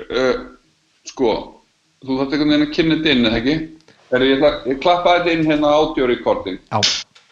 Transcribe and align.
uh, 0.00 0.34
sko, 1.08 1.32
þú 2.02 2.18
þarft 2.18 2.36
einhvern 2.36 2.54
veginn 2.54 2.66
að 2.68 2.74
kynna 2.76 2.98
þetta 2.98 3.14
inn, 3.14 3.24
eða 3.30 3.40
ekki? 3.42 3.56
Þegar 4.12 4.26
ég, 4.28 4.44
ég 4.68 4.82
klappa 4.84 5.16
þetta 5.18 5.34
inn 5.36 5.48
hérna 5.48 5.72
audio 5.78 6.06
recording. 6.10 6.60
Já, 6.68 6.80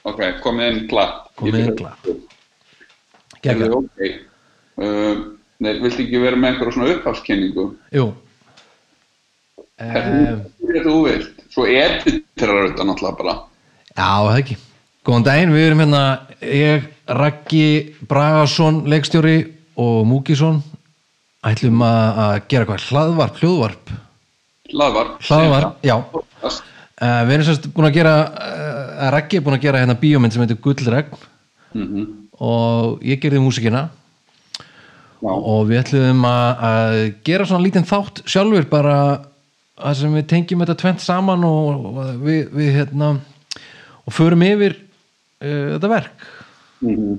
Ok, 0.09 0.21
komið 0.41 0.71
inn 0.71 0.81
klapp. 0.89 1.27
Komið 1.37 1.61
inn 1.61 1.77
klapp. 1.77 2.07
Gerðu, 3.45 3.69
ok. 3.83 4.01
Uh, 4.81 5.21
nei, 5.61 5.75
viltu 5.83 6.07
ekki 6.07 6.23
vera 6.23 6.39
með 6.41 6.55
einhverja 6.55 6.77
svona 6.77 6.95
upphafskynningu? 6.95 7.67
Jú 7.93 8.07
Hvernig 9.81 10.31
um, 10.33 10.73
er 10.73 10.85
þú 10.85 10.97
vilt? 11.07 11.45
Svo 11.53 11.65
editerar 11.69 12.67
þetta 12.69 12.85
náttúrulega 12.89 13.19
bara. 13.21 13.35
Já, 13.91 14.09
það 14.09 14.39
ekki 14.39 14.57
Góðan 15.09 15.25
daginn, 15.25 15.53
við 15.57 15.67
erum 15.67 15.81
hérna 15.81 16.03
ég, 16.45 16.89
Raggi 17.09 17.69
Bragason 18.09 18.83
leikstjóri 18.93 19.37
og 19.81 20.03
Múkisson 20.09 20.61
ætlum 21.47 21.81
að 21.87 22.35
gera 22.53 22.67
hvað 22.69 22.87
hlaðvarp, 22.91 23.39
hljóðvarp 23.41 23.93
Hlaðvarp. 24.71 25.15
hlaðvarp, 25.27 25.79
já 25.83 25.97
Podcast. 26.13 26.63
uh, 27.01 27.23
við 27.27 27.33
erum 27.37 27.47
sérst 27.49 27.71
búin 27.75 27.89
að 27.89 27.97
gera 27.97 28.15
uh, 28.29 29.07
Raggi 29.15 29.39
er 29.41 29.45
búin 29.47 29.57
að 29.57 29.65
gera 29.65 29.81
hérna 29.83 29.97
bíómynd 29.99 30.35
sem 30.37 30.43
heitir 30.45 30.61
Gullregn 30.63 31.17
Mhm. 31.71 32.07
og 32.43 32.99
ég 33.07 33.21
gerði 33.23 33.39
músikina 33.45 33.85
Já. 35.23 35.31
og 35.31 35.69
við 35.69 35.79
ætlum 35.85 36.25
að, 36.27 36.63
að 36.67 36.95
gera 37.25 37.45
svona 37.47 37.63
lítinn 37.65 37.87
þátt 37.87 38.23
sjálfur 38.27 38.67
bara 38.69 38.97
að 39.79 39.95
sem 40.01 40.15
við 40.17 40.27
tengjum 40.33 40.61
þetta 40.65 40.77
tvent 40.81 41.01
saman 41.05 41.45
og, 41.45 41.85
og 41.95 42.09
við, 42.27 42.51
við 42.53 42.73
hérna 42.75 43.13
og 44.03 44.13
förum 44.17 44.43
yfir 44.45 44.75
uh, 44.77 45.79
þetta 45.79 45.89
verk 45.95 46.27
Mhm. 46.81 47.17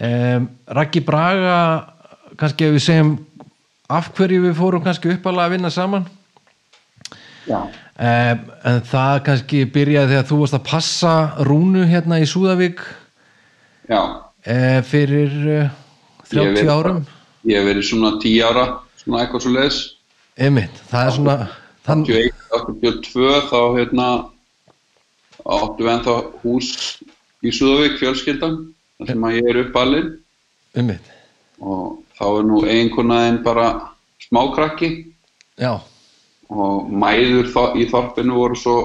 um, 0.00 0.48
Raggi 0.68 1.00
Braga 1.00 1.58
kannski 2.40 2.66
ef 2.68 2.74
við 2.76 2.84
segjum 2.86 3.12
af 3.92 4.08
hverju 4.16 4.42
við 4.46 4.54
fórum 4.58 4.84
kannski 4.84 5.12
uppalega 5.16 5.48
að 5.50 5.54
vinna 5.56 5.70
saman. 5.74 6.06
Um, 7.52 8.42
en 8.64 8.80
það 8.88 9.16
kannski 9.26 9.64
byrjaði 9.74 10.12
þegar 10.14 10.28
þú 10.30 10.38
varst 10.40 10.56
að 10.56 10.66
passa 10.70 11.14
Rúnu 11.48 11.82
hérna 11.90 12.20
í 12.22 12.26
Súðavík 12.30 12.80
uh, 13.92 14.78
fyrir 14.88 15.32
uh, 15.42 15.70
Ég 16.32 16.38
hef 16.38 16.54
30 16.54 16.54
verið- 16.56 16.70
árum. 16.72 17.00
Ég 17.44 17.58
hef 17.58 17.66
verið 17.66 17.88
svona 17.90 18.12
10 18.22 18.38
ára, 18.46 18.64
svona 19.02 19.24
eitthvað 19.24 19.42
svo 19.44 19.52
leiðis. 19.56 19.80
það 20.38 21.06
er 21.06 21.10
svona 21.16 21.36
þann, 21.84 22.04
81, 22.06 22.30
82 22.54 23.40
þá 23.50 23.58
hérna 23.76 24.06
áttu 25.42 25.82
við 25.82 25.92
ennþá 25.96 26.14
hús 26.44 26.70
í 27.42 27.50
Súðavík 27.50 27.98
fjölskyldan 27.98 28.56
þar 29.02 29.10
sem 29.10 29.26
að 29.26 29.36
ég 29.40 29.50
er 29.50 29.60
uppalinn. 29.66 30.12
Og 31.62 31.98
þá 32.22 32.28
er 32.38 32.44
nú 32.46 32.60
einhvernaðin 32.62 33.40
bara 33.42 33.68
smákrakki 34.22 34.90
já, 35.58 35.72
og 36.52 36.90
mæður 37.02 37.50
í 37.80 37.88
þorpinu 37.90 38.36
voru 38.38 38.58
svo 38.58 38.76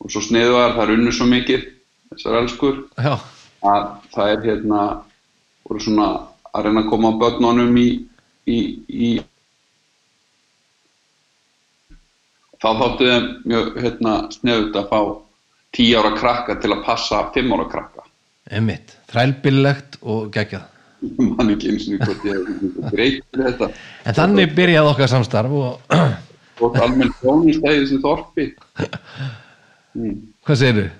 og 0.00 0.08
svo 0.08 0.22
sniðuðar, 0.24 0.78
það 0.78 0.92
runnu 0.94 1.12
svo 1.12 1.26
mikið 1.28 1.66
þessar 2.14 2.38
elskur. 2.40 2.78
Já, 2.96 3.18
að 3.68 3.90
það 4.14 4.32
er 4.32 4.46
hérna 4.46 4.84
voru 5.68 5.84
svona 5.84 6.06
að 6.54 6.64
reyna 6.66 6.86
að 6.86 6.88
koma 6.94 7.12
börnunum 7.20 7.76
í, 7.76 7.88
í, 8.48 8.58
í 8.88 9.10
þá 12.56 12.70
þáttu 12.80 13.10
þeim 13.10 13.28
mjög 13.52 13.70
hérna 13.84 14.16
sniðut 14.32 14.80
að 14.80 14.88
fá 14.94 15.00
10 15.76 16.00
ára 16.00 16.16
krakka 16.16 16.60
til 16.64 16.72
að 16.72 16.84
passa 16.88 17.22
5 17.36 17.56
ára 17.58 17.68
krakka. 17.76 18.08
Einmitt. 18.50 18.96
Þrælbillegt 19.12 20.00
og 20.00 20.30
geggjað 20.34 20.79
mann 21.18 21.54
ekki 21.54 21.72
eins 21.72 21.86
og 21.88 22.02
hvort 22.04 22.26
ég 22.28 22.40
hef 22.40 22.90
breytið 22.92 23.44
þetta. 23.46 23.70
En 24.04 24.18
þannig 24.18 24.56
byrjaði 24.56 24.92
okkar 24.94 25.12
samstarf 25.12 25.54
og 25.60 25.94
og 26.60 26.76
almenn 26.84 27.12
þjónist 27.20 27.62
í 27.64 27.76
þessi 27.78 28.00
þorpi. 28.02 28.50
Mm. 29.90 30.18
hvað 30.46 30.58
segirðu? 30.60 30.90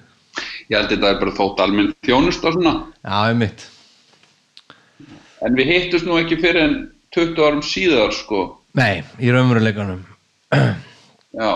ég 0.70 0.78
held 0.78 0.86
að 0.86 0.94
þetta 0.94 1.10
er 1.10 1.20
bara 1.20 1.34
þótt 1.34 1.60
almenn 1.64 1.92
þjónust 2.06 2.47
og 2.47 2.56
svona. 2.56 2.72
Já, 3.02 3.16
einmitt. 3.30 3.66
En 5.47 5.56
við 5.58 5.72
hittust 5.72 6.06
nú 6.06 6.19
ekki 6.20 6.38
fyrir 6.41 6.62
en 6.62 6.76
20 7.16 7.42
árum 7.42 7.62
síðar 7.66 8.14
sko. 8.14 8.44
Nei, 8.78 9.02
í 9.19 9.32
raunveruleikanum. 9.34 10.04
Já, 11.41 11.50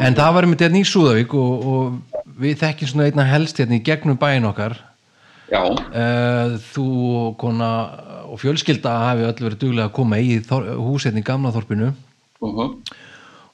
en 0.00 0.16
það 0.16 0.34
var 0.36 0.46
einmitt 0.46 0.64
hérna 0.64 0.80
í 0.80 0.88
Súðavík 0.88 1.32
og, 1.36 1.66
og 1.72 2.30
við 2.40 2.60
þekkjum 2.60 2.92
svona 2.92 3.08
einna 3.08 3.26
helst 3.28 3.60
hérna 3.60 3.76
í 3.76 3.84
gegnum 3.84 4.20
bæin 4.20 4.48
okkar 4.48 4.76
já, 5.50 5.62
uh, 5.66 6.56
þú 6.70 6.88
kona 7.40 7.70
og 8.30 8.40
fjölskylda 8.40 8.92
hafi 9.08 9.26
öll 9.26 9.44
verið 9.44 9.62
duglega 9.64 9.88
að 9.88 9.96
koma 9.98 10.20
í 10.22 10.38
þor, 10.46 10.68
hús 10.78 11.06
hérna 11.08 11.22
í 11.22 11.26
gamla 11.26 11.52
þorpinu. 11.54 11.92
Uh 12.40 12.54
-huh. 12.56 12.70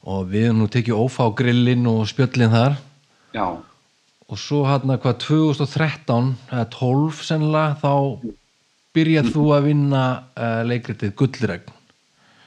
og 0.06 0.27
við 0.31 0.53
nú 0.55 0.69
tekið 0.71 0.95
ófá 0.95 1.35
grillin 1.35 1.87
og 1.87 2.06
spjöllin 2.06 2.53
þar. 2.53 2.77
Já. 3.35 3.59
Og 4.29 4.39
svo 4.39 4.65
hérna 4.67 4.99
hvað 4.99 5.19
2013 5.19 6.35
eða 6.53 6.67
12 6.71 7.23
sennilega 7.23 7.77
þá 7.83 7.95
byrjað 8.95 9.33
þú 9.35 9.45
að 9.56 9.67
vinna 9.71 10.03
uh, 10.37 10.62
leikritið 10.67 11.15
Gullregn. 11.15 11.73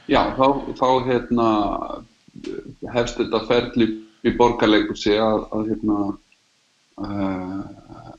Já, 0.10 0.34
þá, 0.38 0.48
þá 0.80 0.90
hérna 1.06 1.48
hefst 2.94 3.20
þetta 3.20 3.44
ferli 3.46 3.88
í 4.26 4.34
borgarleikursi 4.38 5.14
að, 5.22 5.46
að 5.54 5.70
hérna 5.70 5.98
uh, 6.98 7.62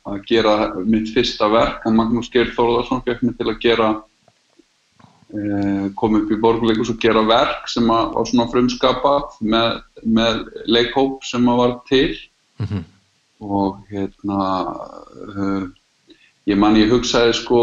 að 0.08 0.22
gera 0.28 0.54
mitt 0.84 1.10
fyrsta 1.14 1.48
verk 1.52 1.84
að 1.86 1.96
Magnús 1.98 2.30
Geir 2.32 2.54
Þórðarsson 2.56 3.04
fekk 3.04 3.22
mig 3.26 3.36
til 3.38 3.48
að 3.50 3.60
gera 3.62 3.88
uh, 4.00 5.86
koma 5.98 6.22
upp 6.22 6.32
í 6.32 6.40
borgarleikus 6.40 6.92
og 6.94 7.00
gera 7.02 7.22
verk 7.28 7.68
sem 7.68 7.86
var 7.90 8.26
svona 8.28 8.48
frumskapað 8.52 9.36
með, 9.40 9.82
með 10.04 10.44
leikhóp 10.66 11.24
sem 11.28 11.46
var 11.46 11.80
til 11.90 12.14
Mhm. 12.60 12.84
og 13.40 13.78
hérna 13.88 14.46
uh, 15.32 15.64
ég 16.44 16.58
man 16.60 16.76
ég 16.76 16.90
hugsaði 16.92 17.32
sko 17.38 17.60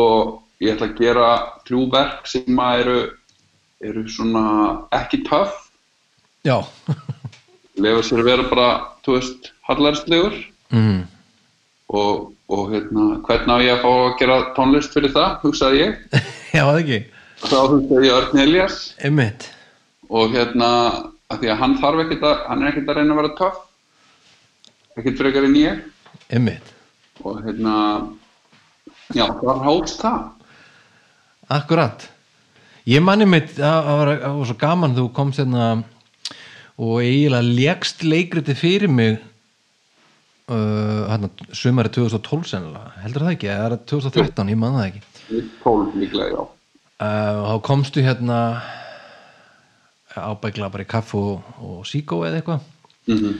ég 0.62 0.74
ætla 0.74 0.88
að 0.90 0.98
gera 0.98 1.28
þrjú 1.68 1.82
verk 1.94 2.26
sem 2.26 2.60
eru 2.66 3.12
eru 3.86 4.08
svona 4.10 4.88
ekki 4.92 5.22
töff 5.28 5.70
lefa 7.78 8.02
sér 8.08 8.24
vera 8.26 8.48
bara, 8.50 8.70
þú 9.06 9.20
veist, 9.20 9.52
hallarslegur 9.70 10.34
mm. 10.74 11.04
Og, 11.88 12.34
og 12.52 12.72
hérna, 12.74 13.06
hvernig 13.28 13.54
á 13.54 13.58
ég 13.64 13.76
að 13.76 13.84
fá 13.84 13.92
að 13.92 14.16
gera 14.22 14.40
tónlist 14.58 14.96
fyrir 14.96 15.14
það, 15.16 15.38
hugsaði 15.44 15.84
ég? 15.84 16.02
Já, 16.56 16.64
það 16.64 16.82
ekki. 16.82 17.00
Þá 17.44 17.60
hugsaði 17.72 18.10
ég 18.10 18.18
Örn 18.18 18.42
Elias 18.44 18.80
Einmitt. 19.08 19.48
Og 20.08 20.36
hérna, 20.36 20.70
að 21.32 21.44
því 21.44 21.52
að 21.54 21.62
hann 21.62 21.78
þarf 21.82 22.04
ekkert 22.06 22.28
að 22.28 22.44
hann 22.48 22.64
er 22.64 22.72
ekkert 22.72 22.92
að 22.92 23.00
reyna 23.00 23.16
að 23.16 23.22
vera 23.22 23.36
töff. 23.40 23.64
Ekkert 24.98 25.22
frekar 25.22 25.48
en 25.48 25.58
ég. 25.60 25.82
Einmitt. 26.34 26.74
Og 27.24 27.42
hérna 27.46 27.76
já, 29.16 29.26
það 29.42 29.64
hófst 29.68 30.04
það? 30.04 30.24
Akkurat. 31.58 32.08
Ég 32.88 33.04
manni 33.04 33.28
mitt, 33.28 33.54
það 33.56 33.88
var, 33.88 34.12
var 34.24 34.48
svo 34.48 34.56
gaman 34.60 34.96
þú 34.96 35.08
komst 35.16 35.42
hérna 35.42 35.70
og 36.78 37.00
eiginlega 37.02 37.56
legst 37.58 38.04
leikriti 38.06 38.56
fyrir 38.56 38.92
mig 38.92 39.18
hérna, 40.48 41.30
sumari 41.52 41.92
2012 41.92 42.52
sennilega, 42.54 42.94
heldur 43.04 43.26
það 43.26 43.34
ekki, 43.36 43.52
eða 43.52 43.66
er 43.66 43.76
það 43.76 43.84
2013, 43.94 44.54
ég 44.54 44.62
man 44.62 44.78
það 44.78 44.88
ekki. 44.88 45.04
12 45.66 46.00
líklega, 46.04 46.30
já. 46.32 46.44
Uh, 46.98 47.34
og 47.38 47.48
þá 47.52 47.66
komstu 47.68 48.02
hérna 48.02 48.40
ábækla 50.18 50.72
bara 50.74 50.86
í 50.88 50.90
kaff 50.90 51.14
og, 51.18 51.46
og 51.62 51.84
síkó 51.86 52.24
eða 52.26 52.42
eitthvað. 52.42 52.66
Mm 53.12 53.38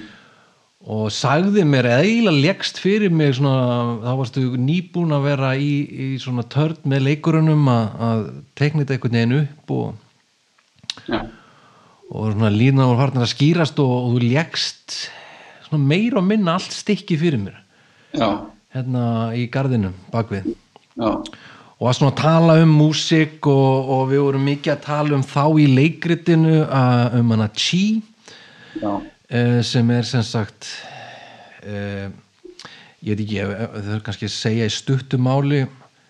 og 0.88 1.10
sagði 1.12 1.66
mér 1.68 1.90
eiginlega 1.98 2.44
leggst 2.46 2.78
fyrir 2.80 3.12
mig 3.12 3.34
svona, 3.36 3.98
þá 4.04 4.12
varstu 4.22 4.44
nýbúin 4.62 5.16
að 5.16 5.26
vera 5.26 5.50
í, 5.60 5.72
í 5.84 6.08
svona 6.22 6.46
törn 6.48 6.78
með 6.88 7.08
leikurunum 7.10 7.68
að, 7.72 7.88
að 8.08 8.22
tekna 8.60 8.84
þetta 8.84 8.96
einhvern 8.96 9.18
veginn 9.18 9.38
upp 9.42 9.74
og, 9.76 9.90
já, 11.10 11.20
og 12.08 12.32
svona 12.32 12.54
lína 12.54 12.88
var 12.92 13.02
farnar 13.02 13.28
að 13.28 13.34
skýrast 13.34 13.82
og, 13.84 13.94
og 13.98 14.16
þú 14.16 14.32
leggst 14.38 14.98
meira 15.76 16.18
og 16.22 16.24
minna 16.24 16.54
allt 16.56 16.72
stykki 16.72 17.18
fyrir 17.20 17.42
mér. 17.44 17.58
Já, 18.16 18.30
hérna 18.74 19.34
í 19.36 19.50
gardinum 19.52 19.94
bakvið 20.14 20.48
já. 20.96 21.10
Og 21.78 21.86
var 21.86 21.94
svona 21.94 22.10
að 22.16 22.22
tala 22.24 22.54
um 22.64 22.72
músík 22.80 23.46
og, 23.46 23.90
og 23.94 24.08
við 24.10 24.24
vorum 24.24 24.46
mikið 24.48 24.72
að 24.74 24.86
tala 24.88 25.14
um 25.20 25.22
þá 25.28 25.44
í 25.62 25.66
leikritinu 25.76 26.62
að, 26.66 27.20
um 27.20 27.34
hana 27.36 27.50
Chi 27.54 28.02
uh, 28.82 29.62
sem 29.62 29.92
er 29.94 30.08
sem 30.08 30.24
sagt 30.26 30.72
uh, 31.68 32.08
ég 33.04 33.12
veit 33.14 33.22
ekki, 33.28 33.38
ef- 33.44 33.76
þau 33.86 33.94
er 34.00 34.02
kannski 34.08 34.26
að 34.26 34.34
segja 34.40 34.66
í 34.72 34.74
stuttumáli 34.74 35.66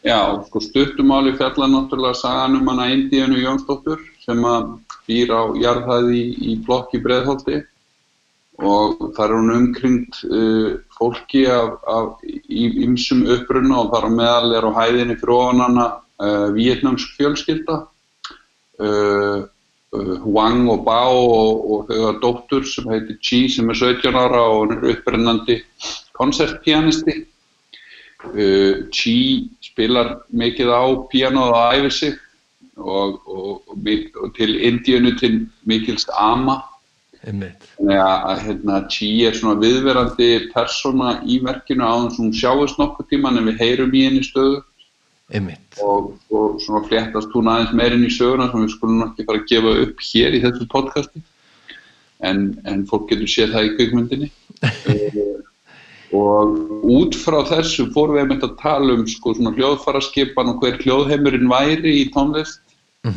Já, 0.07 0.21
sko 0.47 0.61
stuttumáli 0.63 1.33
fjallar 1.35 1.67
náttúrulega 1.73 2.15
sagan 2.15 2.61
um 2.61 2.67
hana 2.71 2.85
Indíunu 2.93 3.41
Jónsdóttur 3.41 3.99
sem 4.23 4.39
að 4.47 4.69
býr 5.09 5.33
á 5.35 5.41
jarðhæði 5.59 6.15
í, 6.21 6.27
í 6.53 6.55
blokki 6.63 7.01
Breiðholti 7.03 7.59
og 8.57 9.11
þar 9.13 9.29
er 9.29 9.37
hún 9.37 9.53
umkringt 9.53 10.23
uh, 10.25 10.77
fólki 10.97 11.45
af, 11.51 11.77
af 11.85 12.23
í 12.25 12.65
ymsum 12.87 13.27
uppruna 13.29 13.83
og 13.83 13.91
þar 13.93 14.07
á 14.09 14.11
meðal 14.17 14.55
er 14.57 14.65
á 14.65 14.71
hæðinni 14.79 15.17
hana 15.21 15.85
uh, 16.17 16.49
vietnamsk 16.55 17.13
fjölskylda. 17.19 17.85
Uh, 18.81 19.45
uh, 19.93 20.17
Wang 20.25 20.69
og 20.69 20.85
Bao 20.85 21.21
og, 21.21 21.71
og 21.71 21.91
hafa 21.91 22.19
dóttur 22.21 22.65
sem 22.65 22.89
heitir 22.89 23.17
Chi 23.21 23.47
sem 23.49 23.69
er 23.69 23.75
17 23.75 24.13
ára 24.13 24.41
og 24.49 24.67
hann 24.67 24.77
er 24.77 24.89
upprennandi 24.93 25.61
koncertpianisti 26.17 27.25
uh, 28.33 28.89
Chi 28.89 29.49
spilar 29.61 30.23
mikið 30.33 30.73
á 30.73 30.83
pianoð 31.11 31.53
og 31.53 31.75
æfir 31.77 31.91
sig 31.91 32.17
og, 32.77 33.21
og, 33.25 33.61
og, 33.69 34.33
til 34.37 34.57
Indíunu 34.61 35.17
til 35.19 35.47
mikils 35.65 36.05
ama 36.13 36.61
Þannig 37.27 38.01
að, 38.01 38.41
hérna, 38.45 38.79
Chi 38.91 39.09
er 39.27 39.35
svona 39.35 39.59
viðverandi 39.59 40.29
persóna 40.53 41.17
í 41.27 41.39
verkinu 41.43 41.83
á 41.83 41.93
þess 42.05 42.17
að 42.17 42.21
hún 42.23 42.35
sjáist 42.39 42.79
nokkuð 42.79 43.09
tíman 43.11 43.39
en 43.39 43.49
við 43.49 43.63
heyrum 43.63 43.95
í 43.95 44.03
henni 44.07 44.23
stöðu. 44.25 44.61
Og, 45.83 46.13
og 46.31 46.61
svona 46.63 46.85
fléttast 46.87 47.33
hún 47.35 47.49
aðeins 47.51 47.73
meirinn 47.75 48.05
í 48.07 48.11
söguna 48.15 48.47
sem 48.51 48.63
við 48.63 48.71
skulum 48.77 49.03
ekki 49.09 49.25
fara 49.27 49.41
að 49.41 49.49
gefa 49.51 49.73
upp 49.83 50.05
hér 50.09 50.37
í 50.37 50.43
þessu 50.45 50.67
podcasti. 50.71 51.23
En, 52.23 52.45
en 52.65 52.85
fólk 52.87 53.11
getur 53.11 53.29
séð 53.29 53.57
það 53.57 53.69
í 53.69 53.75
kvikmyndinni. 53.75 54.31
Eh, 56.07 56.15
og 56.15 56.85
út 56.87 57.15
frá 57.19 57.41
þessu 57.49 57.89
fórum 57.91 58.15
við 58.15 58.21
einmitt 58.21 58.45
að 58.47 58.53
tala 58.61 58.93
um 58.95 59.01
sko 59.11 59.33
svona 59.35 59.51
hljóðfaraskipan 59.57 60.53
og 60.53 60.61
hver 60.63 60.77
hljóðheimurinn 60.79 61.51
væri 61.51 61.97
í 61.99 62.05
tónlist. 62.13 62.63
Mm 63.03 63.11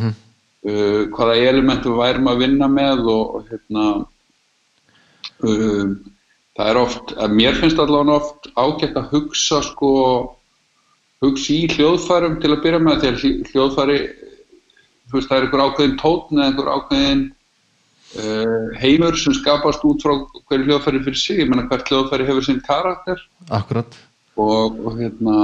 uh, 0.69 1.03
hvaða 1.15 1.37
elementum 1.51 1.95
við 1.95 2.03
værum 2.05 2.31
að 2.33 2.43
vinna 2.45 2.71
með 2.71 3.05
og, 3.13 3.37
og 3.37 3.51
hérna 3.53 3.87
um, 5.47 5.95
það 6.59 6.73
er 6.73 6.81
oft, 6.81 7.15
mér 7.33 7.59
finnst 7.61 7.81
allavega 7.81 8.19
oft 8.21 8.51
ágætt 8.59 8.99
að 9.01 9.11
hugsa 9.15 9.63
sko 9.65 9.93
hugsa 11.25 11.53
í 11.55 11.67
hljóðfærum 11.75 12.39
til 12.41 12.53
að 12.55 12.63
byrja 12.65 12.81
með 12.85 13.07
hljó- 13.21 13.51
hljóðfæri 13.53 14.01
þú 15.11 15.19
veist 15.19 15.31
það 15.31 15.37
er 15.37 15.47
einhver 15.47 15.65
ákveðin 15.67 15.99
tótn 16.01 16.39
eða 16.41 16.51
einhver 16.51 16.71
ákveðin 16.77 17.25
uh, 18.21 18.69
heimur 18.81 19.19
sem 19.19 19.35
skapast 19.37 19.85
út 19.87 20.05
frá 20.05 20.15
hverju 20.51 20.69
hljóðfæri 20.69 21.03
fyrir 21.07 21.21
sig, 21.23 21.43
ég 21.43 21.51
menna 21.51 21.67
hvert 21.71 21.89
hljóðfæri 21.91 22.29
hefur 22.29 22.47
sinn 22.47 22.63
karakter. 22.67 23.25
Og, 24.41 24.79
og 24.87 25.01
hérna 25.01 25.37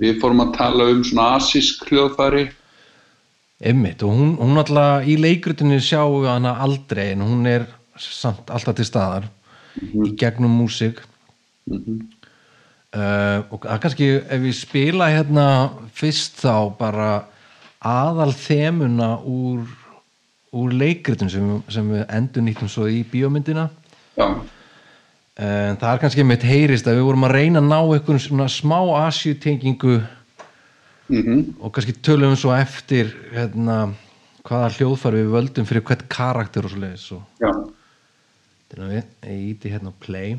við 0.00 0.20
fórum 0.22 0.44
að 0.46 0.56
tala 0.56 0.88
um 0.92 1.04
svona 1.06 1.34
asísk 1.38 1.84
hljóðfæri 1.90 2.48
einmitt 3.60 4.02
og 4.02 4.14
hún, 4.16 4.36
hún 4.40 4.60
alltaf 4.60 5.06
í 5.08 5.16
leikrutinu 5.20 5.80
sjáum 5.84 6.22
við 6.22 6.32
hana 6.32 6.54
aldrei 6.64 7.10
en 7.12 7.24
hún 7.24 7.48
er 7.48 7.66
samt 8.00 8.50
alltaf 8.52 8.78
til 8.78 8.88
staðar 8.88 9.28
í 9.80 10.14
gegnum 10.18 10.54
músík. 10.62 11.02
Uh, 12.90 13.46
og 13.52 13.62
það 13.62 13.82
kannski 13.84 14.08
ef 14.18 14.40
við 14.42 14.56
spila 14.58 15.10
hérna 15.12 15.44
fyrst 15.94 16.40
þá 16.40 16.72
bara 16.78 17.10
aðal 17.86 18.32
þemuna 18.34 19.12
úr, 19.22 19.68
úr 20.56 20.72
leikritun 20.74 21.30
sem, 21.30 21.52
sem 21.70 21.92
við 21.92 22.02
endur 22.10 22.44
nýttum 22.44 22.72
svo 22.72 22.88
í 22.90 23.04
bíómyndina. 23.06 23.68
Já, 24.18 24.26
en 25.40 25.78
það 25.80 25.92
er 25.92 26.00
kannski 26.02 26.24
mitt 26.26 26.44
heyrist 26.44 26.88
að 26.90 26.98
við 26.98 27.06
vorum 27.06 27.28
að 27.28 27.36
reyna 27.38 27.62
að 27.62 27.70
ná 27.70 27.78
einhvern 27.78 28.20
svona 28.20 28.48
smá 28.52 28.78
asjutengingu 29.06 30.00
mhm. 31.10 31.42
Og 31.60 31.74
kannski 31.74 31.96
tölum 32.00 32.32
við 32.32 32.40
svo 32.44 32.54
eftir 32.56 33.12
hérna, 33.34 33.92
hvaða 34.46 34.72
hljóðfæri 34.78 35.24
við 35.24 35.34
völdum 35.34 35.68
fyrir 35.68 35.84
hvert 35.84 36.08
karakter 36.08 36.64
og 36.64 36.72
svo 36.72 36.80
leiðis 36.86 37.10
og 37.18 37.22
Þannig 38.70 38.86
að 38.86 38.92
við, 38.94 39.06
íti 39.50 39.70
hérna 39.72 39.90
play. 39.98 40.38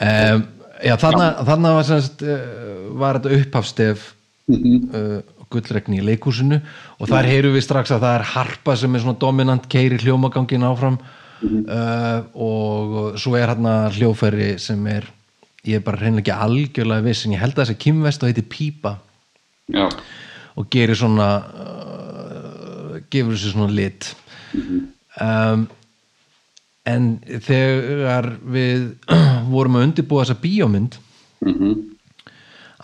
Um, 0.00 0.57
já, 0.84 0.94
þarna, 1.00 1.26
þarna 1.48 1.74
var, 1.78 1.88
semst, 1.88 2.22
uh, 2.22 2.88
var 3.00 3.18
þetta 3.18 3.42
upphafstef 3.42 4.06
uh, 4.52 5.20
gullregni 5.48 6.00
í 6.02 6.06
leikúsinu 6.06 6.60
og 6.98 7.10
þar 7.10 7.28
heyrum 7.30 7.54
við 7.56 7.64
strax 7.66 7.92
að 7.94 8.04
það 8.04 8.18
er 8.18 8.26
harpa 8.34 8.76
sem 8.76 8.94
er 8.94 9.04
svona 9.04 9.20
dominant 9.20 9.68
keiri 9.72 10.00
hljómagangin 10.02 10.66
áfram 10.68 10.98
uh, 11.00 12.18
og 12.34 13.16
svo 13.20 13.36
er 13.38 13.48
hérna 13.52 13.78
hljófæri 13.94 14.56
sem 14.62 14.82
er 14.92 15.08
ég 15.68 15.80
er 15.80 15.84
bara 15.84 16.00
reynilega 16.00 16.36
ekki 16.36 16.46
algjörlega 16.46 17.06
viss 17.06 17.26
en 17.26 17.34
ég 17.34 17.42
held 17.42 17.56
að 17.56 17.66
þessi 17.66 17.82
kymvest 17.82 18.22
og 18.22 18.30
heitir 18.30 18.46
Pípa. 18.48 18.94
Já, 19.68 19.88
og 20.58 20.68
gerir 20.72 20.96
svona 20.98 21.28
uh, 21.44 22.94
gefur 23.12 23.34
þessu 23.34 23.52
svona 23.52 23.74
lit. 23.74 24.12
Um, 25.18 25.66
en 26.88 27.08
þegar 27.44 28.30
við 28.42 28.84
vorum 29.52 29.78
að 29.78 29.86
undirbúa 29.88 30.24
þessa 30.24 30.42
bíómynd 30.42 30.98
mhm. 31.44 31.74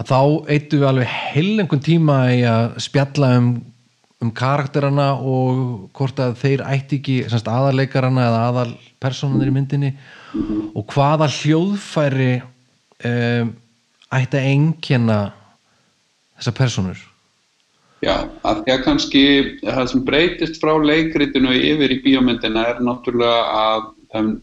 að 0.00 0.10
þá 0.10 0.18
eittum 0.56 0.82
við 0.82 0.88
alveg 0.90 1.14
heilengun 1.34 1.84
tíma 1.84 2.18
í 2.34 2.42
að 2.48 2.76
spjalla 2.84 3.30
um, 3.38 3.52
um 4.24 4.32
karakterana 4.34 5.12
og 5.18 5.88
hvort 5.96 6.20
að 6.22 6.36
þeir 6.42 6.66
ætti 6.68 7.00
ekki 7.00 7.18
aðarleikarana 7.40 8.28
eða 8.28 8.44
aðalpersonanir 8.50 9.52
í 9.52 9.56
myndinni 9.56 9.94
og 10.74 10.86
hvaða 10.90 11.30
hljóðfæri 11.30 12.32
um, 12.42 13.54
ætti 14.14 14.38
að 14.38 14.52
einkenna 14.52 15.18
þessar 16.38 16.56
personur 16.58 17.10
Já, 18.04 18.26
að 18.44 18.64
því 18.64 18.72
að 18.74 18.82
kannski 18.84 19.24
það 19.62 19.86
sem 19.90 20.02
breytist 20.04 20.58
frá 20.60 20.74
leikritinu 20.76 21.54
yfir 21.56 21.94
í 21.94 22.00
bíómyndina 22.04 22.66
er 22.74 22.82
náttúrulega 22.84 23.44
að 23.60 23.86
það 24.14 24.26
er 24.28 24.34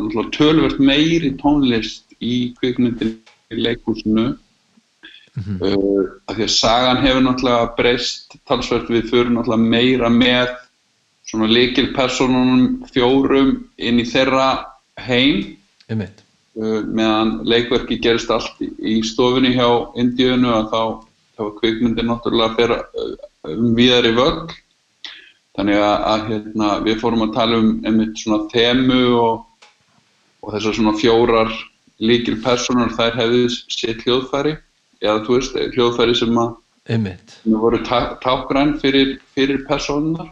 náttúrulega 0.00 0.32
tölvert 0.36 0.78
meiri 0.82 1.34
tónlist 1.40 2.16
í 2.20 2.52
kvikmyndinu 2.58 3.16
í 3.50 3.64
leikhúsinu. 3.64 4.30
Uh, 5.40 6.18
að 6.26 6.40
því 6.40 6.46
að 6.46 6.54
sagan 6.56 7.02
hefur 7.04 7.22
náttúrulega 7.24 7.68
breyst 7.78 8.34
talsvert. 8.50 8.90
Við 8.90 9.10
fyrir 9.12 9.30
náttúrulega 9.30 9.70
meira 9.76 10.10
með 10.12 10.50
svona 11.30 11.50
leikilpersonunum 11.50 12.88
fjórum 12.90 13.52
inn 13.78 14.02
í 14.02 14.08
þeirra 14.10 14.48
heim. 15.06 15.46
Uh, 16.58 16.82
meðan 16.90 17.38
leikverki 17.46 18.00
gerist 18.02 18.32
allt 18.34 18.58
í, 18.64 18.72
í 18.82 18.98
stofunni 19.06 19.54
hjá 19.54 19.68
Indíunu 20.02 20.50
að 20.56 20.72
þá, 20.72 20.82
þá 21.38 21.44
kvikmyndin 21.60 22.10
náttúrulega 22.10 22.50
að 22.50 22.58
fyrra 22.58 22.80
um 23.54 23.70
víðari 23.78 24.12
völl 24.18 24.50
þannig 25.58 25.82
að, 25.82 25.96
að 26.12 26.26
hérna, 26.30 26.70
við 26.86 26.98
fórum 27.02 27.26
að 27.26 27.34
tala 27.36 27.60
um 27.60 27.70
einmitt 27.84 28.18
svona 28.20 28.46
þemu 28.52 29.02
og, 29.18 29.68
og 30.44 30.54
þessar 30.54 30.76
svona 30.78 30.96
fjórar 31.00 31.54
líkil 32.00 32.38
personur 32.44 32.92
þær 32.96 33.18
hefðu 33.18 33.46
sér 33.68 34.02
hljóðfæri 34.04 34.56
eða 35.00 35.22
þú 35.26 35.38
veist, 35.38 35.56
hljóðfæri 35.74 36.16
sem 36.16 36.38
að 36.40 36.52
sem 36.90 37.56
voru 37.60 37.80
tá, 37.86 38.16
tákgræn 38.22 38.78
fyrir, 38.82 39.18
fyrir 39.34 39.64
personar 39.68 40.30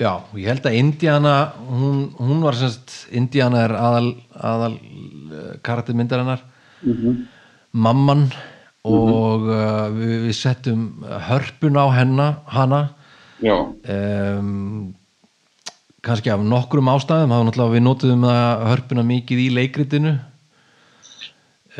Já, 0.00 0.16
og 0.16 0.36
ég 0.40 0.48
held 0.48 0.64
að 0.64 0.78
Indiana 0.78 1.34
hún, 1.68 2.04
hún 2.16 2.44
var 2.44 2.56
semst 2.56 3.08
Indiana 3.12 3.64
er 3.66 3.74
aðal, 3.76 4.14
aðal 4.32 4.76
karaktermyndarinnar 5.66 6.40
mm 6.82 6.92
-hmm. 6.92 7.18
mamman 7.72 8.30
og 8.84 9.44
uh, 9.44 9.88
við, 9.92 10.14
við 10.28 10.36
settum 10.36 11.04
hörpun 11.04 11.76
á 11.76 11.86
hennar 11.92 12.34
hana 12.46 12.88
um, 13.42 14.94
kannski 16.04 16.32
af 16.32 16.42
nokkrum 16.44 16.90
ástæðum 16.92 17.32
var 17.32 17.46
náttúrulega 17.46 17.76
við 17.76 17.84
notuðum 17.86 18.26
að 18.28 18.66
hörpuna 18.70 19.04
mikið 19.08 19.42
í 19.44 19.48
leikritinu. 19.56 20.14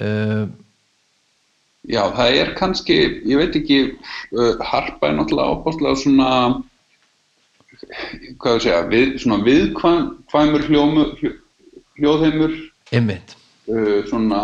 Uh, 0.01 0.49
Já, 1.89 2.03
það 2.13 2.35
er 2.37 2.51
kannski, 2.59 2.97
ég 3.27 3.41
veit 3.41 3.57
ekki, 3.57 3.79
uh, 4.37 4.61
harpa 4.69 5.09
er 5.09 5.17
náttúrulega 5.17 5.57
ábúrslega 5.57 5.97
svona, 5.99 6.29
hvað 8.43 8.59
ég 8.59 8.65
segja, 8.67 8.83
við, 8.91 9.15
svona 9.23 9.41
viðkvæmur 9.47 10.67
hljóðheimur, 10.69 12.59
einmitt. 12.93 13.35
Uh, 13.71 14.05
svona 14.11 14.43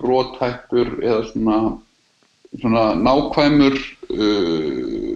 brothættur 0.00 0.96
eða 1.04 1.20
svona, 1.28 1.58
svona 2.56 2.86
nákvæmur 3.04 3.76
uh, 4.16 5.15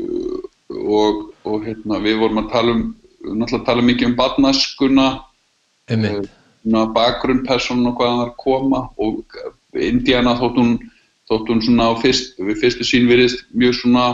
og, 0.80 1.26
og 1.44 1.66
hérna, 1.66 2.00
við 2.02 2.20
vorum 2.22 2.42
að 2.44 2.52
tala 2.54 2.76
um, 2.76 2.84
náttúrulega 3.24 3.66
tala 3.66 3.86
mikið 3.86 4.10
um 4.10 4.16
barnaskuna, 4.18 5.08
einmitt, 5.90 6.30
svona 6.62 6.86
bakgrunn 6.94 7.44
person 7.46 7.86
og 7.88 7.98
hvaðan 7.98 8.22
það 8.22 8.26
er 8.28 8.34
koma 8.40 8.82
og 9.00 9.38
Indiana 9.80 10.36
þótt 10.40 10.58
hún 10.60 10.74
þótt 11.30 11.52
hún 11.52 11.62
svona 11.62 11.92
fyrst, 12.02 12.34
við 12.42 12.58
fyrstu 12.58 12.86
sín 12.86 13.06
virðist 13.10 13.44
mjög 13.54 13.76
svona 13.78 14.06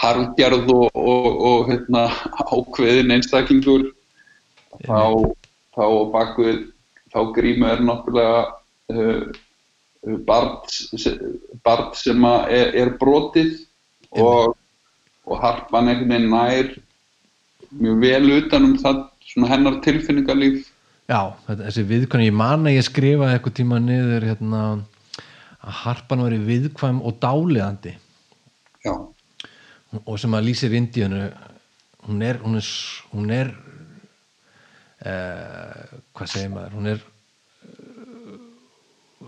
harðgerð 0.00 0.70
og, 0.72 0.86
og, 0.96 1.26
og 1.48 1.68
hérna, 1.70 2.06
ákveðin 2.48 3.12
einstaklingur. 3.14 3.90
Þá, 4.86 5.30
þá 5.76 5.84
bakvið 6.14 6.62
þá 7.14 7.20
grímu 7.36 7.68
er 7.70 7.84
náttúrulega 7.84 8.40
uh, 8.90 9.22
barn, 10.26 10.56
barn 11.62 11.92
sem 11.98 12.26
er, 12.26 12.72
er 12.74 12.94
brotið 13.00 13.52
og, 14.16 14.56
og 15.24 15.40
harpan 15.42 15.88
einhvern 15.88 16.12
veginn 16.12 16.30
nær 16.32 16.70
mjög 17.74 18.00
vel 18.04 18.30
utan 18.38 18.68
um 18.68 18.76
það 18.80 19.02
svona 19.24 19.50
hennar 19.54 19.80
tilfinningarlíf 19.84 20.70
Já, 21.04 21.36
þessi 21.44 21.82
viðkvæm, 21.84 22.22
ég 22.24 22.32
man 22.32 22.64
að 22.64 22.78
ég 22.78 22.86
skrifaði 22.86 23.36
eitthvað 23.36 23.56
tíma 23.58 23.76
niður 23.82 24.24
hérna, 24.24 24.60
að 25.60 25.74
harpan 25.82 26.24
veri 26.24 26.38
viðkvæm 26.46 27.02
og 27.04 27.18
dáliðandi 27.20 27.92
já, 28.86 28.94
og 30.00 30.16
sem 30.20 30.36
að 30.36 30.46
lýsir 30.48 30.76
Indíunu 30.76 31.26
hún 32.08 32.24
er 32.24 32.40
hún 32.40 32.56
er, 32.60 32.68
hún 33.12 33.30
er 33.32 33.52
uh, 35.04 36.00
hvað 36.16 36.32
segir 36.32 36.52
maður 36.52 36.76
hún 36.78 36.92
er 36.94 37.04
uh, 37.68 38.36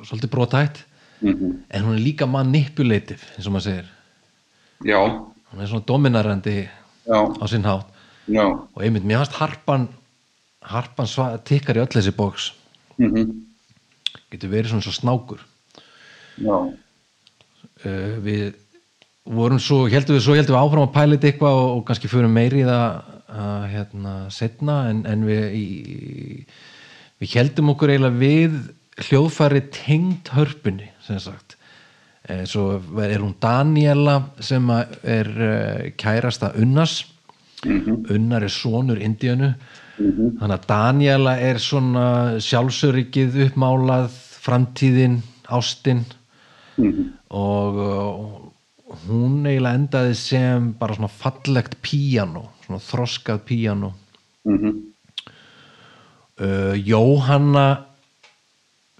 svolítið 0.05 0.33
brotætt 0.33 0.85
mm 1.21 1.53
en 1.71 1.85
hún 1.85 1.97
er 1.97 2.03
líka 2.05 2.27
manipulative 2.29 3.25
eins 3.37 3.47
og 3.47 3.53
maður 3.55 3.65
segir. 3.65 3.87
Já, 4.85 5.01
hún 5.53 5.63
er 5.63 5.71
svona 5.71 5.87
dominarandi 5.87 6.57
já, 6.67 7.21
á 7.27 7.45
sinn 7.49 7.67
hátt. 7.67 7.87
Já. 8.27 8.47
Og 8.47 8.83
einmitt, 8.83 9.07
mér 9.07 9.23
fannst 9.23 9.39
harpan 9.39 9.89
harpan 10.67 11.07
tikkar 11.47 11.79
í 11.79 11.85
öll 11.85 11.93
þessi 11.95 12.15
bóks 12.17 12.53
mm 12.99 13.45
getur 14.31 14.51
verið 14.51 14.73
svona 14.73 14.83
svo 14.83 14.93
snákur. 14.93 15.43
Uh, 17.87 18.17
við 18.25 18.57
vorum 19.23 19.61
svo 19.63 19.85
heldum 19.91 20.17
við, 20.17 20.25
svo 20.25 20.35
heldum 20.35 20.57
við 20.57 20.63
áfram 20.63 20.87
að 20.87 20.95
pæla 20.97 21.19
eitthvað 21.21 21.59
og, 21.61 21.69
og 21.77 21.85
kannski 21.87 22.11
fyrir 22.11 22.33
meiri 22.33 22.65
í 22.65 22.67
það 22.67 23.13
að 23.37 23.67
hérna 23.71 24.15
setna 24.35 24.77
en, 24.91 25.05
en 25.07 25.23
við 25.29 25.45
í, 25.55 25.67
við 27.23 27.37
heldum 27.39 27.71
okkur 27.75 27.93
eiginlega 27.93 28.19
við 28.19 28.59
hljóðfæri 29.07 29.63
tengd 29.77 30.33
hörpunni 30.35 30.91
sem 31.07 31.21
sagt. 31.23 31.46
Eh, 31.46 31.46
svo 32.49 32.81
er 33.03 33.21
hún 33.23 33.35
Daniela 33.41 34.17
sem 34.43 34.71
er 34.71 35.29
uh, 35.31 35.91
kærasta 35.99 36.53
Unnars. 36.59 37.05
Unnar 37.67 38.45
er 38.45 38.53
sonur 38.53 38.99
Indíönu. 39.03 39.53
Þannig 39.97 40.57
að 40.59 40.67
Daniela 40.69 41.37
er 41.41 41.59
svona 41.63 42.07
sjálfsöryggið 42.43 43.39
uppmálað 43.47 44.11
framtíðin, 44.45 45.21
ástin. 45.49 46.05
Og 47.33 47.81
uh, 47.81 48.37
hún 49.07 49.47
eiginlega 49.47 49.79
endaði 49.79 50.19
sem 50.19 50.69
bara 50.79 50.95
svona 50.99 51.11
fallegt 51.11 51.79
píano 51.83 52.51
svona 52.67 52.83
þroskað 52.83 53.43
píano 53.47 53.93
mm 54.47 54.75
uh, 56.37 56.75
Jóhanna 56.77 57.67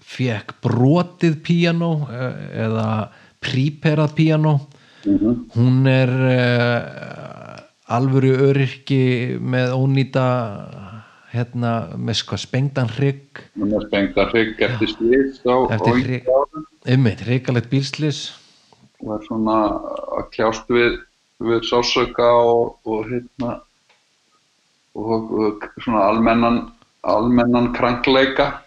fekk 0.07 0.57
brotið 0.63 1.39
píano 1.43 1.91
uh, 2.07 2.33
eða 2.65 2.87
príperað 3.43 4.15
píano 4.17 4.57
hún 5.55 5.87
er 5.87 6.11
uh, 6.11 7.93
alvöru 7.95 8.33
öryrki 8.49 9.37
með 9.39 9.75
ónýta 9.77 10.25
hérna 11.31 11.73
með 11.99 12.19
sko 12.21 12.37
spengdan 12.39 12.89
hrygg. 12.95 13.43
Hún 13.59 13.75
spengt 13.85 14.17
að 14.19 14.33
hrygg 14.33 14.61
eftir 14.67 14.91
slýst 14.91 15.47
á 15.47 15.55
Eftir 15.75 16.01
hrygg. 16.01 16.29
einmitt, 16.87 17.23
hryggalegt 17.27 17.69
bílslis 17.71 18.31
og 19.03 19.13
er 19.17 19.25
svona 19.27 19.57
að 20.17 20.29
kljást 20.33 20.71
við, 20.73 20.97
við 21.43 21.65
sásöka 21.69 22.25
og, 22.25 22.77
og 22.87 23.03
hérna 23.11 23.59
og, 24.97 25.29
og 25.29 25.67
svona 25.83 26.07
almennan 26.09 26.63
almennan 27.07 27.69
krankleika 27.77 28.63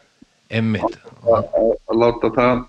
einmitt, 0.51 0.99
að, 1.23 1.47
að, 1.55 1.71
að 1.91 2.01
láta 2.03 2.31
það 2.37 2.67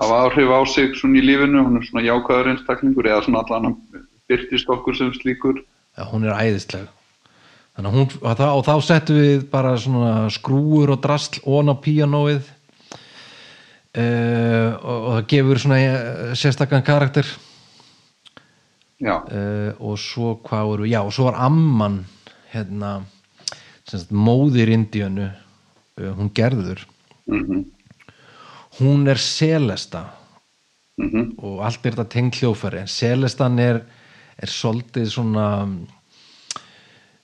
hafa 0.00 0.20
áhrif 0.24 0.54
á 0.54 0.60
sig 0.70 0.94
svona 0.96 1.20
í 1.20 1.26
lífinu, 1.26 1.64
hún 1.66 1.80
er 1.80 1.84
svona 1.88 2.06
jákvæður 2.06 2.52
einstaklingur 2.54 3.10
eða 3.10 3.24
svona 3.26 3.42
allan 3.44 3.76
byrtist 4.30 4.70
okkur 4.70 4.96
sem 4.96 5.12
slíkur. 5.16 5.60
Já, 5.98 6.06
hún 6.08 6.24
er 6.24 6.38
æðisleg. 6.38 6.88
Þannig 7.74 7.90
að 7.90 7.96
hún, 7.98 8.08
og, 8.22 8.32
þá, 8.38 8.46
þá 8.66 8.74
settum 8.86 9.20
við 9.20 9.44
bara 9.52 9.74
svona 9.80 10.14
skrúur 10.32 10.94
og 10.94 11.02
drasl 11.04 11.42
ón 11.48 11.72
á 11.72 11.74
píanóið 11.82 12.42
uh, 13.98 14.70
og, 14.80 14.96
og 14.96 15.12
það 15.18 15.28
gefur 15.34 15.62
svona 15.62 15.78
uh, 15.84 16.34
sérstakann 16.38 16.86
karakter. 16.86 17.28
Uh, 19.00 19.72
og 19.80 19.96
svo 19.96 20.34
hvað 20.44 20.66
voru, 20.68 20.88
já 20.90 21.00
og 21.00 21.12
svo 21.16 21.30
var 21.30 21.38
amman 21.40 22.02
hérna 22.52 22.98
móðir 24.12 24.68
Indíönu 24.74 25.30
uh, 25.30 26.10
hún 26.18 26.28
gerður 26.36 26.84
mhm, 27.30 27.64
hún 28.80 29.08
er 29.10 29.20
selesta 29.22 30.04
mhm, 31.00 31.36
og 31.38 31.62
allt 31.66 31.86
er 31.86 31.96
þetta 31.96 32.12
tengd 32.16 32.40
hljófæri 32.40 32.82
en 32.82 32.90
selestan 32.90 33.58
er, 33.62 33.82
er 34.40 34.50
svolítið 34.50 35.08
svona 35.14 35.46
uh, 35.64 36.58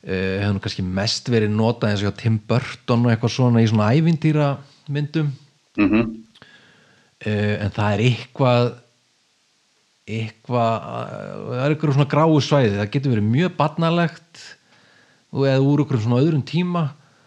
hefur 0.07 0.55
nú 0.57 0.63
kannski 0.65 0.87
mest 0.87 1.31
verið 1.33 1.55
notað 1.55 1.93
eins 1.93 2.05
og 2.05 2.09
hjá 2.09 2.23
Tim 2.23 2.41
Burton 2.49 3.07
og 3.07 3.13
eitthvað 3.13 3.37
svona 3.37 3.65
í 3.65 3.71
svona 3.71 3.93
ævindýra 3.97 4.55
myndum 4.89 5.33
mhm, 5.81 6.11
uh, 7.27 7.55
en 7.61 7.71
það 7.75 7.93
er 7.93 8.05
eitthvað 8.11 8.75
eitthvað 10.07 10.75
það 10.87 11.65
er 11.65 11.73
eitthvað 11.73 11.97
svona 11.97 12.11
gráu 12.11 12.37
svæði. 12.39 12.77
Það 12.79 12.93
getur 12.95 13.13
verið 13.17 13.33
mjög 13.33 13.57
barnalegt 13.59 14.43
eða 15.35 15.59
úr 15.67 15.83
eitthvað 15.83 16.05
svona 16.05 16.23
öðrum 16.23 16.45
tíma. 16.47 16.85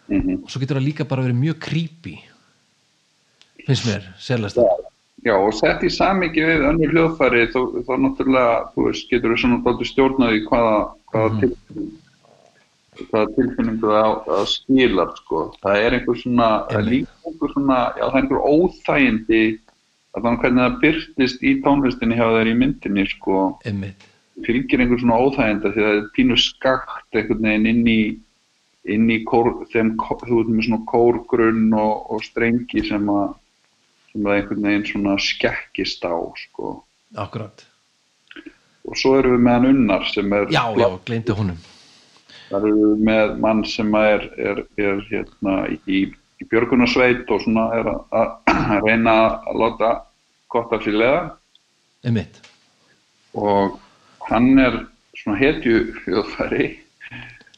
Mhm. 0.09 0.41
og 0.41 0.49
svo 0.49 0.57
getur 0.57 0.79
það 0.79 0.87
líka 0.87 1.05
bara 1.05 1.21
verið 1.21 1.37
mjög 1.37 1.57
creepy 1.61 2.15
finnst 3.69 3.87
mér, 3.89 4.07
selesta 4.19 4.65
Já, 5.25 5.33
og 5.35 5.51
sett 5.51 5.81
í 5.83 5.89
samingi 5.91 6.39
við 6.47 6.61
önnur 6.69 6.93
hljóðfæri 6.93 7.41
þá, 7.51 7.57
þá 7.83 7.89
náttúrulega, 8.05 8.51
þú 8.71 8.85
veist, 8.85 9.09
getur 9.11 9.33
við 9.33 9.41
svona 9.41 9.57
dálítið 9.65 9.89
stjórnaði 9.89 10.43
hvaða, 10.45 10.75
hvaða 11.11 11.31
Mhm. 11.33 11.39
tilfinning 11.41 11.97
hvaða 13.09 13.27
tilfinningu 13.35 13.89
það, 13.93 14.13
það 14.27 14.45
skilar, 14.53 15.11
sko. 15.19 15.41
Það 15.63 15.81
er 15.85 15.97
einhver 15.97 16.17
svona, 16.21 16.47
það 16.69 16.79
er 16.79 16.87
líka 16.89 17.27
einhver 17.29 17.51
svona, 17.53 17.79
já, 17.99 18.03
það 18.05 18.15
er 18.15 18.21
einhver 18.21 18.47
óþægindi 18.53 19.41
að 20.15 20.23
þannig 20.23 20.41
hvernig 20.43 20.63
það 20.65 20.79
byrtist 20.85 21.43
í 21.43 21.51
tónlistinni 21.63 22.17
hjá 22.19 22.25
þeir 22.35 22.49
í 22.53 22.55
myndinni, 22.63 23.05
sko, 23.11 23.35
einmitt, 23.69 24.07
fylgir 24.47 24.83
einhver 24.83 24.99
svona 25.03 25.19
óþæginda 25.23 25.73
því 25.75 25.83
að 25.83 25.89
það 25.89 25.99
er 25.99 26.09
pínu 26.17 26.39
skakt 26.39 27.19
einhvern 27.19 27.47
veginn 27.49 27.69
inn 27.73 27.87
í 27.87 27.99
inn 28.89 29.09
í 29.11 29.19
kór, 29.27 29.51
þeim, 29.75 29.93
þú 29.99 30.39
veit 30.39 30.49
með 30.55 30.65
svona 30.69 30.85
kórgrunn 30.87 31.73
og, 31.75 32.07
og 32.09 32.23
strengi 32.23 32.87
sem 32.87 33.05
að 33.11 33.35
sem 34.11 34.27
að 34.27 34.37
einhvern 34.37 34.67
veginn 34.67 34.87
svona 34.89 35.17
skekkist 35.21 36.05
á 36.05 36.15
sko. 36.43 36.83
akkurat. 37.15 37.65
Og 38.89 38.97
svo 38.97 39.15
erum 39.19 39.35
við 39.37 39.43
með 39.45 39.57
hann 39.57 39.69
unnar 39.73 40.07
sem 40.09 40.33
er 40.33 40.47
já, 40.53 40.63
já, 40.77 40.87
gleymdi 41.05 41.35
honum. 41.37 41.59
Þar 42.49 42.69
erum 42.69 42.79
við 42.85 43.03
með 43.09 43.35
mann 43.45 43.65
sem 43.69 43.97
er, 43.99 44.29
er, 44.37 44.63
er 44.81 45.03
hérna 45.09 45.57
í, 45.85 46.05
í 46.09 46.47
björgunarsveit 46.49 47.29
og 47.29 47.43
svona 47.45 47.67
er 47.77 47.91
að, 47.93 48.31
reyna 48.87 49.17
að 49.45 49.61
láta 49.63 49.91
gott 50.49 50.73
af 50.73 50.85
sér 50.85 50.97
leða 50.97 51.21
einmitt, 52.07 52.39
og 53.35 53.79
hann 54.29 54.53
er 54.61 54.77
svona 55.19 55.39
hetju 55.39 55.81
hljóðfæri 56.03 56.67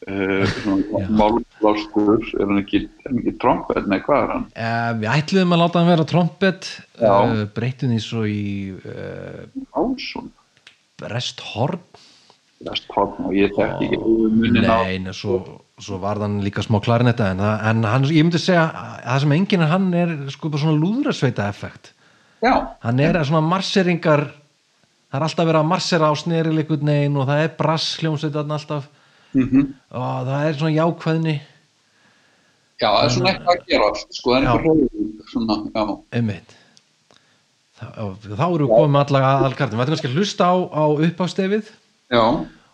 uh, 0.07 0.45
svona 0.61 1.27
Málblástur 1.61 2.21
er 2.39 2.47
hann 2.49 2.61
ekki, 2.61 2.83
ekki 3.05 3.33
trompet, 3.41 3.87
nei 3.89 3.99
hvað 4.03 4.23
er 4.23 4.33
hann? 4.35 4.45
uh, 4.51 4.91
við 4.99 5.09
ætluðum 5.13 5.55
að 5.55 5.61
láta 5.63 5.81
hann 5.81 5.91
vera 5.91 6.07
trompet 6.09 6.69
Já. 6.97 7.11
uh, 7.11 7.43
breytum 7.55 7.93
því 7.93 7.99
svo 8.03 8.23
í 8.29 8.43
uh, 8.81 9.45
Ásson, 9.77 10.31
brest 11.01 11.43
horn 11.53 11.83
Vesthorn 12.61 13.25
og 13.25 13.33
ég 13.33 13.55
þekki 13.57 13.87
ekki 13.87 13.97
munin 14.01 14.67
á 14.69 14.85
nei, 14.85 14.99
nei, 15.01 15.13
svo, 15.17 15.39
svo 15.81 15.97
var 16.01 16.19
hann 16.21 16.43
líka 16.45 16.61
smá 16.61 16.77
klarinetta 16.83 17.31
en, 17.33 17.41
en 17.41 17.87
hann, 17.89 18.05
ég 18.13 18.25
myndi 18.27 18.41
segja 18.41 18.67
að 18.67 18.99
það 19.07 19.23
sem 19.23 19.33
enginn 19.37 19.65
hann 19.71 19.87
er 19.97 20.13
sko 20.33 20.51
bara 20.53 20.61
svona 20.61 20.81
lúðrasveita 20.81 21.47
effekt 21.49 21.95
Já, 22.41 22.53
hann 22.85 23.01
er 23.01 23.17
svona 23.25 23.41
marseringar 23.45 24.27
það 25.11 25.19
er 25.19 25.25
alltaf 25.27 25.47
verið 25.49 25.59
að 25.59 25.69
marsera 25.69 26.09
á 26.09 26.13
sneri 26.15 26.53
líkut 26.55 26.83
negin 26.87 27.17
og 27.19 27.27
það 27.27 27.43
er 27.43 27.55
brass 27.57 27.95
hljómsveitarn 27.99 28.57
alltaf. 28.57 28.89
Mm 29.35 29.73
og 29.91 30.27
það 30.27 30.45
er 30.47 30.55
svona 30.59 30.75
jákvæðni 30.75 31.33
já, 32.81 32.87
það 32.89 33.03
er 33.03 33.13
svona 33.15 33.31
eitthvað 33.31 33.53
að 33.53 33.67
gera 33.69 33.91
sko, 34.01 34.33
það 34.33 34.39
er 34.39 34.47
eitthvað 34.47 35.93
einmitt. 36.17 36.57
Þá, 37.81 38.43
erum 38.45 38.67
við 38.67 38.73
komið 38.75 38.99
alla 39.01 39.21
aðalkartin 39.27 39.79
við 39.79 39.83
ætlum 39.85 39.95
kannski 39.95 40.09
að 40.11 40.17
hlusta 40.19 40.49
á, 40.53 40.55
á 40.69 40.85
uppástefið 41.07 41.71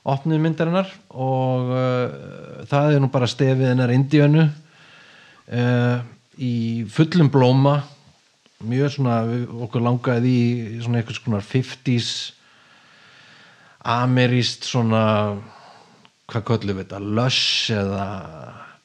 opnið 0.08 0.40
myndarinnar 0.44 0.92
og 1.12 1.72
uh, 1.72 2.64
það 2.68 2.96
er 2.96 3.04
nú 3.04 3.10
bara 3.12 3.28
stefið 3.30 3.70
hennar 3.70 3.94
Indíönu 3.96 4.48
uh, 4.48 6.00
í 6.40 6.56
fullum 6.92 7.32
blóma. 7.34 7.82
Mjög 8.68 8.96
svona, 8.96 9.20
okkur 9.68 9.84
langaði 9.86 10.34
í 10.34 10.80
svona 10.82 11.02
eitthvað 11.02 11.20
svona 11.20 11.44
50s 11.46 12.12
ameríst 13.88 14.66
svona 14.68 15.04
hvað 16.28 16.48
köllum 16.50 16.80
við 16.80 16.88
þetta, 16.88 17.04
lush 17.20 17.76
eða 17.76 18.08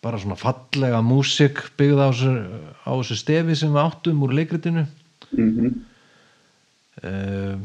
bara 0.02 0.18
svona 0.18 0.36
fallega 0.38 1.00
músik 1.06 1.62
byggð 1.78 2.02
á 2.02 2.08
þessu, 2.10 3.16
stefi 3.18 3.56
sem 3.58 3.72
við 3.72 3.84
áttum 3.84 4.22
úr 4.26 4.36
leikritinu. 4.40 4.86
Mm 5.32 5.48
uh, 7.02 7.56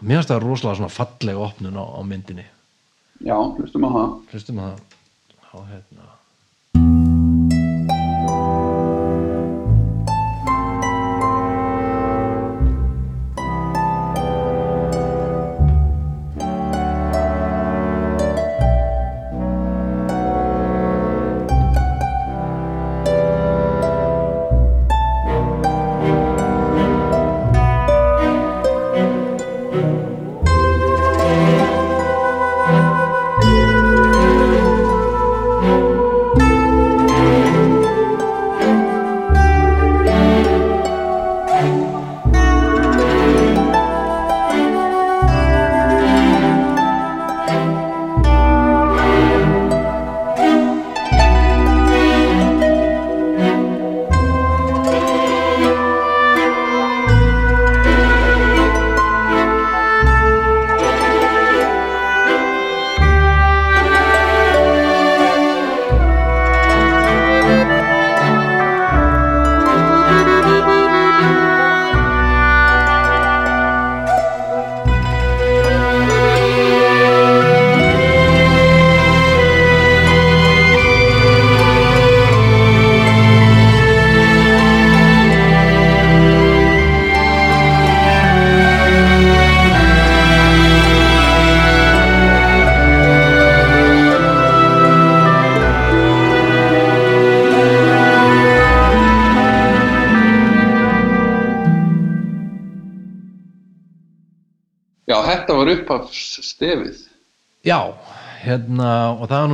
mér 0.00 0.20
finnst 0.20 0.32
það 0.32 0.42
rosalega 0.44 0.80
svona 0.80 0.92
falleg 0.92 1.40
opnun 1.40 1.78
á, 1.80 1.84
á 1.84 2.00
myndinni. 2.04 2.44
Já, 3.24 3.36
hlustum 3.36 3.86
á 3.88 3.90
það. 3.92 4.10
hlustum 4.32 4.60
að 4.60 4.80
á 5.52 5.56
hérna 5.70 6.15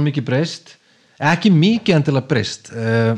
nú 0.03 0.09
mikið 0.11 0.27
breyst? 0.29 0.75
Ekki 1.23 1.53
mikið 1.55 1.97
endilega 1.97 2.29
breyst. 2.31 2.73
Uh, 2.75 3.15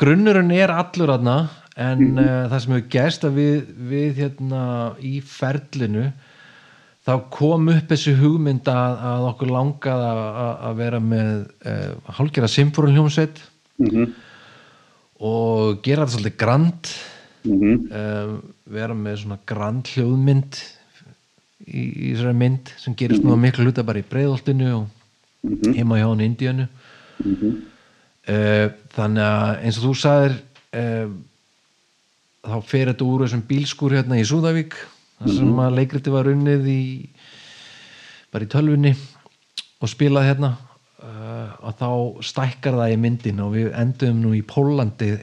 grunnurinn 0.00 0.50
er 0.52 0.72
allur 0.74 1.14
aðna 1.14 1.36
en 1.80 2.18
uh, 2.18 2.48
það 2.50 2.58
sem 2.64 2.74
hefur 2.74 2.88
gerst 2.92 3.24
að 3.24 3.38
við, 3.38 3.60
við 3.92 4.18
hérna 4.24 4.64
í 5.06 5.20
ferlinu 5.24 6.08
þá 7.06 7.12
kom 7.32 7.70
upp 7.72 7.86
þessi 7.94 8.12
hugmynd 8.18 8.68
að, 8.68 8.98
að 9.12 9.28
okkur 9.30 9.52
langað 9.54 10.02
að, 10.04 10.18
að- 10.50 10.80
vera 10.82 11.00
með 11.00 11.30
uh, 11.64 11.94
hálfgerða 12.18 12.52
symfóruhljómsveit 12.58 13.40
mm 13.80 14.10
og 15.20 15.82
gera 15.84 16.06
þetta 16.06 16.14
svolítið 16.14 16.36
grand. 16.40 16.90
-hmm. 17.44 17.80
um, 17.92 18.36
vera 18.64 18.94
með 18.94 19.16
svona 19.22 19.38
grand 19.46 19.88
hljóðmynd 19.88 20.60
í, 21.66 21.82
í 21.82 22.12
þessari 22.14 22.36
mynd 22.36 22.72
sem 22.80 22.96
gerist 22.96 23.24
nú 23.24 23.34
að 23.34 23.42
miklu 23.44 23.66
hluta 23.66 23.84
bara 23.84 24.00
í 24.00 24.06
breiðoltinu 24.08 24.70
og 24.78 24.86
heima 25.42 25.98
hjá 25.98 26.06
hann 26.08 26.22
í 26.22 26.28
Indíönu. 26.28 26.68
Uh, 28.30 28.66
þannig 28.94 29.24
að 29.26 29.52
eins 29.64 29.78
og 29.80 29.86
þú 29.86 29.92
sagðir 29.98 30.34
uh, 30.78 31.12
þá 32.46 32.56
fer 32.68 32.90
þetta 32.92 33.06
úr 33.06 33.24
þessum 33.24 33.44
bílskúr 33.48 33.96
hérna 33.98 34.20
í 34.20 34.26
Súðavík 34.28 34.76
þar 35.20 35.32
sem 35.36 35.62
að 35.64 35.78
leikriti 35.78 36.12
var 36.12 36.28
unnið 36.30 36.68
í 36.70 36.82
bara 38.30 38.46
í 38.46 38.50
tölvunni 38.52 38.92
og 39.80 39.90
spilað 39.90 40.28
hérna. 40.30 40.54
Uh, 41.00 41.48
og 41.64 41.76
þá 41.80 41.90
stækkar 42.28 42.76
það 42.76 42.94
í 42.94 43.00
myndin 43.00 43.40
og 43.40 43.54
við 43.56 43.70
endum 43.80 44.20
nú 44.20 44.34
í 44.36 44.44
Pólandi 44.44 45.14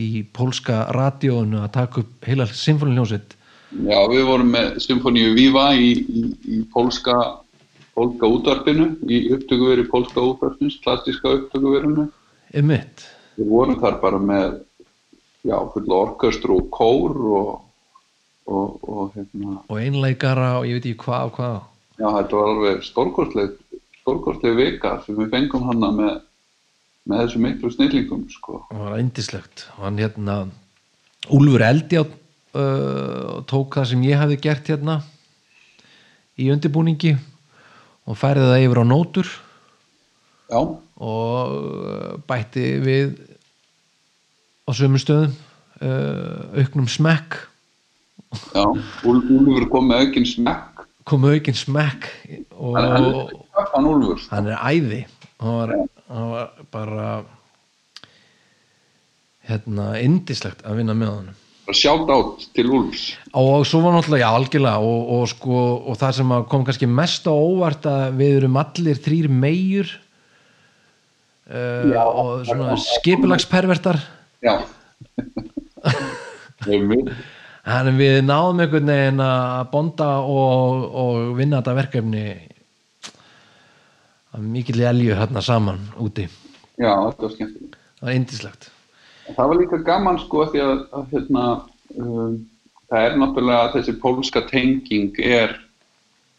í 0.00 0.22
pólska 0.34 0.86
radíónu 0.94 1.58
að 1.60 1.72
taka 1.74 2.04
upp 2.04 2.28
heila 2.30 2.46
symfóniljónsveit 2.48 3.34
Já, 3.80 3.98
við 4.10 4.26
vorum 4.28 4.50
með 4.52 4.74
Symfóníu 4.84 5.32
Viva 5.36 5.70
í, 5.72 5.92
í, 6.04 6.22
í 6.44 6.58
pólska, 6.74 7.14
pólska 7.96 8.28
útvarpinu, 8.28 8.86
í 9.08 9.24
upptökuveri 9.34 9.84
pólska 9.90 10.22
útvarpins, 10.24 10.78
klassíska 10.84 11.36
upptökuverinu. 11.38 12.08
mitt 12.62 13.08
Við 13.36 13.48
vorum 13.48 13.78
þar 13.80 13.98
bara 14.00 14.18
með, 14.20 14.58
já, 15.48 15.56
fulla 15.72 16.00
orkestru 16.06 16.58
og 16.60 16.70
kór 16.72 17.14
og, 17.16 17.52
og, 18.46 18.88
og 18.88 19.14
hérna, 19.16 19.60
og 19.68 19.78
einleikara 19.80 20.58
og 20.60 20.66
ég 20.68 20.76
veit 20.76 20.90
ekki 20.90 21.04
hvað 21.06 21.30
og 21.30 21.38
hvað. 21.38 21.56
Já, 21.96 22.08
þetta 22.18 22.40
var 22.40 22.50
alveg 22.52 22.84
stórkostleg, 22.84 23.54
stórkostleg 24.02 24.58
vika 24.58 24.98
sem 25.06 25.16
við 25.16 25.32
fengum 25.32 25.64
hana 25.70 25.92
með, 25.96 26.18
með 27.08 27.24
þessu 27.24 27.44
miklu 27.46 27.72
snillingum, 27.72 28.26
sko. 28.32 28.64
það 28.70 28.84
var 28.84 28.98
eindislegt 29.00 29.66
hann 29.80 30.00
hérna 30.00 30.36
Úlfur 31.32 31.62
Eldjátt 31.62 32.14
uh, 32.58 33.40
tók 33.48 33.78
það 33.78 33.90
sem 33.92 34.06
ég 34.08 34.20
hafði 34.20 34.40
gert 34.42 34.68
hérna 34.72 35.00
í 36.40 36.48
undirbúningi 36.52 37.16
og 38.08 38.18
færði 38.18 38.48
það 38.50 38.64
yfir 38.66 38.80
á 38.82 38.84
nótur. 38.88 39.30
Já, 40.52 40.60
og 41.02 41.52
uh, 41.56 42.16
bætti 42.28 42.64
við 42.84 43.14
á 44.68 44.70
sömu 44.76 45.00
stöðum 45.00 45.32
uh, 45.80 46.60
auknum 46.60 46.88
smekk. 46.90 47.38
Já, 48.52 48.64
Úl- 49.08 49.24
Úlfur 49.36 49.68
kom 49.72 49.88
með 49.90 50.06
aukinn 50.06 50.28
smekk, 50.28 50.84
kom 51.08 51.24
aukinn 51.28 51.56
smekk 51.58 52.06
og 52.56 52.76
hann 52.78 52.92
hann 52.96 53.06
er 53.10 53.70
hann 53.74 53.88
Úlfur, 53.90 54.22
hann 54.32 54.50
er 54.52 54.60
æði. 54.70 55.02
Hann 55.42 55.56
var, 55.58 55.72
hann 56.08 56.30
var 56.32 56.50
bara 56.72 57.06
hérna 59.48 59.92
indislegt 60.00 60.62
að 60.68 60.78
vinna 60.82 60.94
með 60.96 61.14
bara 61.16 61.32
sjátt 61.70 62.10
átt 62.10 62.46
til 62.56 62.66
Úlfs. 62.74 63.14
og 63.32 63.66
svo 63.66 63.80
var 63.84 63.94
náttúrulega, 63.94 64.26
já 64.26 64.30
algjörlega 64.34 64.78
og, 64.82 65.10
og, 65.14 65.28
sko, 65.30 65.58
og 65.86 65.98
það 66.00 66.12
sem 66.18 66.32
kom 66.50 66.64
kannski 66.66 66.88
mest 66.90 67.26
á 67.30 67.34
óvart 67.34 67.86
að 67.86 68.18
við 68.18 68.36
erum 68.40 68.58
allir 68.58 68.98
þrýr 68.98 69.28
megjur 69.30 69.92
uh, 71.52 71.86
Já. 71.92 72.02
og 72.02 72.46
svona 72.50 72.76
skipulagspervertar 72.82 74.02
Já, 74.42 74.58
þannig 77.62 77.98
við 78.00 78.18
náðum 78.26 78.64
einhvern 78.64 78.90
veginn 78.90 79.22
að 79.22 79.70
bonda 79.70 80.10
og, 80.26 80.86
og 80.98 81.36
vinna 81.38 81.62
þetta 81.62 81.78
verkefni 81.78 82.26
að 84.32 84.46
mikill 84.50 84.82
elju 84.82 85.14
hérna 85.18 85.42
saman 85.44 85.78
úti 86.00 86.26
já, 86.26 86.90
þetta 86.90 87.22
var 87.22 87.34
skemmtilegt. 87.36 87.76
það 88.00 88.08
var 88.08 88.16
indislegt 88.18 88.71
Það 89.36 89.50
var 89.50 89.60
líka 89.60 89.82
gaman 89.86 90.20
sko 90.22 90.46
því 90.52 90.62
að, 90.64 90.80
að 90.98 91.12
hérna, 91.12 91.44
um, 91.98 92.38
það 92.90 93.06
er 93.06 93.20
náttúrulega 93.20 93.70
þessi 93.76 93.94
pólska 94.02 94.42
tenging 94.48 95.20
er, 95.24 95.54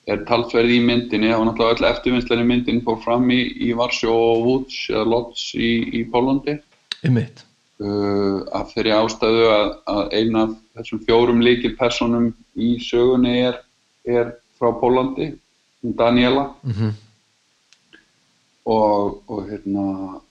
er 0.09 0.25
talsverð 0.29 0.75
í 0.75 0.81
myndinni 0.85 1.31
og 1.35 1.47
náttúrulega 1.49 1.77
öll 1.77 1.89
eftirvinnslan 1.91 2.43
í 2.43 2.49
myndinni 2.51 2.85
fór 2.85 2.99
fram 3.05 3.29
í, 3.33 3.41
í 3.67 3.71
Varsjó 3.77 4.13
og 4.13 4.45
Łódź 4.47 4.79
eða 4.93 5.07
Lodz 5.15 5.47
í, 5.55 5.73
í 5.99 6.03
Pólandi 6.13 6.57
um 7.03 7.17
mitt 7.17 7.45
uh, 7.83 8.43
af 8.55 8.73
þeirri 8.75 8.95
ástæðu 8.97 9.47
að, 9.51 9.71
að 9.95 10.03
eina 10.17 10.47
af 10.47 10.57
þessum 10.77 11.05
fjórum 11.07 11.41
líkil 11.45 11.73
personum 11.79 12.29
í 12.53 12.75
sögunni 12.83 13.39
er, 13.47 13.63
er 14.07 14.35
frá 14.59 14.71
Pólandi, 14.81 15.33
Daniela. 15.83 16.51
Mm 16.67 16.93
og, 18.65 19.23
og 19.27 19.47
hérna 19.49 20.21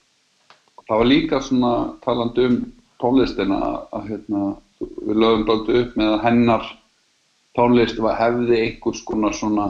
það 0.87 1.01
var 1.01 1.09
líka 1.09 1.41
svona 1.41 1.73
talandi 2.05 2.47
um 2.49 2.57
tónlistina 3.01 3.59
að 3.93 4.09
hérna, 4.11 4.41
við 4.79 5.19
lögum 5.23 5.45
dálítið 5.47 5.81
upp 5.81 5.97
með 5.99 6.13
að 6.13 6.23
hennar 6.27 6.69
tónlist 7.57 7.99
var 8.01 8.19
hefði 8.19 8.59
einhvers 8.61 9.03
konar 9.07 9.35
svona 9.37 9.67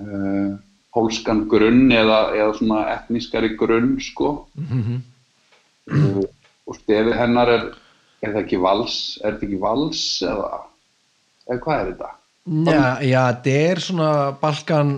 uh, 0.00 0.50
pólskan 0.92 1.46
grunn 1.48 1.92
eða, 1.94 2.20
eða 2.36 2.58
svona 2.58 2.82
etnískari 2.96 3.54
grunn 3.56 3.94
sko 4.00 4.34
-hmm. 4.58 5.00
uh, 5.92 6.24
og 6.66 6.76
stefið 6.76 7.16
hennar 7.18 7.48
er 7.48 7.70
er 8.22 8.34
það 8.34 8.42
ekki 8.44 8.60
vals, 8.62 8.98
er 9.22 9.34
þetta 9.34 9.48
ekki 9.48 9.60
vals 9.62 10.02
eða, 10.26 10.50
eða 11.48 11.62
hvað 11.64 11.78
er 11.78 11.88
þetta? 11.92 12.10
Já, 12.66 12.84
já, 13.06 13.20
þetta 13.30 13.56
er 13.70 13.80
svona 13.82 14.10
Balkan 14.42 14.92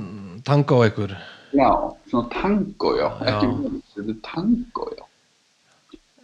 tango 0.45 0.81
einhver 0.85 1.17
Já, 1.55 1.71
svona 2.11 2.29
tango, 2.33 2.95
já, 2.99 3.09
Já. 3.21 3.27
ekki 3.31 3.51
vals, 3.51 3.93
þetta 3.95 4.15
er 4.15 4.21
tango, 4.27 4.89
já. 4.99 5.05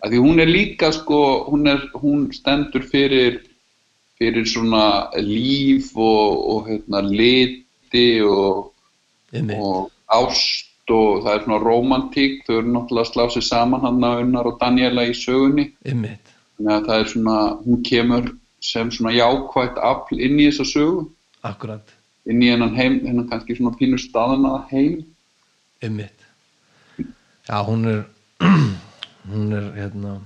Af 0.01 0.11
því 0.11 0.19
hún 0.25 0.40
er 0.40 0.49
líka, 0.49 0.90
sko, 0.97 1.21
hún, 1.51 1.69
er, 1.69 1.85
hún 2.01 2.27
stendur 2.33 2.83
fyrir, 2.83 3.40
fyrir 4.19 4.49
svona 4.49 5.11
líf 5.21 5.93
og, 5.97 6.40
og 6.55 6.69
hérna, 6.71 7.05
liti 7.05 8.23
og, 8.25 8.73
og 9.61 9.90
ást 10.09 10.66
og 10.90 11.23
það 11.25 11.35
er 11.35 11.45
svona 11.45 11.61
romantík, 11.62 12.40
þau 12.47 12.57
eru 12.59 12.73
náttúrulega 12.75 13.07
að 13.07 13.12
slá 13.12 13.25
sig 13.31 13.47
saman 13.47 13.85
hann 13.85 14.05
að 14.07 14.25
Unnar 14.25 14.49
og 14.51 14.59
Daniela 14.61 15.07
í 15.07 15.14
sögunni. 15.14 15.69
Einmitt. 15.87 16.33
Þannig 16.59 16.75
að 16.75 16.88
það 16.88 17.03
er 17.03 17.11
svona, 17.12 17.37
hún 17.64 17.85
kemur 17.87 18.31
sem 18.61 18.90
svona 18.93 19.14
jákvætt 19.14 19.79
afl 19.90 20.19
inn 20.21 20.40
í 20.40 20.49
þessa 20.51 20.66
sögu, 20.73 21.07
Akkurat, 21.47 21.95
inn 22.29 22.43
í 22.45 22.51
hennan 22.53 22.75
heim, 22.77 22.99
hennan 23.07 23.29
kannski 23.31 23.57
svona 23.57 23.73
pínu 23.79 24.01
staðana 24.01 24.64
heim. 24.73 24.99
Einmitt 25.85 26.27
Já, 27.49 27.61
hún 27.66 27.87
er 27.90 28.05
hún 29.31 29.53
er 29.57 29.71
hérna 29.77 30.19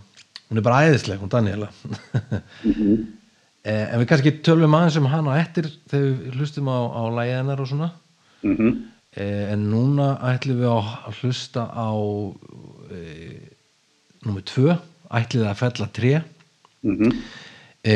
hún 0.48 0.60
er 0.60 0.64
bara 0.66 0.84
æðisleg, 0.88 1.20
hún 1.22 1.32
Daniela 1.32 1.70
eh, 3.64 3.86
en 3.90 4.00
við 4.00 4.08
kannski 4.10 4.34
tölum 4.44 4.76
aðeins 4.76 4.98
um 5.00 5.10
hana 5.10 5.38
eftir 5.40 5.70
þegar 5.90 6.10
við 6.10 6.40
hlustum 6.40 6.68
á, 6.70 6.78
á 6.84 7.02
lægið 7.10 7.38
hennar 7.40 7.62
og 7.64 7.70
svona. 7.70 7.92
Mm 8.44 8.74
eh, 9.14 9.52
en 9.52 9.68
núna 9.70 10.18
ætlum 10.32 10.58
við 10.58 10.70
að 10.72 11.18
hlusta 11.20 11.68
á 11.70 11.94
eh, 12.90 13.50
númer 14.26 14.42
tvö 14.42 14.74
ætlið 15.14 15.46
að 15.46 15.60
fella 15.60 15.86
tré. 15.94 16.22
-hmm. 16.82 17.12
e, 17.84 17.94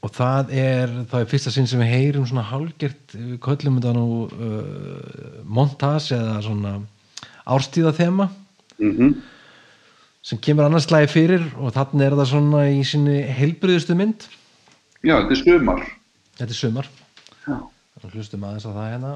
og 0.00 0.14
það 0.16 0.54
er 0.56 0.94
það 1.10 1.20
er 1.20 1.30
fyrsta 1.32 1.52
sinn 1.52 1.68
sem 1.68 1.82
við 1.82 1.92
heyrum 1.94 2.28
svona 2.28 2.46
hálgert 2.48 3.16
við 3.16 3.36
köllum 3.44 3.76
þetta 3.80 3.92
nú 3.98 4.06
uh, 4.28 5.42
montas 5.44 6.08
eða 6.16 6.38
svona 6.46 6.78
árstíðathema 7.44 8.30
Mm 8.80 9.18
sem 10.22 10.40
kemur 10.40 10.66
annars 10.68 10.86
slagi 10.88 11.08
fyrir 11.10 11.44
og 11.56 11.72
þannig 11.74 12.06
er 12.06 12.16
það 12.18 12.28
svona 12.28 12.66
í 12.68 12.80
sinni 12.84 13.20
heilbriðustu 13.38 13.96
mynd. 13.96 14.26
Já, 15.00 15.14
þetta 15.16 15.32
er 15.32 15.40
sumar. 15.40 15.86
þetta 16.36 16.50
er 16.50 16.58
þannig 16.60 18.12
hlustum 18.14 18.44
aðeins 18.44 18.66
á 18.68 18.72
það 18.72 18.90
hérna 18.90 19.12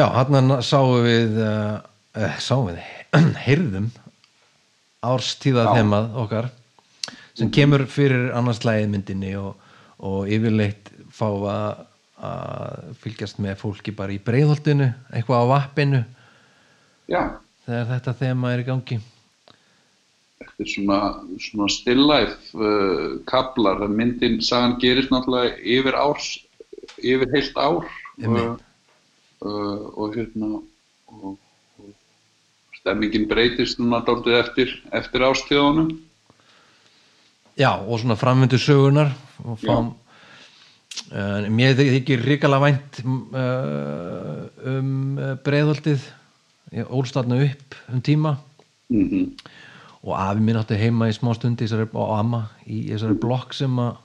Já, 0.00 0.06
hann 0.16 0.54
sáum 0.64 1.02
við 1.04 1.34
uh, 1.44 2.36
sáum 2.40 2.70
við, 2.70 2.78
heyrðum 3.44 3.90
árstíðathemað 5.04 6.14
okkar 6.22 6.48
sem 7.36 7.50
kemur 7.52 7.84
fyrir 7.90 8.30
annars 8.36 8.62
lagið 8.64 8.88
myndinni 8.94 9.34
og, 9.36 9.58
og 10.00 10.30
yfirleitt 10.32 10.88
fá 11.12 11.26
að, 11.28 11.82
að 12.30 12.94
fylgjast 13.02 13.42
með 13.44 13.58
fólki 13.60 13.92
bara 13.96 14.14
í 14.16 14.20
breiðholtinu 14.24 14.88
eitthvað 15.12 15.44
á 15.44 15.52
vappinu 15.52 16.00
Já, 17.10 17.22
þegar 17.66 17.90
þetta 17.92 18.16
þema 18.22 18.54
er 18.54 18.64
í 18.64 18.66
gangi 18.70 18.98
þetta 20.40 20.64
er 20.64 20.72
svona, 20.78 21.02
svona 21.44 21.68
still 21.76 22.06
life 22.08 22.56
uh, 22.56 23.20
kablar. 23.28 23.84
Myndin, 23.92 24.40
sagan 24.40 24.78
gerist 24.80 25.12
náttúrulega 25.12 25.60
yfir 25.60 26.00
árs, 26.00 26.32
yfir 26.96 27.28
heilt 27.36 27.60
ár. 27.60 27.84
Einmitt. 28.16 28.64
Uh, 29.44 29.86
og 29.98 30.14
hérna, 30.16 30.60
og, 31.10 31.38
og 31.78 32.76
stemmingin 32.80 33.28
breytist 33.30 33.80
núna 33.80 34.02
dálítið 34.06 34.38
eftir, 34.40 34.76
eftir 34.92 35.26
ástíðunum. 35.26 35.90
Já, 37.60 37.76
og 37.76 38.00
svona 38.00 38.16
framvindu 38.16 38.60
sögunar 38.60 39.12
og 39.44 39.58
fám 39.60 39.92
uh, 41.12 41.48
mér 41.52 41.76
þykir 41.78 42.24
ríkala 42.24 42.60
vænt 42.62 43.02
uh, 43.04 44.46
um 44.76 45.18
uh, 45.18 45.34
breiðholtið. 45.44 46.06
Ég 46.70 46.86
ólst 46.94 47.16
þarna 47.18 47.42
upp 47.48 47.80
um 47.90 48.04
tíma. 48.04 48.36
Mm 48.90 49.34
og 50.00 50.16
afi 50.16 50.40
minn 50.44 50.58
átti 50.60 50.78
heima 50.80 51.10
í 51.10 51.14
smá 51.14 51.32
stundi 51.36 51.68
og 51.74 52.12
amma 52.16 52.46
í 52.64 52.86
þessari 52.88 53.18
blokk 53.20 53.54
sem 53.56 53.74
að 53.82 53.98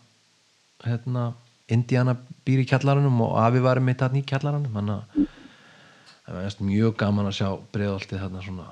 hérna, 0.85 1.29
Indiana 1.71 2.13
býr 2.45 2.61
í 2.61 2.67
kjallaranum 2.69 3.21
og 3.25 3.37
afi 3.41 3.61
var 3.63 3.81
mitt 3.81 4.01
þarna 4.03 4.21
í 4.21 4.27
kjallaranum 4.29 4.75
þannig 4.75 4.97
að 5.15 5.29
það 6.25 6.43
næst 6.43 6.61
mjög 6.65 6.97
gaman 6.99 7.29
að 7.29 7.37
sjá 7.39 7.47
breiðholtið 7.73 8.21
þarna 8.21 8.43
svona 8.45 8.67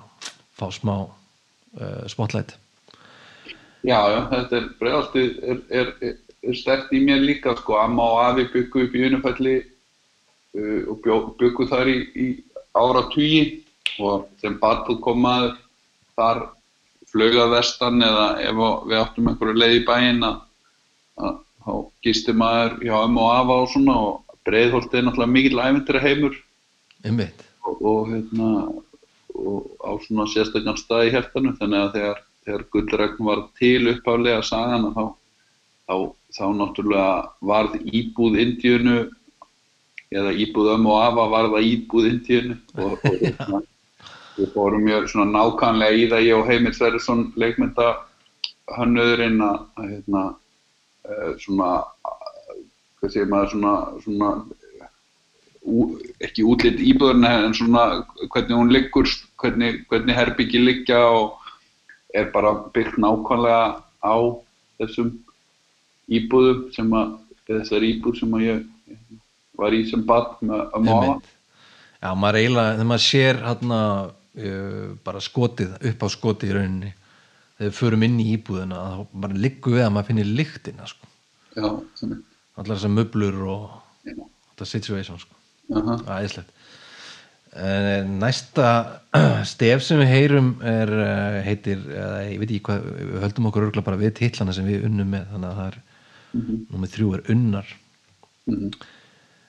fá 0.53 0.65
smá 0.73 0.93
uh, 1.01 2.03
spotlight. 2.11 2.55
Já, 3.83 3.97
já, 4.13 4.19
þetta 4.31 4.57
er 4.59 4.67
bregðaltið 4.79 5.41
er, 5.41 5.61
er, 5.81 5.91
er, 6.05 6.15
er 6.45 6.57
stert 6.57 6.93
í 6.93 7.01
mér 7.03 7.23
líka 7.25 7.55
sko, 7.59 7.79
amma 7.81 8.05
og 8.13 8.21
afi 8.27 8.47
byggu 8.53 8.85
upp 8.85 8.95
í 8.95 9.05
unumfælli 9.09 9.55
uh, 9.59 10.81
og 10.93 11.01
bjó, 11.03 11.19
byggu 11.41 11.67
þar 11.73 11.91
í, 11.91 11.97
í 12.13 12.27
ára 12.77 13.07
tugi 13.13 13.43
og 14.01 14.29
sem 14.41 14.55
barðbúð 14.61 15.01
kom 15.05 15.21
maður 15.25 15.57
þar 16.17 16.45
flöga 17.09 17.49
vestan 17.51 18.01
eða 18.05 18.27
ef 18.41 18.61
við 18.89 18.99
áttum 19.01 19.29
einhverju 19.29 19.59
leið 19.59 19.79
í 19.81 19.85
bæinn 19.89 20.25
að 20.25 20.41
að 21.21 21.42
þá 21.63 21.73
gisti 22.05 22.35
maður 22.35 22.77
hjá 22.83 22.95
ömmu 22.99 23.23
og 23.23 23.33
afa 23.37 23.57
og 23.63 23.71
svona 23.71 23.95
og 24.07 24.37
breiðholtið 24.47 24.99
er 24.99 25.05
náttúrulega 25.07 25.33
mikill 25.33 25.63
æfintir 25.63 25.99
heimur 26.03 26.37
og, 27.63 27.81
og, 27.81 28.11
hérna, 28.11 28.49
og 29.33 29.59
á 29.83 29.91
svona 30.03 30.27
sérstaklega 30.31 30.79
stað 30.79 31.07
í 31.07 31.13
hjertanu 31.15 31.55
þannig 31.59 31.79
að 31.81 31.97
þegar, 31.97 32.21
þegar 32.45 32.65
gullregn 32.75 33.27
var 33.29 33.43
til 33.59 33.91
uppálega 33.93 34.45
sagan 34.45 34.89
að 34.89 34.97
þá, 34.97 35.05
þá, 35.87 35.95
þá 36.37 36.45
náttúrulega 36.59 37.11
varð 37.51 37.77
íbúð 37.83 38.39
Indíunu 38.43 38.97
eða 40.13 40.33
íbúð 40.45 40.73
ömmu 40.75 40.91
og 40.93 41.03
afa 41.07 41.29
varða 41.31 41.63
íbúð 41.63 42.09
Indíunu 42.11 42.59
og, 42.77 42.97
og 42.99 43.19
hérna, 43.23 43.63
við 44.37 44.53
fórum 44.55 44.87
mjög 44.87 45.11
svona 45.11 45.31
nákvæmlega 45.31 45.99
í 45.99 46.07
það 46.11 46.27
ég 46.27 46.39
og 46.39 46.49
Heimir 46.49 46.75
Sverrisson 46.75 47.27
leikmynda 47.39 47.93
hönnuðurinn 48.73 49.43
að, 49.43 49.59
hérna, 49.79 50.23
svona 51.43 51.69
uh, 51.83 52.59
hvað 52.99 53.15
segir 53.15 53.31
maður 53.31 53.53
svona, 53.53 53.73
svona 54.03 54.29
ú, 55.63 55.87
ekki 56.23 56.45
útlit 56.47 56.79
íbúðurinn 56.83 57.27
en 57.29 57.55
svona 57.57 57.85
hvernig 58.31 58.55
hún 58.55 58.71
liggur 58.73 59.09
hvernig, 59.41 59.83
hvernig 59.91 60.17
herbyggi 60.17 60.61
liggja 60.63 61.01
og 61.11 61.51
er 62.15 62.29
bara 62.31 62.55
byggt 62.75 62.99
nákvæmlega 63.01 63.81
á 64.03 64.15
þessum 64.79 65.13
íbúðum 66.11 66.65
sem 66.75 66.91
að 66.95 67.13
þessar 67.49 67.85
íbúð 67.87 68.19
sem 68.21 68.35
að 68.37 68.47
ég 68.47 68.65
var 69.59 69.75
í 69.75 69.83
sem 69.89 70.03
bad 70.07 70.35
með 70.41 70.65
að 70.65 70.87
mála 70.87 71.15
já, 71.19 72.09
maður 72.15 72.39
eiginlega, 72.41 72.75
þegar 72.75 72.89
maður 72.91 73.05
sér 73.07 73.41
hérna 73.47 73.79
uh, 74.07 74.89
bara 75.05 75.23
skotið 75.23 75.75
upp 75.91 76.05
á 76.05 76.07
skotið 76.11 76.53
í 76.53 76.57
rauninni 76.57 76.93
þegar 77.57 77.69
við 77.69 77.77
förum 77.79 78.03
inn 78.07 78.19
í 78.23 78.27
íbúðina 78.37 78.79
þá 78.81 79.19
bara 79.25 79.39
liggur 79.45 79.75
við 79.77 79.85
að 79.85 79.93
maður 79.95 80.09
finnir 80.11 80.31
lyktina 80.39 80.87
sko. 80.89 81.07
já, 81.55 81.67
allar 82.57 82.75
þessar 82.77 82.93
möblur 82.95 83.37
og 83.47 83.69
já, 84.07 84.15
þetta 84.53 84.65
situation 84.69 85.19
sko. 85.21 85.35
aha, 85.77 85.97
Æðislegt. 86.19 86.49
En 87.53 88.15
næsta 88.17 88.69
stef 89.53 89.83
sem 89.85 89.99
við 90.01 90.09
heyrum 90.09 90.47
er, 90.65 90.89
eh, 90.89 91.39
heitir, 91.45 91.83
eða 91.93 92.21
ég 92.31 92.39
veit 92.41 92.49
ekki 92.49 92.63
hvað, 92.65 92.87
við 92.97 93.19
höldum 93.27 93.49
okkur 93.51 93.67
örgulega 93.67 93.85
bara 93.91 93.99
við 94.01 94.15
titlana 94.17 94.55
sem 94.57 94.65
við 94.65 94.87
unnum 94.89 95.11
með, 95.13 95.27
þannig 95.33 95.49
að 95.51 95.59
það 95.61 95.67
er, 95.73 95.81
Mhm. 96.33 96.55
númer 96.73 96.89
þrjú 96.89 97.11
er 97.13 97.21
unnar. 97.29 97.67
mhm, 98.49 98.71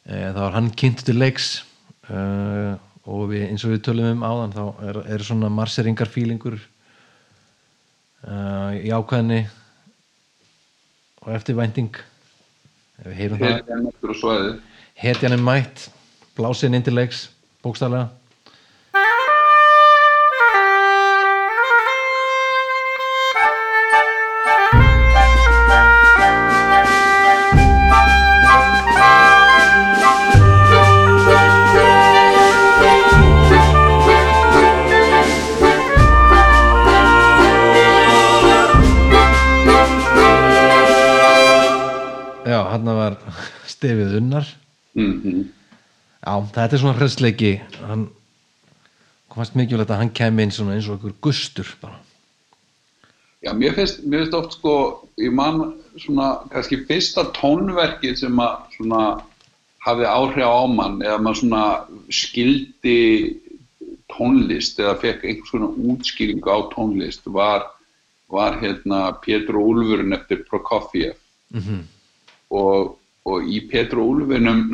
Eh, 0.05 0.27
Það 0.35 0.41
var 0.43 0.53
hann 0.53 0.67
kynnt 0.77 1.01
til 1.07 1.15
leiks 1.17 1.63
og 3.09 3.23
við, 3.31 3.47
eins 3.49 3.65
og 3.65 3.71
við 3.73 3.81
tölum 3.87 4.11
um 4.13 4.21
áðan, 4.29 4.53
þá 4.53 4.83
er, 4.91 4.99
er 5.15 5.23
svona 5.25 5.49
marseringar 5.49 6.11
fílingur 6.13 6.59
uh, 8.29 8.73
í 8.81 8.91
ákvæðinni 8.93 9.43
og 11.25 11.33
eftirvænting. 11.37 11.97
Ef 13.01 13.09
við 13.09 13.17
heyrum 13.21 13.43
það. 13.43 14.53
Hetjan 14.95 15.35
er 15.35 15.43
mætt, 15.43 15.89
blásin 16.37 16.77
inn 16.77 16.85
til 16.87 16.99
stefið 43.75 44.19
unnar. 44.23 44.49
Mm 44.99 45.45
Já, 46.25 46.41
þetta 46.55 46.73
er 46.73 46.81
svona 46.81 46.97
hræðsleiki 46.97 47.49
hann 47.85 48.07
komast 49.29 49.57
mikilvægt 49.59 49.91
að 49.93 49.99
hann 50.01 50.13
kemi 50.17 50.47
inn 50.47 50.53
eins 50.55 50.89
og 50.89 50.95
einhver 50.97 51.13
gustur 51.21 51.69
bara. 51.83 51.99
Já, 53.45 53.53
mér 53.53 53.75
finnst, 53.77 54.01
mér 54.09 54.23
finnst 54.23 54.37
oft 54.39 54.57
sko, 54.57 54.75
ég 55.21 55.35
man 55.37 55.75
svona 56.01 56.31
kannski 56.53 56.81
fyrsta 56.89 57.27
tónverkið 57.37 58.17
sem 58.23 58.41
að 58.41 58.55
svona 58.79 59.03
hafði 59.85 60.09
áhrif 60.09 60.49
á 60.49 60.65
mann 60.71 61.03
eða 61.05 61.21
maður 61.21 61.41
svona 61.43 61.65
skildi 62.09 63.01
tónlist 64.15 64.81
eða 64.81 64.97
fekk 65.03 65.27
einhvers 65.29 65.53
svona 65.53 65.71
útskýringu 65.93 66.49
á 66.49 66.59
tónlist 66.73 67.29
var, 67.37 67.67
var 68.33 68.57
hérna 68.63 69.11
Pétur 69.25 69.61
Úlfurinn 69.61 70.17
eftir 70.17 70.47
Prokofiev 70.49 71.19
mm 71.53 71.83
og, 72.55 72.99
og 73.25 73.49
í 73.49 73.61
og 73.65 74.01
Úlfinum 74.05 74.65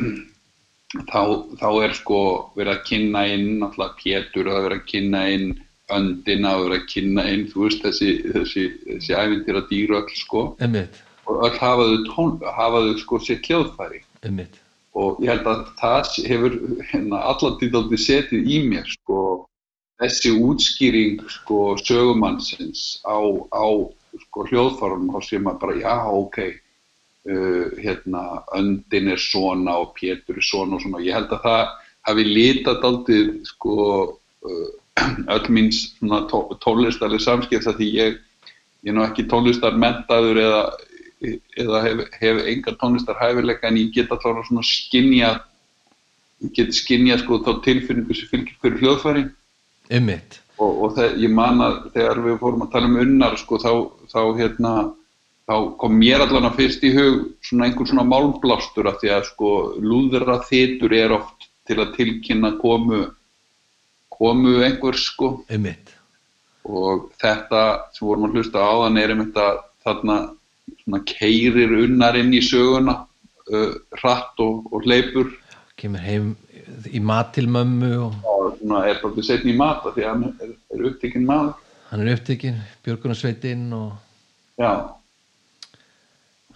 þá, 1.10 1.22
þá 1.60 1.68
er 1.84 1.92
sko 1.94 2.20
verið 2.58 2.72
að 2.74 2.86
kynna 2.88 3.26
inn 3.30 3.50
náttúrulega 3.60 3.98
Pétur 4.00 4.48
og 4.48 4.54
það 4.54 4.60
er 4.60 4.66
verið 4.68 4.80
að 4.80 4.88
kynna 4.92 5.20
inn 5.34 5.52
öndina 5.90 6.54
og 6.56 6.64
verið 6.66 6.80
að 6.80 6.88
kynna 6.94 7.26
inn 7.34 7.44
þú 7.50 7.66
veist 7.66 7.84
þessi, 7.84 8.10
þessi, 8.34 8.64
þessi 8.86 9.14
ævintýra 9.18 9.62
dýru 9.70 10.00
öll 10.00 10.16
sko. 10.18 10.42
Einmitt, 10.62 10.98
og 11.26 11.44
öll 11.46 11.58
hafaðu, 11.58 12.00
tón, 12.10 12.34
hafaðu 12.58 12.96
sko 13.02 13.20
sér 13.22 13.40
hljóðfæri. 13.46 14.02
Einmitt. 14.26 14.58
Og 14.98 15.20
ég 15.22 15.30
held 15.30 15.46
að 15.46 15.62
það 15.78 16.16
hefur 16.26 16.58
hérna, 16.90 17.22
allandið 17.30 17.96
setið 18.02 18.50
í 18.50 18.58
mér 18.66 18.90
sko 18.90 19.20
þessi 20.00 20.32
útskýring 20.40 21.20
sko 21.28 21.76
sögumannsins 21.84 22.98
á, 23.06 23.20
á 23.52 23.66
sko 24.26 24.46
hljóðfærunum 24.48 25.12
þá 25.14 25.20
sé 25.26 25.38
maður 25.38 25.60
bara 25.62 25.78
já 25.78 25.94
ok 26.08 26.38
uh, 27.28 27.66
hérna 27.80 28.24
öndin 28.56 29.12
er 29.12 29.20
svona 29.20 29.76
og 29.82 29.94
Pétur 29.98 30.38
er 30.38 30.46
svona 30.46 30.78
og 30.78 30.84
svona. 30.84 31.02
Ég 31.04 31.16
held 31.16 31.32
að 31.34 31.44
það 31.44 31.74
hafi 32.08 32.26
litað 32.26 32.86
aldrei 32.88 33.20
sko 33.48 33.76
uh, 34.08 34.68
öll 35.34 35.48
mín 35.52 35.70
tónlistarlega 36.64 37.24
samskipt 37.24 37.68
því 37.68 37.90
ég, 37.96 38.16
ég 38.84 38.92
er 38.92 38.96
nú 38.96 39.04
ekki 39.04 39.28
tónlistar 39.30 39.76
mentaður 39.78 40.40
eða, 40.42 40.64
eða 41.60 41.84
hef, 41.86 42.02
hef 42.20 42.42
enga 42.52 42.76
tónlistar 42.80 43.20
hæfileika 43.20 43.68
en 43.68 43.80
ég 43.80 43.94
get 43.94 44.12
alltaf 44.12 44.44
svona 44.48 44.66
skinja 44.66 45.38
ég 46.40 46.54
get 46.56 46.74
skinja 46.74 47.18
sko 47.20 47.40
þá 47.44 47.60
tilfinningu 47.64 48.16
sem 48.16 48.30
fylgir 48.30 48.56
fyrir 48.62 48.80
hljóðfæri. 48.80 49.26
Einmitt, 49.90 50.38
og, 50.60 50.70
og 50.84 50.94
það, 50.96 51.16
ég 51.24 51.32
man 51.34 51.60
að 51.64 51.76
þegar 51.96 52.22
við 52.24 52.38
fórum 52.40 52.64
að 52.64 52.72
tala 52.74 52.90
um 52.90 52.98
unnar 53.02 53.36
sko 53.40 53.58
þá, 53.60 53.72
þá 54.12 54.20
hérna 54.38 54.72
þá 55.50 55.56
kom 55.82 55.96
mér 55.98 56.22
allan 56.22 56.46
að 56.46 56.60
fyrst 56.60 56.84
í 56.86 56.92
hug 56.94 57.22
svona 57.42 57.66
einhver 57.66 57.88
svona 57.90 58.06
málmblástur 58.06 58.86
af 58.86 59.00
því 59.00 59.14
að 59.16 59.24
sko 59.32 59.54
lúðra 59.82 60.36
þitur 60.46 60.94
er 60.94 61.14
oft 61.16 61.48
til 61.66 61.80
að 61.82 61.96
tilkynna 61.96 62.52
komu 62.60 63.08
komu 64.20 64.60
einhver 64.62 64.98
sko. 65.00 65.32
Einmitt. 65.50 65.94
Og 66.68 67.08
þetta 67.18 67.62
sem 67.96 68.06
vorum 68.06 68.28
að 68.28 68.36
hlusta 68.36 68.62
á 68.62 68.72
þann 68.84 69.00
er 69.00 69.14
einmitt 69.14 69.40
að 69.40 69.62
þarna 69.86 70.18
svona 70.84 71.00
keirir 71.08 71.74
unnar 71.80 72.18
inn 72.20 72.34
í 72.36 72.42
söguna 72.44 73.00
uh, 73.00 73.72
hratt 73.98 74.44
og, 74.44 74.68
og 74.70 74.86
hleypur. 74.86 75.32
Kemur 75.80 76.04
heim 76.04 76.34
í 76.86 77.00
mat 77.02 77.32
til 77.34 77.48
mömmu 77.50 77.90
og 78.04 78.14
svona 78.60 78.84
er 78.86 79.00
bara 79.02 79.26
setni 79.26 79.56
í 79.56 79.58
mata 79.58 79.90
því 79.96 80.06
að 80.06 80.12
hann 80.12 80.30
er, 80.30 80.54
er 80.76 80.86
upptekinn 80.92 81.26
maður. 81.26 81.66
Hann 81.90 82.04
er 82.04 82.14
upptekinn, 82.14 82.62
björgunarsveitinn 82.86 83.66
og 83.74 84.60
já, 84.60 84.70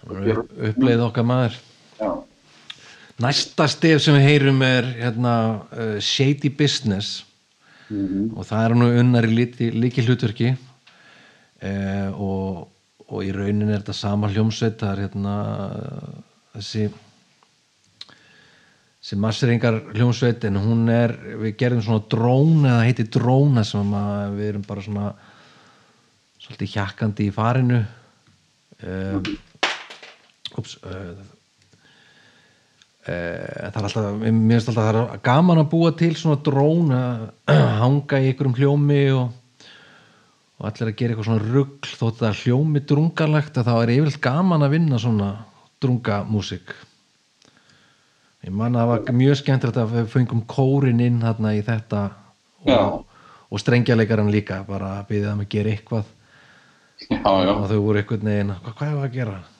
uppleið 0.05 1.03
okkar 1.07 1.27
maður. 1.27 1.59
Já, 1.99 2.09
Næsta 3.23 3.69
stef 3.71 4.01
sem 4.03 4.17
við 4.17 4.25
heyrum 4.27 4.59
er 4.65 4.89
hérna, 4.97 5.35
uh, 5.71 5.95
Shady 6.03 6.51
Business. 6.51 7.23
Mm 7.89 8.31
og 8.33 8.47
það 8.47 8.63
er 8.65 8.73
nú 8.75 8.85
unnar 8.99 9.25
í 9.29 9.45
líki 9.77 10.01
hlutverki 10.01 10.47
uh, 10.55 12.09
og, 12.17 12.63
og 13.05 13.19
í 13.21 13.29
raunin 13.29 13.69
er 13.69 13.83
þetta 13.83 13.93
sama 13.93 14.31
hljómsveit 14.33 14.79
það 14.81 14.91
er 14.91 15.01
hérna 15.03 15.35
þessi 16.55 16.87
sem 19.05 19.21
masseringar 19.21 19.77
hljómsveit 19.93 20.47
en 20.49 20.57
hún 20.57 20.89
er, 20.89 21.13
við 21.43 21.53
gerðum 21.59 21.83
svona 21.85 22.07
drón 22.09 22.65
eða 22.65 22.85
heiti 22.87 23.05
dróna 23.13 23.61
sem 23.67 23.93
við 24.33 24.47
erum 24.47 24.63
bara 24.65 24.81
svona 24.81 25.11
svolítið 26.41 26.71
hjakkandi 26.73 27.27
í 27.29 27.33
farinu. 27.33 27.83
Um, 28.81 29.27
ups 30.61 30.77
uh, 30.83 31.15
Uh, 33.05 33.69
það 33.69 33.75
er 33.77 33.85
alltaf, 33.85 34.05
mér 34.17 34.55
finnst 34.55 34.69
alltaf 34.71 34.81
að 34.81 34.95
það 34.95 35.11
er 35.13 35.19
gaman 35.27 35.59
að 35.61 35.67
búa 35.69 35.91
til 35.93 36.15
svona 36.17 36.39
drón 36.41 36.87
að 36.95 37.27
hanga 37.83 38.17
í 38.17 38.31
einhverjum 38.31 38.55
hljómi 38.57 39.01
og, 39.13 39.67
og 40.57 40.65
allir 40.71 40.89
að 40.89 40.95
gera 40.97 41.13
eitthvað 41.13 41.27
svona 41.27 41.51
rugl 41.51 41.91
þótt 41.99 42.23
að 42.25 42.39
hljómi 42.39 42.81
drungalegt 42.89 43.59
að 43.61 43.69
það 43.69 43.83
er 43.83 43.93
yfirleitt 43.93 44.23
gaman 44.25 44.65
að 44.65 44.73
vinna 44.73 45.01
svona 45.03 45.29
drungamúsík 45.85 46.73
ég 48.47 48.57
man 48.57 48.73
að 48.73 48.81
það 48.81 48.91
var 48.95 49.19
mjög 49.21 49.39
skemmtilegt 49.43 49.81
að 49.83 49.93
við 49.99 50.11
fengum 50.15 50.45
kórin 50.49 51.05
inn 51.05 51.21
þarna 51.21 51.53
í 51.53 51.61
þetta 51.69 52.03
og, 52.73 52.99
og 53.51 53.61
strengjarleikaran 53.61 54.33
líka 54.33 54.63
bara 54.65 54.95
að 55.03 55.11
byggja 55.11 55.35
þeim 55.35 55.45
að 55.45 55.53
gera 55.53 55.75
eitthvað 55.77 56.09
já, 57.05 57.21
já. 57.21 57.53
og 57.53 57.67
þau 57.69 57.79
voru 57.85 58.01
einhvern 58.01 58.31
veginn 58.33 58.55
hvað, 58.63 58.79
hvað 58.81 58.95
er 58.95 59.05
að 59.05 59.19
gera? 59.19 59.43
Ha 59.45 59.54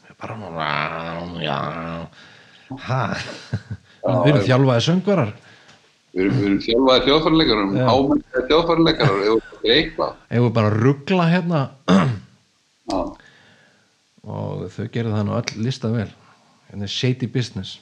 við 4.06 4.32
erum 4.32 4.46
þjálfaði 4.46 4.86
söngvarar. 4.88 5.32
Við 6.16 6.22
erum, 6.26 6.36
við 6.36 6.46
erum 6.48 6.60
þjálfaði 6.66 7.06
þjóðfærleikarar, 7.08 7.66
Já. 7.76 7.86
ámennið 7.92 8.50
þjóðfærleikarar, 8.52 9.18
ef 10.30 10.46
við 10.46 10.52
bara 10.60 10.76
ruggla 10.76 11.26
hérna? 11.32 11.62
Og 14.26 14.68
þau 14.74 14.86
gerðu 14.94 15.12
það 15.18 15.26
nú 15.28 15.34
öll 15.38 15.66
lista 15.66 15.92
vel. 15.94 16.12
Hérna 16.70 16.88
er 16.88 16.96
shady 16.96 17.28
business 17.30 17.80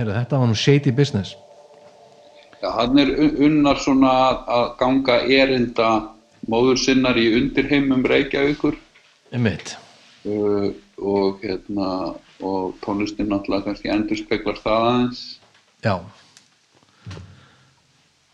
Heru, 0.00 0.14
þetta 0.16 0.38
var 0.40 0.48
nú 0.48 0.56
shady 0.56 0.92
business. 0.96 1.34
Já 2.62 2.70
hann 2.76 2.98
er 2.98 3.10
un- 3.20 3.36
unnar 3.46 3.76
svona 3.80 4.12
að, 4.48 4.66
ganga 4.80 5.18
erinda 5.28 5.88
móður 6.48 6.78
sinnar 6.80 7.16
í 7.20 7.26
undirheimum 7.36 8.04
Reykjavíkur. 8.08 8.76
Uh, 10.24 10.72
og, 10.98 11.40
hérna, 11.44 12.16
og 12.40 12.74
tónlistin 12.84 13.28
náttúrulega 13.28 13.64
kannski 13.68 13.88
endur 13.92 14.16
speklar 14.16 14.56
það 14.64 14.88
aðeins. 14.88 15.22
já. 15.84 15.94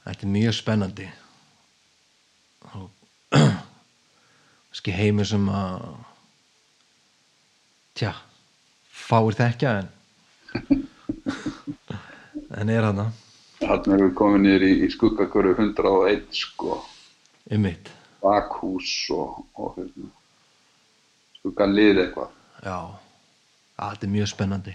Þetta 0.07 0.23
er 0.23 0.31
mjög 0.31 0.55
spennandi. 0.55 1.09
Og 2.75 2.91
kannski 4.71 4.95
heimur 4.95 5.27
sem 5.27 5.49
að 5.51 5.87
tja 7.99 8.13
fáir 8.93 9.35
þekkja 9.35 9.79
en 9.81 9.89
en 12.61 12.73
er 12.73 12.87
hana 12.87 13.11
Þannig 13.57 13.93
erum 13.95 14.11
við 14.11 14.17
komin 14.19 14.43
niður 14.45 14.65
í, 14.67 14.73
í 14.85 14.89
skuggakörfu 14.93 15.55
101 15.57 16.27
sko, 16.37 16.81
einmitt. 17.49 17.89
Bakhús 18.21 18.91
og, 19.17 19.39
og 19.57 19.79
hérna, 19.79 20.11
skuggalið 21.39 22.03
eitthvað. 22.05 22.35
já, 22.61 22.77
þetta 23.81 24.07
er 24.07 24.13
mjög 24.13 24.29
spennandi. 24.35 24.75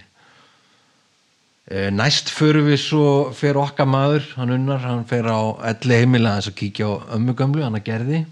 Eh, 1.72 1.92
næst 1.94 2.32
förum 2.34 2.72
við 2.72 2.80
svo 2.82 3.06
fer 3.38 3.60
okkar 3.62 3.88
maður, 3.88 4.26
hann 4.40 4.56
unnar 4.58 4.82
hann 4.82 5.06
fer 5.08 5.30
á 5.30 5.40
elli 5.70 6.02
heimilega 6.02 6.42
þess 6.42 6.52
að 6.52 6.58
kíkja 6.64 6.90
á 6.90 6.94
ömmu 7.20 7.38
gömlu, 7.38 7.62
hann 7.64 7.78
að 7.78 7.86
gerði. 7.86 8.24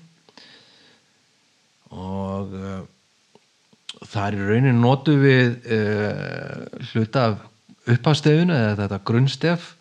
Og 1.93 2.57
uh, 2.57 2.81
það 4.01 4.25
er 4.25 4.49
raunin 4.49 4.81
notu 4.81 5.15
við 5.21 5.55
uh, 5.77 6.65
hluta 6.89 7.29
af 7.29 7.48
upphafstefinu 7.95 8.55
eða 8.55 8.75
þetta 8.83 8.99
grunnstef. 9.09 9.75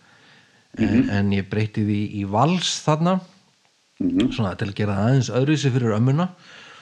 En, 0.79 1.09
en 1.11 1.33
ég 1.35 1.49
breyti 1.51 1.83
því 1.87 2.01
í 2.21 2.25
vals 2.29 2.77
þarna 2.85 3.19
svona 3.99 4.53
til 4.59 4.69
að 4.69 4.77
gera 4.79 4.99
aðeins 5.05 5.31
öðruvísi 5.33 5.73
fyrir 5.75 5.97
ömmuna. 5.97 6.29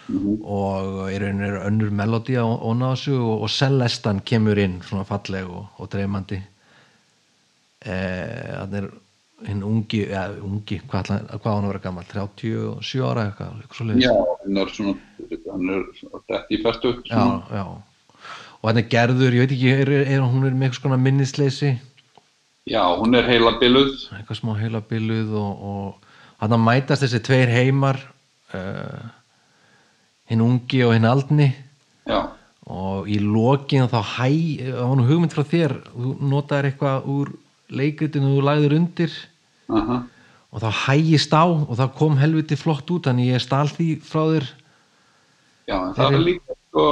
Og 0.07 1.09
í 1.11 1.17
raunin 1.19 1.47
er 1.49 1.57
önnur 1.65 1.91
melodi 1.91 2.37
á 2.39 2.47
ónáðsu 2.47 3.17
og, 3.17 3.47
og 3.47 3.51
Celestan 3.51 4.21
kemur 4.27 4.59
inn 4.63 4.79
svona 4.87 5.07
falleg 5.09 5.49
og, 5.51 5.67
og 5.81 5.91
dreymandi. 5.91 6.39
Þannig 7.87 8.79
er 8.83 8.89
hinn 9.47 9.65
ungi, 9.67 10.05
ja, 10.09 10.29
ungi 10.43 10.79
hvað, 10.89 11.11
hvað 11.35 11.51
hann 11.51 11.69
vera 11.69 11.83
gammal 11.85 12.07
37 12.09 13.03
ára 13.05 13.27
eitthvað, 13.29 13.59
eitthvað 13.61 13.81
svo 13.81 13.89
svona, 14.73 14.95
hann 15.51 15.75
er 15.75 15.85
þetta 15.99 16.41
í 16.49 16.61
fæstu. 16.63 16.95
já, 17.11 17.25
já 17.53 17.67
og 18.67 18.79
er 18.81 18.89
gerður, 18.91 19.37
ég 19.37 19.45
veit 19.45 19.53
ekki 19.55 19.71
er, 19.71 19.91
er, 20.03 20.25
hún 20.25 20.47
er 20.47 20.55
með 20.55 20.69
eitthvað 20.69 20.81
skona 20.81 20.99
minnisleysi? 20.99 21.77
Já, 22.67 22.83
hún 22.99 23.15
er 23.15 23.29
heila 23.29 23.53
biluð. 23.61 24.09
eitthvað 24.17 24.41
smá 24.41 24.57
heila 24.59 24.81
biluð 24.83 25.37
og, 25.39 25.61
og 25.71 26.41
hann 26.43 26.57
að 26.57 26.65
mætast 26.67 27.05
þessi 27.05 27.21
tveir 27.23 27.53
heimar 27.55 28.01
uh, 28.57 29.07
hinn 30.27 30.43
ungi 30.43 30.83
og 30.83 30.97
hinn 30.97 31.07
aldni. 31.07 31.53
Já, 32.11 32.25
og 32.67 33.07
í 33.07 33.21
lokin 33.23 33.87
þá 33.87 34.01
hæ, 34.03 34.27
það 34.59 34.83
var 34.83 34.99
nú 34.99 35.07
hugmynd 35.07 35.35
frá 35.37 35.47
þér 35.47 35.77
þú 35.93 36.13
notaðir 36.27 36.73
eitthvað 36.73 37.07
úr 37.15 37.33
leikritinu 37.71 38.35
þú 38.35 38.45
lagðir 38.49 38.79
undir. 38.81 39.17
Aha. 39.67 40.05
og 40.55 40.63
þá 40.63 40.71
hægist 40.87 41.33
á 41.35 41.43
og 41.43 41.75
það 41.75 41.97
kom 41.99 42.15
helviti 42.17 42.57
flott 42.57 42.91
út 42.95 43.09
þannig 43.09 43.33
ég 43.35 43.43
stál 43.43 43.67
því 43.69 43.89
frá 44.07 44.23
þér. 44.31 44.47
Já, 45.67 45.77
en 45.77 45.95
það 45.97 46.15
er 46.15 46.23
líka 46.23 46.55
sko, 46.55 46.85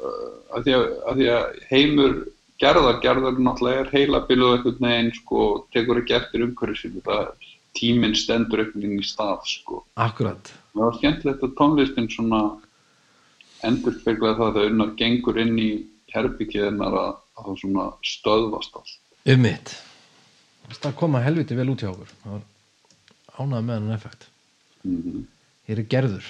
uh, 0.00 0.31
að 0.52 0.66
því 0.66 0.74
að, 0.76 0.84
að 1.10 1.20
því 1.20 1.28
að 1.34 1.60
heimur 1.70 2.16
gerðar, 2.62 2.98
gerðar 3.02 3.38
náttúrulega 3.38 3.84
er 3.84 3.92
heila 3.92 4.20
biluð 4.28 4.56
einhvern 4.56 4.86
veginn, 4.86 5.12
sko, 5.16 5.46
tekur 5.74 6.02
ekki 6.02 6.16
eftir 6.18 6.44
umhverju 6.46 6.78
sínu, 6.80 7.02
það 7.06 7.48
tíminn 7.78 8.16
stendur 8.18 8.62
einhvern 8.62 8.84
veginn 8.84 9.02
í 9.02 9.08
stað, 9.08 9.40
sko. 9.50 9.82
akkurat. 10.00 10.52
Það 10.72 10.84
var 10.84 10.98
skemmtilegt 11.00 11.46
að 11.46 11.56
tónlistin 11.60 12.10
svona 12.12 12.42
endur 13.66 13.96
spekla 13.98 14.36
það 14.38 14.56
þegar 14.58 14.72
unnar 14.74 14.94
gengur 14.98 15.42
inn 15.42 15.58
í 15.60 15.70
herbyggiðinnar 16.12 16.96
að, 17.02 17.12
að 17.38 17.48
það 17.48 17.60
svona 17.64 17.88
stöðvast 18.06 18.80
allt. 18.80 18.96
um 19.32 19.44
mitt 19.46 19.76
það 20.72 20.94
koma 20.96 21.20
helviti 21.20 21.56
vel 21.58 21.68
út 21.68 21.82
hjá 21.84 21.90
okkur. 21.90 22.14
Það 22.22 22.32
var 22.32 23.42
ánægð 23.42 23.66
með 23.66 23.74
hann 23.76 23.94
effekt. 23.98 24.28
Mm 24.88 25.22
hér 25.68 25.78
er 25.78 25.86
gerður 25.86 26.26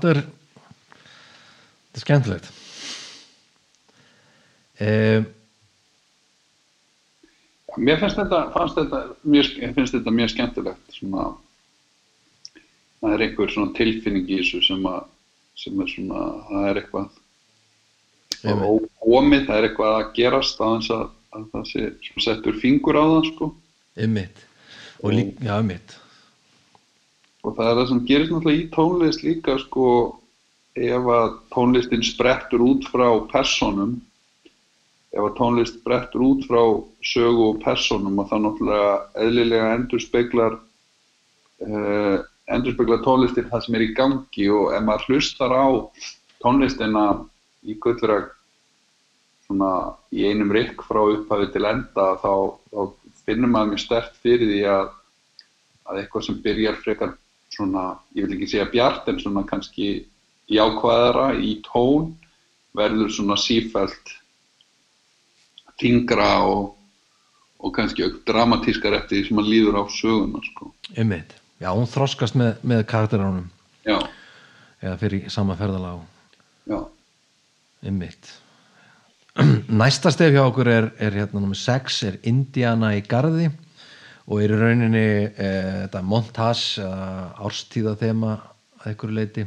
þetta 0.00 0.14
er 0.14 0.22
þetta 1.90 2.00
er 2.00 2.06
skemmtilegt. 2.06 2.50
Um, 4.80 5.28
Mér 7.78 8.00
finnst 8.00 8.18
þetta, 8.18 8.40
þetta 8.74 9.00
mjög, 9.22 9.52
finnst 9.76 9.94
þetta 9.94 10.12
mjög 10.14 10.30
skemmtilegt 10.32 10.96
svona 10.96 11.28
það 13.00 13.14
er 13.14 13.24
einhver 13.26 13.52
svona 13.52 13.74
tilfinning 13.76 14.26
í 14.26 14.40
þessu 14.40 14.62
sem 14.66 14.88
að 14.88 15.04
sem 15.60 15.80
er 15.82 15.90
svona, 15.92 16.24
það 16.48 16.66
er 16.70 16.80
eitthvað 16.80 17.08
ókomið, 18.64 19.42
það 19.46 19.56
er 19.56 19.66
eitthvað 19.68 19.96
að 19.98 20.12
gerast 20.16 20.62
að, 20.64 21.10
að 21.36 21.48
það 21.52 21.66
sé 21.68 21.88
settur 22.24 22.56
fingur 22.62 22.96
á 22.96 23.04
það 23.04 23.26
sko. 23.28 23.50
Mitt 24.08 24.44
og 25.04 25.14
líka, 25.16 25.44
já, 25.44 25.54
mitt 25.66 25.96
og 27.44 27.56
það 27.56 27.70
er 27.70 27.78
það 27.78 27.90
sem 27.90 28.00
gerist 28.08 28.32
náttúrulega 28.34 28.62
í 28.62 28.70
tónlist 28.74 29.24
líka 29.24 29.56
sko 29.62 29.86
ef 30.78 31.10
að 31.14 31.28
tónlistin 31.54 32.04
sprettur 32.06 32.64
út 32.64 32.88
frá 32.92 33.06
personum 33.32 33.96
ef 35.10 35.22
að 35.24 35.36
tónlist 35.38 35.78
sprettur 35.80 36.24
út 36.26 36.44
frá 36.46 36.60
sögu 37.02 37.46
og 37.50 37.62
personum 37.64 38.20
og 38.22 38.28
það 38.30 38.44
náttúrulega 38.46 38.92
eðlilega 39.24 39.70
endur 39.78 40.04
speklar 40.04 40.58
uh, 41.66 42.18
endur 42.50 42.76
speklar 42.76 43.02
tónlistin 43.06 43.48
það 43.50 43.64
sem 43.64 43.78
er 43.78 43.86
í 43.86 43.94
gangi. 43.96 44.46
Og 44.52 44.74
ef 44.74 44.84
maður 44.86 45.08
hlustar 45.08 45.54
á 45.54 45.66
tónlistina 46.42 47.06
í 47.66 47.76
gullrag 47.82 48.30
svona 49.46 49.72
í 50.14 50.28
einum 50.28 50.52
rikk 50.54 50.84
frá 50.86 51.02
upphafi 51.02 51.50
til 51.54 51.66
enda 51.66 52.06
þá, 52.22 52.32
þá 52.70 52.80
finnur 53.26 53.50
maður 53.50 53.74
mjög 53.74 53.84
stert 53.84 54.16
fyrir 54.22 54.46
því 54.50 54.62
að 54.70 54.88
að 55.90 56.00
eitthvað 56.04 56.26
sem 56.26 56.38
byrjar 56.44 56.76
frekar 56.84 57.16
svona, 57.54 57.84
ég 58.16 58.26
vil 58.26 58.36
ekki 58.36 58.48
segja 58.52 58.68
bjart 58.70 59.08
en 59.10 59.20
svona 59.22 59.44
kannski 59.48 59.90
jákvæðara 60.50 61.32
í 61.38 61.56
tón 61.66 62.14
verður 62.76 63.10
svona 63.14 63.36
sífælt 63.40 64.14
þingra 65.80 66.30
og, 66.46 66.74
og 67.60 67.74
kannski 67.76 68.04
auk 68.06 68.20
dramatískar 68.28 68.96
eftir 68.98 69.18
því 69.20 69.28
sem 69.28 69.38
maður 69.38 69.54
líður 69.54 69.80
á 69.80 69.84
söguna 69.94 70.42
sko. 70.44 70.70
um 70.96 71.10
mitt, 71.10 71.34
já, 71.62 71.70
hún 71.72 71.90
þroskast 71.90 72.38
með, 72.38 72.60
með 72.62 72.86
karakteránum 72.90 73.48
Já, 73.80 73.96
eða 74.84 74.96
fyrir 75.00 75.30
sama 75.32 75.56
ferðalag. 75.56 76.02
Já, 76.68 76.78
um 77.88 77.98
mitt 77.98 78.34
næsta 79.80 80.10
stef 80.12 80.34
hjá 80.34 80.42
okkur 80.42 80.68
er, 80.68 80.90
er 80.98 81.14
hérna 81.16 81.40
nummer 81.40 81.58
6 81.58 82.02
er 82.08 82.18
Indiana 82.26 82.92
í 82.98 83.02
Garði 83.06 83.48
og 84.30 84.38
er 84.38 84.54
í 84.54 84.58
rauninni 84.60 85.06
e, 85.26 85.48
þetta 85.84 86.02
montage 86.06 86.84
eða 86.84 87.08
árstíða 87.42 87.96
þema 87.98 88.36
að 88.78 88.92
einhverju 88.92 89.16
leiti 89.16 89.46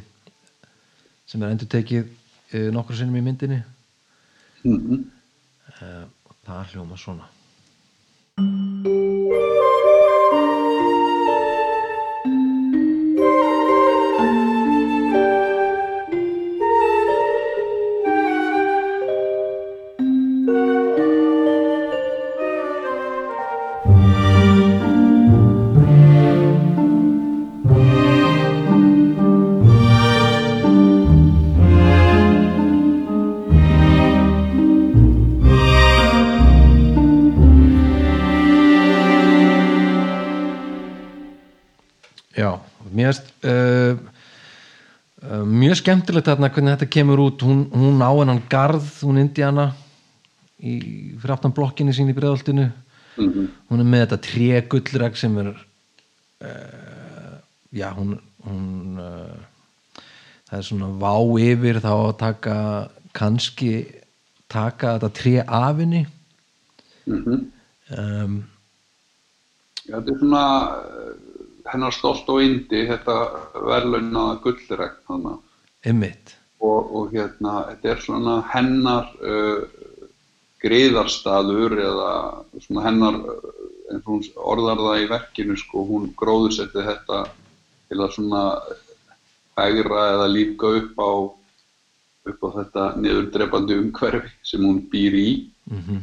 sem 1.25 1.41
er 1.41 1.53
endur 1.53 1.71
tekið 1.71 2.09
e, 2.51 2.65
nokkur 2.75 2.99
sinnum 2.99 3.21
í 3.21 3.25
myndinni. 3.25 3.61
Mm 4.67 5.07
e, 5.81 5.87
og 6.27 6.35
það 6.45 6.73
hljóma 6.73 6.99
svona 6.99 7.31
skemmtilegt 45.83 46.31
þarna 46.31 46.49
hvernig 46.49 46.77
þetta 46.77 46.93
kemur 46.95 47.21
út. 47.27 47.43
Hún, 47.45 47.65
hún 47.75 48.01
á 48.01 48.09
hennan 48.09 48.41
garð, 48.49 48.87
hún 49.03 49.21
Indiana 49.21 49.69
í, 50.63 50.73
fyrir 51.19 51.35
aftan 51.35 51.53
blokkinni 51.55 51.95
sín 51.95 52.11
í 52.11 52.17
breiðoltinu 52.17 52.69
mm 53.19 53.49
hún 53.69 53.81
er 53.81 53.89
með 53.89 54.03
þetta 54.03 54.19
trégullreg 54.27 55.17
sem 55.17 55.35
er 55.41 55.49
uh, 55.53 57.35
já, 57.73 57.89
hún, 57.97 58.15
hún 58.45 59.01
uh, 59.01 60.01
það 60.49 60.57
er 60.59 60.65
svona 60.67 60.89
vá 61.01 61.13
yfir 61.41 61.81
þá 61.83 61.91
að 61.93 62.15
taka 62.21 62.55
kannski 63.13 63.73
taka 64.53 64.95
þetta 64.97 65.11
tré 65.19 65.35
af 65.43 65.77
henni. 65.81 66.05
Mm 67.09 67.45
um, 67.97 68.41
Já, 69.83 69.97
þetta 69.97 70.13
er 70.13 70.19
svona 70.21 70.43
eh, 70.79 71.15
hennar 71.67 71.91
stolt 71.91 72.29
og 72.31 72.37
indi 72.39 72.85
þetta 72.87 73.15
verðlaunaða 73.51 74.37
gullregn 74.45 75.01
þannig 75.09 75.41
Einmitt. 75.83 76.35
og, 76.63 76.91
og 76.95 77.11
hérna, 77.11 77.53
þetta 77.71 77.91
er 77.91 78.03
svona 78.03 78.37
hennar 78.53 79.09
uh, 79.19 79.65
griðarstaður 80.63 81.75
eða 81.83 82.11
svona 82.63 82.85
hennar, 82.87 83.19
uh, 83.19 83.49
eins 83.91 84.05
og 84.05 84.13
hún 84.13 84.23
orðar 84.53 84.83
það 84.85 85.01
í 85.01 85.09
verkinu, 85.11 85.57
sko, 85.59 85.83
hún 85.89 86.07
gróðusetti 86.19 86.85
þetta 86.87 87.25
til 87.89 87.99
að 87.99 88.15
svona 88.15 88.43
hægra 89.59 90.05
eða 90.13 90.29
líka 90.31 90.71
upp 90.79 91.03
á, 91.03 91.11
upp 92.31 92.47
á 92.47 92.49
þetta 92.61 92.87
niðurdrepandi 93.03 93.77
umhverfi 93.83 94.31
sem 94.47 94.63
hún 94.63 94.81
býr 94.91 95.19
í. 95.19 95.29
Mm 95.69 96.01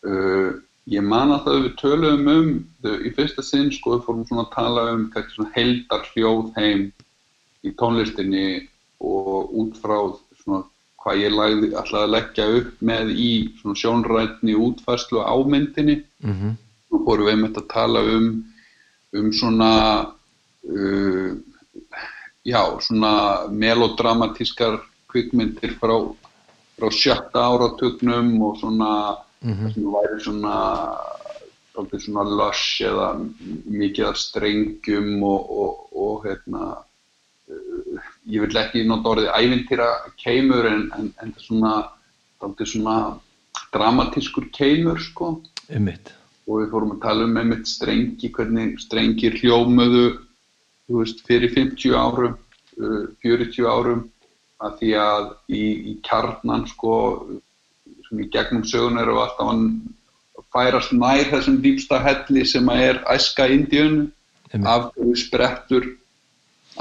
Uh, 0.00 0.56
ég 0.88 1.04
man 1.04 1.28
að 1.34 1.42
það 1.44 1.58
við 1.64 1.72
töluðum 1.76 2.28
um 2.32 2.46
þau, 2.80 2.94
í 3.04 3.10
fyrsta 3.12 3.42
sinn 3.44 3.66
sko 3.68 3.98
við 3.98 4.06
fórum 4.06 4.22
svona 4.24 4.46
að 4.46 4.54
tala 4.54 4.84
um 4.94 5.02
kannski 5.12 5.34
svona 5.34 5.52
heldar 5.52 6.06
hljóðheim 6.14 6.86
í 7.68 7.72
tónlistinni 7.76 8.44
og 9.00 9.54
út 9.62 9.78
frá 9.82 9.96
svona 10.42 10.64
hvað 11.00 11.22
ég 11.24 11.32
lagði 11.32 11.70
alltaf 11.72 12.02
að 12.02 12.14
leggja 12.14 12.46
upp 12.58 12.72
með 12.84 13.12
í 13.16 13.30
sjónrætni 13.82 14.56
útfærslu 14.56 15.22
á 15.24 15.34
myndinni 15.48 16.02
-hmm. 16.22 16.56
og 16.92 17.04
fórum 17.06 17.26
við 17.26 17.32
einmitt 17.34 17.56
að 17.56 17.72
tala 17.72 18.00
um 18.00 18.44
um 19.12 19.32
svona 19.32 19.72
uh, 20.68 21.32
já 22.44 22.62
svona 22.80 23.48
melodramatískar 23.48 24.80
kvikmyndir 25.08 25.72
frá 25.80 25.96
frá 26.78 26.88
sjötta 26.90 27.40
áratugnum 27.48 28.42
og 28.42 28.56
svona 28.60 29.16
Mhm. 29.40 29.72
sem 29.72 29.84
væri 29.84 30.20
svona 30.20 30.54
svolítið 31.72 32.02
svona 32.04 32.24
lush 32.28 32.82
eða 32.84 33.06
mikið 33.64 34.08
af 34.10 34.16
strengjum 34.20 35.22
og, 35.24 35.52
og, 35.62 35.86
og 35.96 36.24
hérna 36.26 36.64
uh, 37.48 38.09
ég 38.30 38.44
vil 38.44 38.60
ekki 38.60 38.84
nota 38.88 39.14
orðið 39.14 39.32
ævintýra 39.36 39.88
keimur 40.20 40.68
en, 40.70 40.86
en, 40.96 41.10
en 41.22 41.34
það 41.34 41.42
er 41.42 41.46
svona 41.46 41.74
svona 42.70 42.96
dramatískur 43.74 44.48
keimur 44.54 45.00
sko 45.02 45.34
Einmitt. 45.70 46.12
og 46.46 46.62
við 46.62 46.72
fórum 46.72 46.94
að 46.96 47.02
tala 47.04 47.26
um 47.26 47.36
einmitt 47.38 47.68
strengi, 47.70 48.30
hvernig 48.34 48.80
strengir 48.82 49.36
hljómuðu 49.38 50.06
þú 50.90 51.02
veist, 51.02 51.22
fyrir 51.26 51.52
50 51.54 51.94
árum, 51.94 52.34
uh, 52.80 53.04
40 53.22 53.68
árum 53.70 54.08
að 54.60 54.76
því 54.80 54.90
að 55.00 55.28
í, 55.48 55.62
í 55.92 55.94
kjarnan 56.04 56.66
sko 56.68 56.94
sem 58.08 58.24
í 58.24 58.28
gegnum 58.32 58.66
sögun 58.66 58.98
eru 59.00 59.20
alltaf 59.22 59.52
að 59.54 60.46
færast 60.50 60.92
nær 60.96 61.28
þessum 61.30 61.60
dýpsta 61.62 62.00
helli 62.02 62.44
sem 62.48 62.66
að 62.68 62.86
er 62.88 63.02
æska 63.14 63.46
Einmitt. 64.50 64.66
af 64.66 64.90
sprettur 65.14 65.86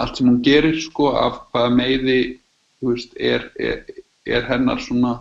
allt 0.04 0.18
sem 0.20 0.28
hún 0.30 0.41
gerir 0.45 0.78
sko 0.82 1.12
af 1.20 1.41
hvaða 1.52 1.74
meiði 1.76 2.20
veist, 2.84 3.14
er, 3.20 3.50
er, 3.60 3.84
er 4.26 4.45
hennar 4.47 4.80
svona 4.84 5.18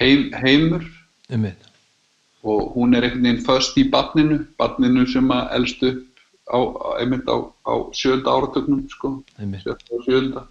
heim, 0.00 0.30
heimur 0.44 0.84
Einmitt. 1.32 1.66
og 2.42 2.72
hún 2.76 2.94
er 2.94 3.02
einhvern 3.06 3.26
veginn 3.26 3.44
föst 3.46 3.76
í 3.78 3.84
barninu, 3.90 4.40
barninu 4.58 5.06
sem 5.10 5.28
að 5.34 5.52
elst 5.58 5.82
upp 5.88 6.08
á, 6.52 6.58
einmitt 7.00 7.28
á, 7.30 7.36
á 7.66 7.74
sjönda 7.96 8.30
áratögnum 8.34 8.86
sko, 8.90 9.16
sjönda 9.38 9.76
og 9.94 10.06
sjönda. 10.06 10.46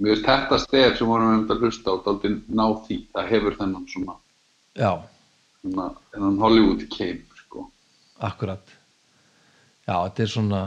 Mér 0.00 0.14
veist 0.16 0.26
þetta 0.26 0.58
stef 0.58 0.96
sem 0.98 1.06
vorum 1.06 1.44
við 1.44 1.52
að 1.54 1.60
hlusta 1.66 1.92
á, 1.92 1.96
daldi 2.04 2.32
ná 2.50 2.64
því, 2.86 2.96
það 3.14 3.28
hefur 3.30 3.58
þennan 3.60 3.84
svona, 3.92 4.16
Já, 4.74 4.90
þennan 5.62 6.40
Hollywood 6.42 6.82
keim 6.96 7.20
sko. 7.44 7.68
akkurat. 8.18 8.64
Já, 9.86 9.94
þetta 10.08 10.24
er 10.24 10.32
svona 10.32 10.62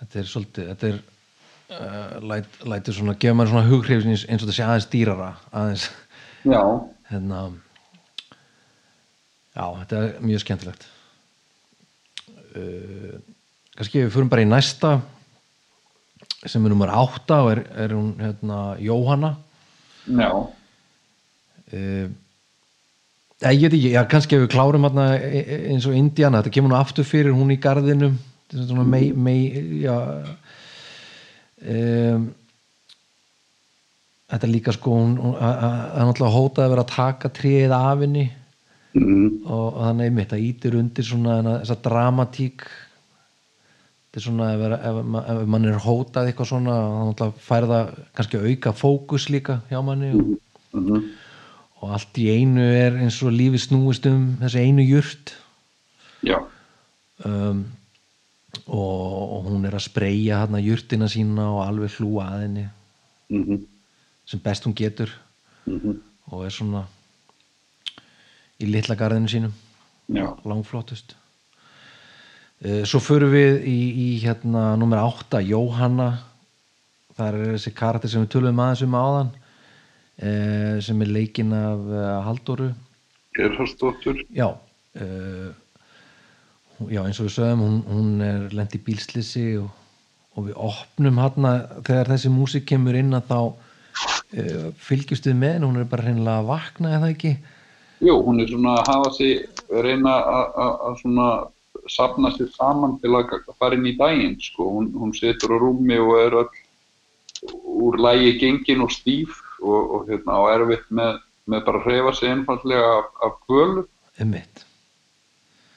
þetta 0.00 0.20
er 0.20 0.30
svolítið 0.30 0.72
þetta 0.72 0.90
er 0.90 0.98
uh, 1.00 2.16
læt, 2.32 2.58
lætur 2.64 2.98
svona, 2.98 3.16
gefa 3.20 3.36
maður 3.38 3.54
svona 3.54 3.70
hughrifin 3.70 4.12
eins 4.14 4.26
eins 4.26 4.42
og 4.42 4.48
þetta 4.48 4.58
sé 4.58 4.66
aðeins 4.66 4.90
dýrara 4.92 5.30
aðeins, 5.50 5.88
Já, 6.46 6.62
hérna 7.10 7.40
já, 9.56 9.64
þetta 9.80 10.02
er 10.02 10.12
mjög 10.22 10.42
skemmtilegt. 10.44 10.84
Uh, 12.56 13.16
kannski 13.76 14.04
við 14.04 14.12
fyrir 14.14 14.30
bara 14.32 14.44
í 14.44 14.48
næsta 14.48 14.92
sem 16.46 16.62
er 16.62 16.70
nummer 16.72 16.92
átta 16.94 17.40
og 17.42 17.50
er, 17.56 17.64
er 17.74 17.96
hún 17.96 18.12
hérna 18.20 18.60
Jóhanna. 18.78 19.32
Já, 20.06 20.30
uh, 20.30 22.06
ég 23.42 23.66
veit 23.66 23.74
ekki, 23.74 23.90
já, 23.96 24.02
kannski 24.08 24.38
ef 24.38 24.46
við 24.46 24.52
klárum 24.54 24.86
hérna 24.86 25.08
eins 25.18 25.88
og 25.88 25.98
Indiana, 25.98 26.40
þetta 26.40 26.54
kemur 26.54 26.72
nú 26.72 26.78
aftur 26.78 27.08
fyrir 27.08 27.34
hún 27.34 27.50
í 27.52 27.58
er 27.58 28.14
svona 28.54 28.84
mei, 28.86 29.12
mei 29.12 29.80
já 29.82 29.96
um, 31.66 32.26
þetta 34.26 34.46
er 34.46 34.52
líka 34.52 34.74
sko 34.74 34.96
það 34.96 35.36
er 35.36 36.08
náttúrulega 36.08 36.34
hótað 36.34 36.64
að 36.64 36.74
vera 36.74 36.84
að 36.84 36.94
taka 36.94 37.30
tríið 37.36 37.74
af 37.76 38.02
henni 38.02 38.26
mm, 38.96 39.28
og, 39.44 39.68
og 39.68 39.78
þannig 39.84 40.10
einmitt 40.10 40.34
að 40.34 40.48
ítir 40.48 40.78
undir 40.80 41.06
svona 41.06 41.36
þessa 41.44 41.78
dramatík. 41.84 42.66
Þetta 44.06 44.20
er 44.20 44.24
svona 44.24 44.48
ef, 44.54 44.64
ef, 44.66 44.98
ef, 45.02 45.30
ef 45.34 45.52
mann 45.52 45.68
er 45.68 45.78
hótað 45.84 46.30
eitthvað 46.30 46.50
svona 46.50 46.80
þá 46.80 46.98
náttúrulega 47.10 47.46
fær 47.46 47.68
það 47.70 47.94
kannski 48.18 48.42
auka 48.42 48.74
fókus 48.76 49.30
líka 49.32 49.60
hjá 49.70 49.80
manni 49.84 50.12
og, 50.16 50.34
mm, 50.74 51.08
og 51.82 51.96
allt 51.98 52.20
í 52.22 52.28
einu 52.32 52.66
er 52.66 52.98
eins 53.04 53.20
og 53.22 53.34
lífi 53.36 53.60
snúist 53.62 54.08
um 54.10 54.30
þessi 54.42 54.66
einu 54.66 54.86
jurt. 54.86 55.36
Já, 56.26 56.40
um, 57.28 57.66
og, 58.66 59.46
hún 59.46 59.66
er 59.68 59.76
að 59.76 59.86
spreyja 59.86 60.42
hérna 60.42 60.62
jurtina 60.62 61.08
sína 61.10 61.48
og 61.54 61.62
alveg 61.64 61.98
hlúa 61.98 62.30
að 62.32 62.42
henni. 62.44 62.66
Mm, 63.32 63.64
sem 64.26 64.42
best 64.42 64.66
hún 64.66 64.76
getur. 64.76 65.12
Mm, 65.66 65.98
og 66.30 66.44
er 66.46 66.54
svona 66.54 66.84
í 68.62 68.68
litla 68.70 68.96
garðinu 68.98 69.30
sínum. 69.30 69.54
Já, 70.06 70.28
langflottust. 70.46 71.16
Uh, 72.64 72.82
svo 72.88 73.02
förum 73.04 73.34
við 73.34 73.66
í, 73.68 73.78
í 73.92 74.08
hérna 74.22 74.70
nummer 74.80 75.02
8, 75.04 75.42
Jóhanna. 75.44 76.12
Það 77.16 77.26
er 77.28 77.52
þessi 77.56 77.74
karakter 77.76 78.12
sem 78.12 78.24
við 78.24 78.32
tölum 78.36 78.62
aðeins 78.62 78.84
um 78.86 78.96
áðan 78.96 79.34
uh, 79.36 80.76
sem 80.84 81.04
er 81.04 81.12
leikinn 81.12 81.52
af 81.56 81.86
uh, 81.90 82.06
Halldóru. 82.28 82.70
Gerhardsdóttur, 83.36 84.22
já 84.32 84.48
uh, 84.48 85.52
já 86.92 87.02
eins 87.06 87.20
og 87.20 87.28
við 87.28 87.34
sögum 87.36 87.62
hún, 87.64 87.76
hún 87.88 88.22
er 88.24 88.46
lent 88.56 88.74
í 88.76 88.80
bílslisi 88.84 89.46
og, 89.62 89.70
og 90.36 90.48
við 90.48 90.58
opnum 90.68 91.20
hann 91.22 91.50
þegar 91.86 92.10
þessi 92.12 92.32
músík 92.32 92.66
kemur 92.68 92.98
inn 92.98 93.16
að 93.16 93.30
þá 93.30 93.38
uh, 93.40 94.70
fylgjumst 94.88 95.28
við 95.30 95.38
með 95.40 95.54
henni, 95.56 95.70
hún 95.70 95.80
er 95.82 95.90
bara 95.90 96.06
hreinlega 96.06 96.42
að 96.42 96.50
vakna 96.50 96.94
eða 96.98 97.12
ekki? 97.14 97.36
Jú, 98.04 98.18
hún 98.26 98.42
er 98.42 98.50
svona 98.50 98.74
að 98.82 98.90
hafa 98.92 99.12
sig, 99.16 99.46
reyna 99.72 100.16
að- 100.20 100.98
svona 101.00 101.28
safna 101.88 102.32
sér 102.34 102.50
saman 102.56 102.98
til 103.00 103.14
að 103.14 103.36
fara 103.60 103.76
inn 103.76 103.86
í 103.88 103.96
daginn, 103.96 104.36
sko, 104.42 104.68
hún, 104.74 104.90
hún 104.92 105.14
situr 105.16 105.54
á 105.54 105.58
rúmi 105.62 105.96
og 106.02 106.12
er 106.20 106.38
öll 106.42 106.50
úr 107.86 107.96
lægi 108.00 108.38
gengin 108.40 108.82
og 108.84 108.90
stíf 108.92 109.40
og, 109.62 109.90
og 109.94 110.08
hérna 110.10 110.36
á 110.40 110.42
erfitt 110.56 110.88
með, 110.90 111.20
með 111.46 111.64
bara 111.68 111.80
að 111.80 111.88
hreyfa 111.88 112.14
sig 112.16 112.32
einfallega 112.32 112.92
af, 112.98 113.10
af 113.24 113.36
kvölu 113.46 113.86
um 114.20 114.32
mitt 114.32 114.65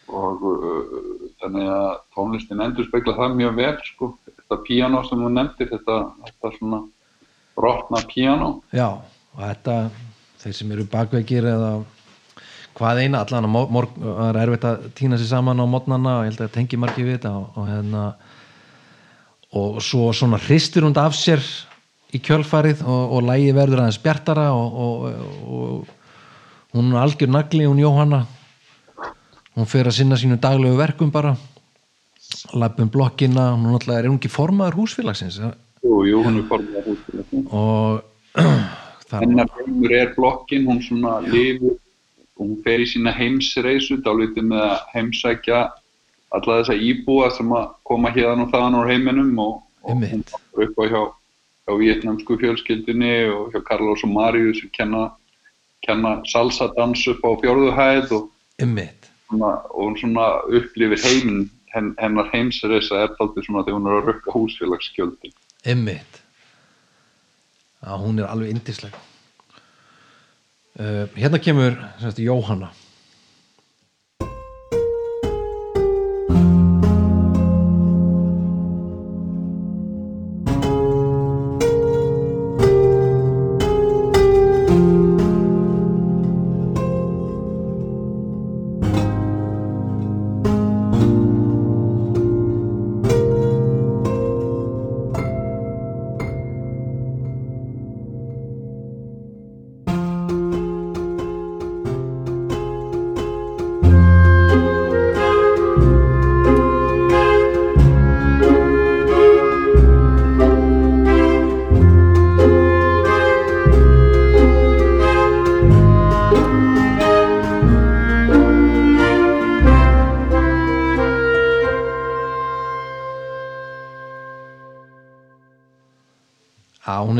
og 0.10 0.46
uh, 0.50 1.28
þannig 1.42 1.70
að 1.74 1.90
tónlistin 2.16 2.64
endur 2.64 2.88
spekla 2.88 3.16
það 3.18 3.38
mjög 3.40 3.60
vel 3.60 3.76
sko. 3.88 4.12
þetta 4.28 4.60
píanó 4.66 5.04
sem 5.08 5.22
þú 5.22 5.32
nefndir 5.36 5.70
þetta, 5.74 6.00
þetta 6.26 6.52
svona 6.58 6.82
brotna 7.60 8.02
píanó 8.10 8.50
Já, 8.76 8.90
og 9.36 9.42
þetta 9.44 9.78
þeir 10.40 10.58
sem 10.60 10.76
eru 10.76 10.88
bakveikir 10.90 11.48
eða 11.52 11.72
hvað 12.80 13.02
eina, 13.04 13.24
allan 13.26 13.50
það 13.52 14.26
er 14.30 14.42
erfitt 14.44 14.68
að 14.70 14.90
týna 14.96 15.20
sér 15.20 15.32
saman 15.34 15.60
á 15.60 15.66
mótnana 15.68 16.20
ég 16.24 16.32
held 16.32 16.44
að 16.46 16.54
tengi 16.56 16.80
margir 16.80 17.10
við 17.10 17.18
þetta 17.18 17.34
og, 17.36 17.58
og 17.60 17.70
hérna 17.70 18.04
og 19.60 19.80
svo 19.84 20.12
svona 20.14 20.40
hristir 20.40 20.86
hún 20.86 20.98
af 21.02 21.18
sér 21.18 21.44
í 22.14 22.22
kjölfarið 22.24 22.84
og, 22.86 23.16
og 23.18 23.26
lægi 23.28 23.54
verður 23.58 23.84
aðeins 23.84 24.02
bjartara 24.02 24.50
og, 24.56 25.08
og 25.50 25.96
hún 26.74 26.94
er 26.94 27.02
algjör 27.02 27.34
nagli, 27.34 27.66
hún 27.66 27.82
Jóhanna 27.82 28.24
hún 29.58 29.70
fer 29.70 29.90
að 29.90 29.98
sinna 30.00 30.20
sínu 30.20 30.40
daglegu 30.42 30.78
verkum 30.80 31.12
bara 31.12 31.36
lappum 32.54 32.90
blokkina, 32.92 33.52
hún 33.56 33.72
náttúrulega 33.74 34.04
er 34.04 34.12
ekki 34.12 34.32
formaður 34.32 34.84
húsfélagsins? 34.84 35.40
Jú, 35.84 36.04
jú, 36.06 36.24
hún 36.26 36.42
er 36.42 36.48
formið 36.50 36.80
að 36.80 36.90
húsfélag 36.92 37.54
og 37.60 38.02
hennar 39.24 39.54
heimur 39.58 39.96
er 39.96 40.12
blokkin, 40.16 40.68
hún 40.70 40.82
svona 40.86 41.20
lifur 41.26 41.78
hún 42.40 42.58
fer 42.64 42.84
í 42.84 42.88
sína 42.88 43.12
heimsreisu 43.16 44.00
dálítið 44.06 44.48
með 44.52 44.66
að 44.66 44.84
heimsækja 44.94 45.62
alla 46.36 46.60
þessa 46.60 46.76
íbúa 46.78 47.30
sem 47.36 47.50
að 47.58 47.72
koma 47.90 48.12
hérna 48.16 48.46
og 48.46 48.54
þaðan 48.54 48.78
úr 48.80 48.92
heiminum 48.92 49.32
og, 49.44 49.56
og 49.84 50.04
hún 50.06 50.22
er 50.24 50.68
upp 50.68 50.80
á 50.80 50.84
hjá, 50.86 51.02
hjá 51.66 51.74
vietnamsku 51.82 52.38
fjölskyldinni 52.40 53.16
og 53.34 53.50
hjá 53.54 53.64
Carlos 53.68 54.06
og 54.08 54.14
Mariu 54.14 54.54
sem 54.56 54.72
kenna, 54.76 55.10
kenna 55.86 56.20
salsa 56.30 56.70
dans 56.78 57.08
upp 57.12 57.26
á 57.26 57.32
fjórðuhæð 57.44 58.16
og 58.20 58.30
Einmitt 58.60 58.99
svona, 59.30 59.52
og 59.70 59.86
hún 59.86 59.98
svona 60.02 60.28
upplifir 60.50 61.00
heiminn 61.06 61.50
henn, 61.74 61.94
hennar 62.02 62.30
heimsreisa 62.34 63.04
er 63.04 63.14
alltaf 63.20 63.46
svona 63.46 63.64
þegar 63.66 63.78
hún 63.78 63.92
er 63.92 64.00
að 64.00 64.10
rökka 64.10 64.36
húsfélagsskjöldi 64.36 65.34
Emmitt 65.70 66.22
að 67.86 68.04
hún 68.04 68.20
er 68.20 68.28
alveg 68.28 68.52
indisleg 68.56 68.96
uh, 70.80 71.06
hérna 71.16 71.40
kemur 71.40 71.78
sagt, 72.02 72.20
Jóhanna. 72.20 72.74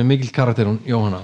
Mikil 0.10 0.32
karakter 0.34 0.70
hún 0.70 0.80
Jóhanna. 0.88 1.22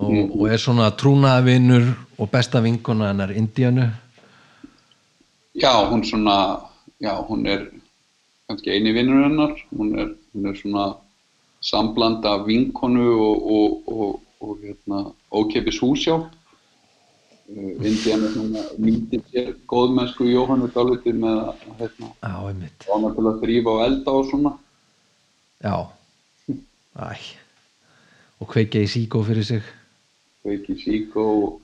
Og, 0.00 0.30
og 0.32 0.46
er 0.48 0.60
svona 0.60 0.88
trúnaðavinur 0.96 1.90
og 2.16 2.30
besta 2.32 2.62
vinkona 2.64 3.10
hennar 3.10 3.34
Indíanu 3.36 3.90
Já, 5.54 5.72
hún 5.90 6.04
svona, 6.04 6.60
já, 7.00 7.12
hún 7.28 7.46
er 7.46 7.70
kannski 8.48 8.70
eini 8.70 8.92
vinnur 8.94 9.24
hennar, 9.26 9.56
hún 9.76 9.98
er, 9.98 10.14
hún 10.32 10.46
er 10.46 10.56
svona 10.56 10.96
sambland 11.60 12.24
af 12.24 12.46
vinkonu 12.46 13.10
og, 13.20 13.50
og, 13.52 14.22
og, 14.40 14.58
hérna, 14.62 15.12
ókeipis 15.30 15.82
húsjálp. 15.82 16.30
Uh, 17.50 17.74
Indiana 17.82 18.30
nýttir 18.78 19.24
sér 19.26 19.54
góðmennsku 19.66 20.24
Jóhannu 20.30 20.70
dálítið 20.70 21.18
með 21.18 21.38
að 21.50 21.64
hérna, 21.80 22.10
ána 22.22 23.14
til 23.16 23.26
að 23.26 23.40
þrýfa 23.42 23.72
og 23.74 23.86
elda 23.88 24.14
og 24.14 24.28
svona. 24.30 24.52
Já 25.60 25.99
Æ. 27.00 27.16
Og 28.40 28.48
kveikja 28.52 28.84
í 28.84 28.90
síkó 28.90 29.22
fyrir 29.24 29.46
sig. 29.46 29.64
Þau 30.44 30.52
ekki 30.54 30.76
sík 30.80 31.16
og 31.20 31.60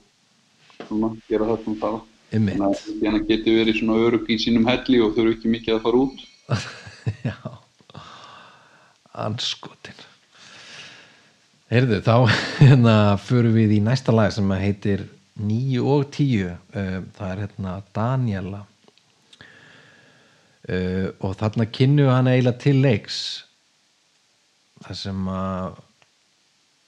svona 0.87 1.13
gera 1.29 1.49
það 1.51 1.63
sem 1.63 1.79
það. 1.81 1.97
Þannig 2.31 2.65
að 2.67 2.83
Indiana 2.91 3.23
geti 3.29 3.55
verið 3.55 3.79
svona 3.79 4.01
örugg 4.03 4.29
í 4.33 4.37
sínum 4.41 4.67
helli 4.67 4.99
og 5.03 5.15
þurfi 5.15 5.37
ekki 5.37 5.53
mikið 5.53 5.77
að 5.77 5.83
fara 5.85 6.03
út. 6.03 6.27
Já. 7.29 7.37
Anskotin 9.17 10.05
Heyrðu, 11.67 11.97
þá 11.99 12.15
hérna 12.61 12.95
förum 13.19 13.57
við 13.57 13.73
í 13.75 13.81
næsta 13.83 14.13
lag 14.15 14.31
sem 14.31 14.51
heitir 14.55 15.03
9 15.37 15.81
og 15.83 16.05
10 16.15 16.45
uh, 16.47 16.99
það 17.17 17.31
er 17.31 17.41
hérna 17.43 17.73
Daniela. 17.95 18.61
Uh, 20.67 21.11
og 21.23 21.35
þarna 21.39 21.67
kynnu 21.71 22.07
hann 22.11 22.29
eiginlega 22.31 22.61
til 22.63 22.79
leiks 22.83 23.19
þar 24.85 24.99
sem 24.99 25.27
að 25.31 25.81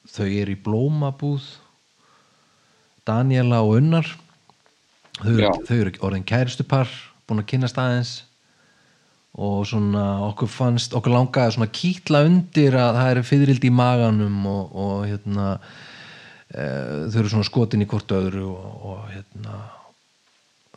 þau 0.09 0.25
eru 0.27 0.53
í 0.53 0.61
blómabúð 0.65 1.45
Daniela 3.07 3.61
og 3.65 3.77
Unnar. 3.79 4.09
Þau 5.19 5.31
eru, 5.33 5.51
þau 5.67 5.77
eru 5.77 5.93
orðin 6.05 6.27
kæristupar 6.27 6.89
búin 7.27 7.43
að 7.43 7.49
kynast 7.53 7.79
aðeins. 7.81 8.13
Og 9.39 9.61
svona 9.69 10.03
okkur 10.25 10.49
fannst 10.51 10.95
okkur 10.97 11.13
langaði 11.13 11.55
svona 11.55 11.71
kýtla 11.79 12.23
undir 12.27 12.75
að 12.79 12.97
það 12.97 13.11
eru 13.13 13.25
fyririldi 13.29 13.69
í 13.69 13.75
maganum 13.75 14.39
og, 14.49 14.71
og 14.73 15.03
hérna 15.05 15.49
e, 16.49 16.63
þau 17.13 17.19
eru 17.21 17.33
svona 17.35 17.47
skotin 17.47 17.85
í 17.85 17.87
hvort 17.89 18.15
öðru 18.17 18.47
og, 18.49 18.71
og 18.89 19.03
hérna 19.13 19.59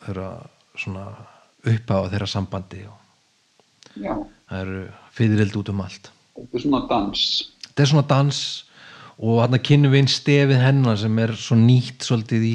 þau 0.03 0.11
eru 0.13 0.27
svona 0.85 1.07
upphafa 1.63 2.13
þeirra 2.13 2.29
sambandi 2.29 2.85
og 2.91 2.99
Já, 3.93 4.13
það 4.49 4.61
eru 4.61 4.85
fyririldi 5.17 5.59
út 5.61 5.73
um 5.73 5.83
allt 5.85 6.12
þetta 6.37 6.59
er 6.59 6.65
svona 6.65 6.83
dans. 6.91 7.25
þetta 7.69 7.85
er 7.85 7.91
svona 7.93 8.09
dans 8.09 8.43
og 9.23 9.41
hann 9.43 9.59
kynnum 9.63 9.93
við 9.93 10.03
einn 10.03 10.11
stefið 10.11 10.63
hennar 10.63 10.99
sem 10.99 11.19
er 11.23 11.35
svo 11.39 11.57
nýtt 11.59 12.07
svolítið 12.07 12.47
í 12.49 12.55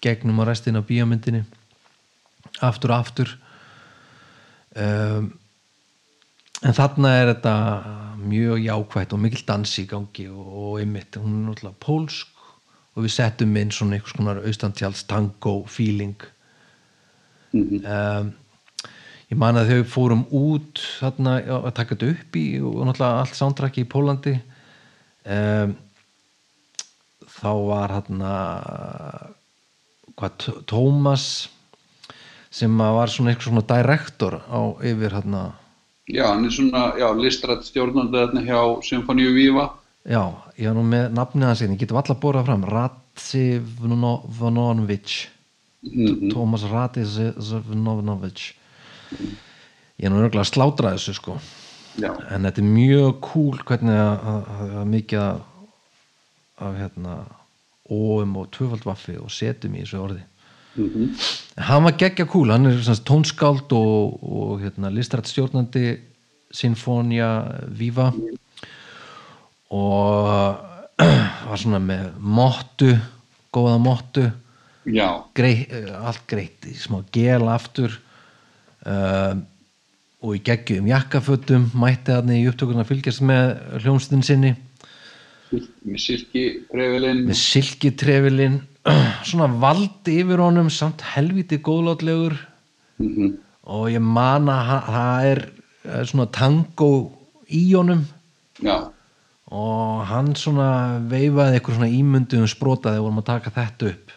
gegnum 0.00 0.40
á 0.40 0.44
restina 0.48 0.80
af 0.80 0.88
bíómyndinni. 0.88 1.44
Aftur 2.64 2.94
og 2.94 3.02
aftur. 3.04 3.34
Um, 4.72 5.32
en 6.64 6.76
þarna 6.76 7.12
er 7.18 7.32
þetta 7.34 7.54
mjög 8.20 8.64
jákvætt 8.64 9.14
og 9.16 9.22
mikil 9.24 9.44
dans 9.48 9.76
í 9.80 9.86
gangi 9.88 10.26
og, 10.30 10.78
einmitt, 10.80 11.16
hún 11.16 11.40
er 11.40 11.48
náttúrulega 11.48 11.80
pólsk 11.84 12.44
og 12.94 13.04
við 13.04 13.14
settum 13.16 13.56
inn 13.56 13.72
svona 13.74 13.96
einhvers 13.96 14.16
konar 14.16 14.42
austantjáls 14.44 15.06
tango 15.08 15.64
feeling. 15.68 16.16
Mm 17.52 17.82
um, 17.84 18.36
ég 19.30 19.38
man 19.38 19.58
að 19.60 19.70
þau 19.74 19.84
fórum 19.92 20.24
út 20.34 20.82
þarna 20.98 21.36
að 21.60 21.70
taka 21.76 21.94
þetta 21.94 22.10
upp 22.14 22.38
í 22.40 22.46
og 22.58 22.80
náttúrulega 22.88 23.22
allt 23.22 23.38
soundtracki 23.38 23.84
í 23.84 23.90
Pólandi 23.90 24.34
um, 25.30 25.76
þá 27.30 27.52
var 27.70 27.94
þarna 27.98 28.34
hvað, 30.18 30.50
Tómas 30.68 31.26
sem 32.50 32.78
var 32.82 33.10
svona 33.12 33.30
eitthvað 33.32 33.52
svona 33.52 33.66
direktor 33.68 34.40
á 34.50 34.60
yfir 34.82 35.14
þarna. 35.14 35.42
Já, 36.10 36.24
hann 36.32 36.48
er 36.48 36.54
svona, 36.54 36.86
já, 36.98 37.06
listrætt 37.14 37.68
stjórnandi 37.68 38.18
þarna 38.18 38.42
hjá 38.42 38.60
Symfóníu 38.82 39.30
Víva. 39.36 39.68
já, 40.02 40.24
ég 40.58 40.66
var 40.66 40.74
nú 40.74 40.82
með 40.90 41.12
nafnið 41.14 41.46
hans 41.46 41.62
hérna, 41.62 41.76
ég 41.76 41.84
geti 41.84 41.94
alltaf 41.94 42.18
borðað 42.22 42.48
fram 42.50 42.64
Ratsi 42.66 43.44
Vanonovic 44.40 45.20
Mm 45.80 46.28
Tómas 46.28 46.66
Ratsi 46.68 47.04
Vanonovic 47.68 48.50
ég 49.18 50.06
er 50.06 50.12
nú 50.12 50.22
örgulega 50.22 50.46
að 50.46 50.52
slátra 50.52 50.94
þessu 50.94 51.16
sko. 51.18 51.36
Já, 52.00 52.12
en 52.30 52.46
þetta 52.46 52.62
er 52.62 52.70
mjög 52.70 53.20
cool 53.26 53.60
hvernig 53.66 53.98
að, 53.98 54.50
mikið 54.88 55.22
af, 55.26 56.74
hérna 56.78 57.16
óum 57.90 58.36
og 58.38 58.50
tvöfaldvaffi 58.54 59.16
og 59.18 59.32
setjum 59.34 59.74
í 59.74 59.84
þessu 59.84 60.02
orði. 60.04 60.24
Mm 60.76 60.86
en 61.56 61.64
hann 61.66 61.84
var 61.84 61.96
geggja 61.98 62.26
cool, 62.30 62.50
hann 62.50 62.66
er 62.66 62.78
tónskáld 63.04 63.72
og, 63.72 64.20
og 64.22 64.60
hérna, 64.62 64.90
listrætt 64.90 65.28
stjórnandi 65.28 65.98
Sinfonia 66.50 67.30
Viva 67.68 68.12
og 69.70 70.56
var 71.50 71.58
svona 71.60 71.80
með 71.82 72.06
mottu 72.18 72.94
góða 73.54 73.78
grei, 75.34 75.66
eh, 75.68 75.90
allt 75.92 76.24
greitt 76.30 76.66
smá 76.80 77.02
gel 77.12 77.48
aftur 77.50 77.98
uh, 78.86 79.34
og 80.20 80.36
í 80.36 80.42
geggjum 80.44 80.88
jakkafötum 80.90 81.68
mætti 81.80 82.16
hann 82.16 82.32
í 82.34 82.42
upptökurna 82.50 82.84
að 82.84 82.92
fylgjast 82.92 83.24
með 83.24 83.54
hljómsdinn 83.82 84.24
sinni. 84.26 84.54
Með 85.50 86.02
silki 86.04 86.44
prefilinn. 86.70 87.24
með 87.26 87.40
silkitrefilinn. 87.40 88.58
Svona 89.28 89.48
valdi 89.60 90.20
yfir 90.22 90.40
honum 90.40 90.70
samt 90.72 91.04
helviti 91.14 91.58
góðlátlegur. 91.64 92.36
Mm 93.00 93.38
og 93.70 93.90
ég 93.92 94.02
man 94.02 94.48
að 94.50 94.70
það 94.86 95.26
er 95.30 95.42
eh, 95.84 96.02
svona 96.08 96.28
tango 96.34 96.90
í 97.46 97.64
honum. 97.74 98.02
Já, 98.60 98.90
og 99.50 100.02
hann 100.06 100.34
svona 100.38 101.00
veifaði 101.10 101.58
eitthvað 101.58 101.78
svona 101.78 101.94
ímynduðum 101.94 102.50
sprota 102.50 102.92
þegar 102.92 103.06
vorum 103.06 103.22
að 103.22 103.30
taka 103.30 103.54
þetta 103.54 103.92
upp. 103.94 104.12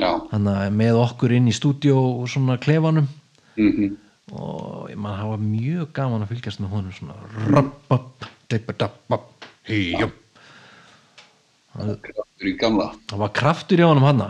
Já, 0.00 0.10
hann 0.32 0.48
með 0.74 0.98
okkur 0.98 1.36
inn 1.36 1.50
í 1.50 1.54
stúdíó 1.54 1.98
og 2.22 2.30
svona 2.30 2.58
klefanum 2.62 3.06
mm 3.56 3.96
og 4.32 4.88
ég 4.88 4.96
man 4.96 5.18
hafa 5.18 5.36
mjög 5.36 5.90
gaman 5.92 6.22
að 6.24 6.30
fylgjast 6.32 6.60
með 6.62 6.70
honum 6.72 6.94
svona 6.96 7.14
rappap, 7.52 8.24
dippadappap, 8.48 9.26
hýjum 9.68 10.14
kraftur 11.74 12.48
í 12.48 12.54
gamla. 12.58 12.86
það 13.10 13.20
var 13.20 13.32
kraftur 13.36 13.82
í 13.82 13.84
honum 13.84 14.06
hann 14.08 14.24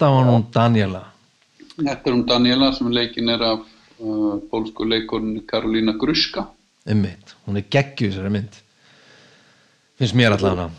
þetta 0.00 0.14
var 0.16 0.28
nú 0.30 0.36
Daniela 0.54 1.02
Þetta 1.76 2.08
er 2.08 2.14
um 2.14 2.22
Daniela 2.28 2.70
sem 2.76 2.88
leikin 2.92 3.28
er 3.32 3.42
af 3.44 3.64
uh, 4.00 4.38
pólsku 4.50 4.84
leikurinn 4.88 5.42
Karolína 5.48 5.94
Gruska. 6.00 6.46
Einmitt, 6.88 7.34
hún 7.44 7.60
er 7.60 7.66
geggjuð 7.68 8.14
þessari 8.14 8.32
mynd 8.32 8.56
Finnst 10.00 10.16
mér 10.16 10.36
allavega 10.36 10.70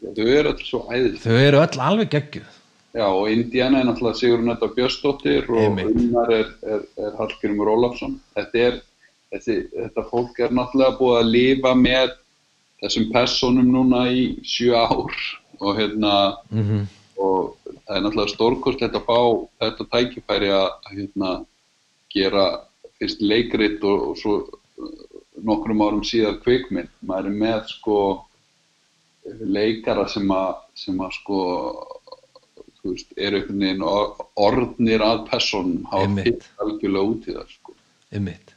Þau 0.00 0.28
eru 0.32 0.48
allir 0.54 0.64
svo 0.64 0.78
æðið. 0.88 1.16
Þau 1.20 1.34
eru 1.36 1.60
öll 1.60 1.82
alveg 1.90 2.12
geggjuð 2.14 2.56
Já, 2.96 3.04
og 3.06 3.28
Indiana 3.30 3.82
er 3.82 3.86
náttúrulega 3.86 4.18
Sigrun 4.18 4.48
Netta 4.48 4.66
Björnsdóttir 4.74 5.44
og. 5.46 5.76
Unnar 5.84 6.32
er, 6.34 6.48
er, 6.66 6.80
er 6.98 7.12
Hallgrimur 7.20 7.68
Ólafsson. 7.70 8.16
Þetta, 8.34 8.64
er, 8.64 8.80
þessi, 9.30 9.58
þetta 9.76 10.06
fólk 10.08 10.40
er 10.42 10.56
náttúrulega 10.56 10.96
búið 10.98 11.18
að 11.20 11.30
lifa 11.36 11.74
með 11.78 12.16
þessum 12.80 13.06
personum 13.12 13.68
núna 13.76 14.08
í 14.10 14.24
sjö 14.42 14.72
ár 14.74 15.20
og 15.60 15.78
hérna 15.78 16.14
mm 16.48 16.88
og 17.20 17.56
það 17.66 17.94
er 17.96 18.02
náttúrulega 18.04 18.34
stórkostlegt 18.34 18.98
að 18.98 19.06
fá 19.06 19.20
þetta 19.62 19.86
tækifæri 19.94 20.50
að 20.56 20.68
hérna, 20.90 21.30
gera 22.10 22.46
fyrst 22.98 23.22
leikrit 23.22 23.84
og, 23.86 24.08
og 24.10 24.18
svo 24.18 24.34
uh, 24.40 25.20
nokkrum 25.46 25.84
árum 25.84 26.02
síðar 26.06 26.40
kvikmynd. 26.42 26.90
Maður 27.06 27.30
er 27.30 27.38
með 27.44 27.60
sko 27.74 27.98
leikara 29.44 30.06
sem 30.08 30.30
að, 30.32 30.62
sem 30.78 31.00
að 31.04 31.16
sko 31.20 31.40
veist, 32.84 33.12
eru 33.16 33.40
einhvern 33.40 33.60
veginn 33.64 33.84
or- 33.84 34.24
orðnir 34.40 35.04
að 35.04 35.26
personum 35.30 35.84
hafa 35.90 36.24
fyrir 36.24 36.48
algjörlega 36.64 37.12
út 37.12 37.28
í 37.28 37.36
það 37.36 37.52
sko. 37.56 37.76
Einmitt 38.10 38.56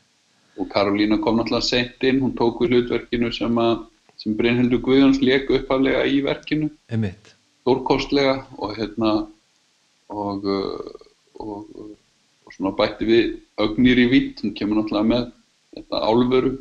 Og 0.61 0.68
Karolína 0.70 1.18
kom 1.18 1.39
náttúrulega 1.39 1.66
seint 1.66 2.03
inn, 2.05 2.22
hún 2.22 2.36
tók 2.38 2.59
við 2.61 2.76
hlutverkinu 2.76 3.32
sem 3.34 3.57
að 3.57 3.88
sem 4.22 4.36
Brynhildur 4.38 4.82
Guðjóns 4.86 5.22
lék 5.24 5.49
upphaflega 5.51 6.03
í 6.07 6.22
verkinu 6.26 6.70
Einmitt 6.93 7.32
stórkostlega 7.64 8.43
og 8.59 8.76
hérna 8.78 9.14
og, 10.14 10.45
uh, 10.45 11.09
og, 11.39 11.66
og, 11.74 11.91
svona 12.53 12.76
bætti 12.78 13.07
við 13.09 13.30
ögnir 13.64 13.97
í 13.97 14.05
vitt, 14.11 14.43
hún 14.43 14.53
kemur 14.53 14.78
náttúrulega 14.78 15.09
með 15.09 15.24
þetta 15.74 16.01
álveru 16.05 16.51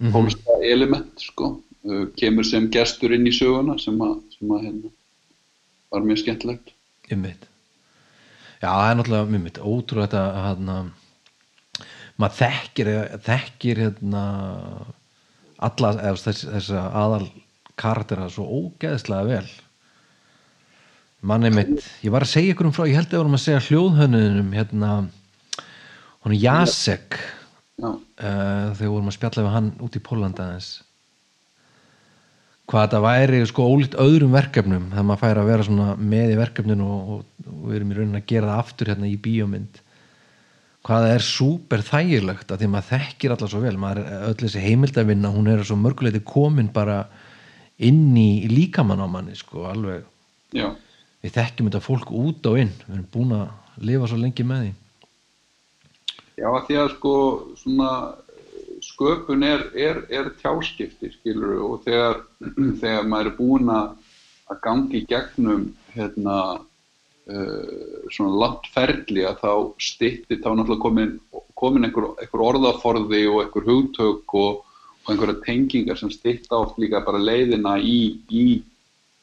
Mhm. 0.00 0.12
pólska 0.12 0.56
element 0.64 1.20
sko, 1.20 1.60
uh, 1.84 2.06
kemur 2.16 2.44
sem 2.44 2.70
gestur 2.72 3.12
inn 3.12 3.28
í 3.28 3.34
söguna 3.36 3.76
sem 3.78 3.98
að, 4.00 4.16
sem 4.32 4.48
að 4.48 4.62
hérna, 4.64 4.90
var 5.92 6.06
mjög 6.06 6.22
skemmtilegt. 6.22 6.72
Einmitt. 7.10 7.44
Já, 8.62 8.68
það 8.70 8.86
er 8.90 8.96
náttúrulega 8.96 9.36
einmitt, 9.36 9.60
ótrúlega 9.60 10.08
þetta 10.08 10.22
að 10.24 10.46
hérna, 10.46 10.78
maður 12.20 12.38
þekkir 12.40 12.90
þekkir 13.28 13.82
hérna 13.84 14.24
alla, 15.60 15.92
þess, 16.16 16.46
þess 16.48 16.72
aðal 16.80 17.26
karaktera 17.80 18.28
svo 18.32 18.46
ógeðslega 18.48 19.28
vel 19.28 19.46
mann 21.20 21.48
einmitt 21.48 21.88
ég 22.04 22.12
var 22.14 22.24
að 22.24 22.32
segja 22.34 22.54
ykkur 22.54 22.70
um 22.70 22.76
frá, 22.76 22.86
ég 22.88 22.96
held 22.98 23.10
að 23.10 23.16
við 23.16 23.22
vorum 23.22 23.38
að 23.38 23.44
segja 23.46 23.64
hljóðhönnunum 23.68 24.54
hérna 24.56 24.92
hún 26.20 26.36
er 26.36 26.40
Jasek 26.40 27.18
uh, 27.80 27.98
þegar 28.20 28.78
við 28.80 28.94
vorum 28.94 29.10
að 29.10 29.18
spjalla 29.18 29.44
við 29.46 29.56
hann 29.56 29.74
út 29.84 29.98
í 29.98 30.04
Pólanda 30.04 30.52
hvað 32.70 32.84
þetta 32.86 33.02
væri 33.02 33.44
sko 33.50 33.66
ólíkt 33.66 33.96
öðrum 33.98 34.34
verkefnum 34.34 34.90
þegar 34.92 35.06
maður 35.08 35.22
fær 35.24 35.40
að 35.40 35.48
vera 35.50 35.94
með 35.98 36.34
í 36.34 36.38
verkefninu 36.38 36.86
og, 36.86 37.14
og, 37.14 37.46
og 37.50 37.62
við 37.66 37.78
erum 37.78 37.94
í 37.94 37.96
raunin 37.98 38.20
að 38.20 38.28
gera 38.30 38.52
það 38.52 38.60
aftur 38.62 38.90
hérna 38.92 39.08
í 39.10 39.16
bíómynd. 39.24 39.80
Hvað 40.86 41.06
það 41.06 41.14
er 41.14 41.24
súper 41.26 41.82
þægilegt 41.84 42.52
að 42.52 42.62
því 42.62 42.68
maður 42.72 42.90
þekkir 42.92 43.34
alla 43.34 43.48
svo 43.52 43.62
vel 43.64 43.74
maður 43.80 44.02
er 44.04 44.28
öll 44.28 44.36
þessi 44.44 44.62
heimildavinna 44.64 45.32
hún 45.34 45.50
er 45.52 45.64
svo 45.66 45.76
mörguleiti 45.80 46.22
komin 46.24 46.70
bara 46.72 47.00
inn 47.82 48.14
í 48.16 48.46
líkamann 48.52 49.02
á 49.02 49.08
manni 49.10 49.36
sko 49.36 49.66
alveg. 49.68 50.06
Já, 50.56 50.70
við 51.20 51.36
þekkjum 51.36 51.70
þetta 51.70 51.84
fólk 51.84 52.12
út 52.16 52.50
og 52.50 52.60
inn. 52.62 52.72
Við 52.86 52.96
erum 52.96 53.10
búin 53.14 53.36
að 53.36 53.84
lifa 53.90 54.10
svo 54.10 54.20
lengi 54.20 54.46
með 54.46 54.64
því. 54.64 54.72
Já 56.40 56.48
að 56.48 56.66
því 56.68 56.76
að 56.80 56.92
sko 56.94 57.14
svona 57.60 57.90
sköpun 58.80 59.44
er, 59.44 59.66
er, 59.76 60.00
er 60.08 60.32
tjáskipti 60.40 61.12
skilur 61.12 61.60
og 61.66 61.84
þegar, 61.84 62.22
þegar 62.82 63.08
maður 63.08 63.30
er 63.30 63.36
búin 63.36 63.72
að 63.74 63.92
gangi 64.64 65.04
gegnum 65.08 65.68
hérna 65.94 66.36
uh, 66.58 68.08
svona 68.10 68.40
langt 68.42 68.66
ferli 68.74 69.26
að 69.28 69.44
þá 69.44 69.52
stytti 69.90 70.40
þá 70.40 70.48
náttúrulega 70.54 70.82
komin, 70.82 71.14
komin 71.58 71.86
einhver, 71.86 72.10
einhver 72.22 72.46
orðaforði 72.48 73.22
og 73.30 73.44
einhver 73.44 73.68
hugtök 73.68 74.34
og, 74.40 74.64
og 75.04 75.12
einhverja 75.12 75.38
tengingar 75.44 76.00
sem 76.00 76.12
stytta 76.12 76.58
oft 76.64 76.80
líka 76.82 77.04
bara 77.06 77.20
leiðina 77.22 77.76
í, 77.78 78.00
í, 78.32 78.46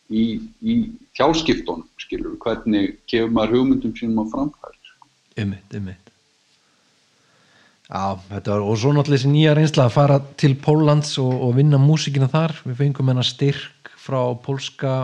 í, 0.09 0.25
í 0.61 0.75
tjáskiptunum 1.17 1.87
skilur 2.01 2.37
hvernig 2.43 2.97
kefur 3.09 3.33
maður 3.33 3.61
hugmyndum 3.61 3.95
sínum 3.97 4.23
á 4.23 4.25
framfæri 4.33 4.79
sko. 4.91 5.09
Einmitt, 5.37 5.73
einmitt. 5.73 6.11
Já, 7.87 8.19
þetta 8.27 8.51
var, 8.51 8.63
og 8.67 8.79
svo 8.79 8.91
náttúrulega 8.91 9.21
þessi 9.21 9.31
nýja 9.31 9.55
reynsla 9.55 9.87
að 9.87 9.95
fara 9.95 10.19
til 10.39 10.53
Póllands 10.59 11.13
og, 11.23 11.31
og 11.47 11.53
vinna 11.55 11.79
músíkina 11.79 12.27
þar. 12.31 12.57
Við 12.67 12.81
fengum 12.81 13.11
hennar 13.11 13.27
styrk 13.27 13.91
frá 14.07 14.19
pólska 14.43 14.95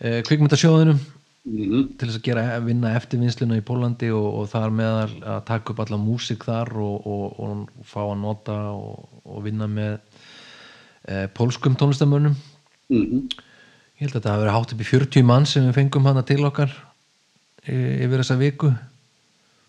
eh, 0.00 0.22
kvikmyndasjóðunum 0.26 0.98
mm 0.98 1.12
til 1.44 2.08
þess 2.08 2.16
að 2.16 2.24
gera, 2.24 2.42
vinna 2.64 2.94
eftirvinnsluna 2.96 3.58
í 3.60 3.64
Pólandi 3.68 4.08
og, 4.16 4.28
og 4.40 4.46
þar 4.48 4.70
meðal 4.72 5.10
að 5.34 5.42
taka 5.50 5.74
upp 5.74 5.82
alla 5.84 5.98
músík 6.00 6.46
þar 6.48 6.70
og, 6.80 7.04
og, 7.04 7.66
fá 7.84 7.98
að 8.00 8.14
nota 8.22 8.54
og, 8.72 9.42
vinna 9.44 9.68
með 9.68 9.98
eh, 11.04 11.26
pólskum 11.36 11.76
tónlistamönnum. 11.76 12.32
-hmm. 12.88 13.28
Ég 13.94 14.08
held 14.08 14.16
að 14.16 14.18
þetta 14.18 14.32
hafi 14.32 14.42
verið 14.42 14.54
hátt 14.56 14.72
upp 14.74 14.80
í 14.82 14.86
40 14.88 15.26
mann 15.28 15.44
sem 15.46 15.66
við 15.68 15.76
fengum 15.76 16.06
hana 16.08 16.22
til 16.26 16.40
okkar 16.42 16.72
eh, 17.62 18.02
yfir 18.02 18.18
þessa 18.18 18.36
viku. 18.40 18.70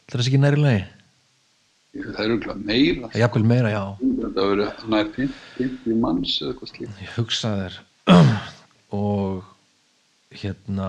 Það 0.05 0.15
er 0.15 0.21
þessi 0.21 0.31
ekki 0.31 0.39
næri 0.41 0.61
lagi. 0.63 0.85
Það 1.95 2.21
er 2.23 2.31
auðvitað 2.33 2.63
meira. 2.65 3.09
Jafnvel 3.21 3.45
meira, 3.51 3.69
já. 3.69 3.83
Það 4.01 4.39
verður 4.39 4.87
nær 4.91 5.11
50 5.13 5.35
50 5.59 5.99
manns 6.01 6.33
eða 6.39 6.49
eitthvað 6.51 6.71
slíkt. 6.71 6.95
ég 7.03 7.11
hugsa 7.19 7.51
þér 7.59 7.77
og 9.01 9.51
hérna 10.41 10.87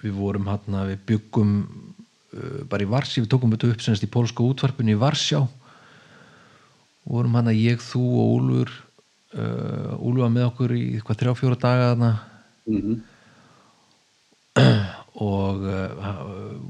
við 0.00 0.14
vorum 0.16 0.48
hérna 0.48 0.86
við 0.88 1.02
byggum 1.10 1.52
uh, 1.60 2.62
bara 2.70 2.86
í 2.86 2.88
Varsjá, 2.88 3.20
við 3.20 3.28
tókum 3.34 3.52
þetta 3.52 3.70
upp 3.74 3.84
semst 3.84 4.06
í 4.06 4.10
pólska 4.16 4.46
útvarpinu 4.46 4.94
í 4.94 5.00
Varsjá 5.00 5.42
vorum 7.04 7.36
hérna 7.36 7.52
ég, 7.52 7.84
þú 7.84 8.02
og 8.22 8.32
Úlfur 8.38 8.72
uh, 9.36 9.92
Úlfur 10.00 10.24
var 10.24 10.34
með 10.34 10.48
okkur 10.48 10.74
í 10.76 10.86
hvað 11.04 11.20
þrjá 11.22 11.36
fjóra 11.42 11.60
daga 11.60 11.92
þarna 11.92 12.10
Mm 12.66 13.02
og 15.16 15.64
uh, 15.64 16.16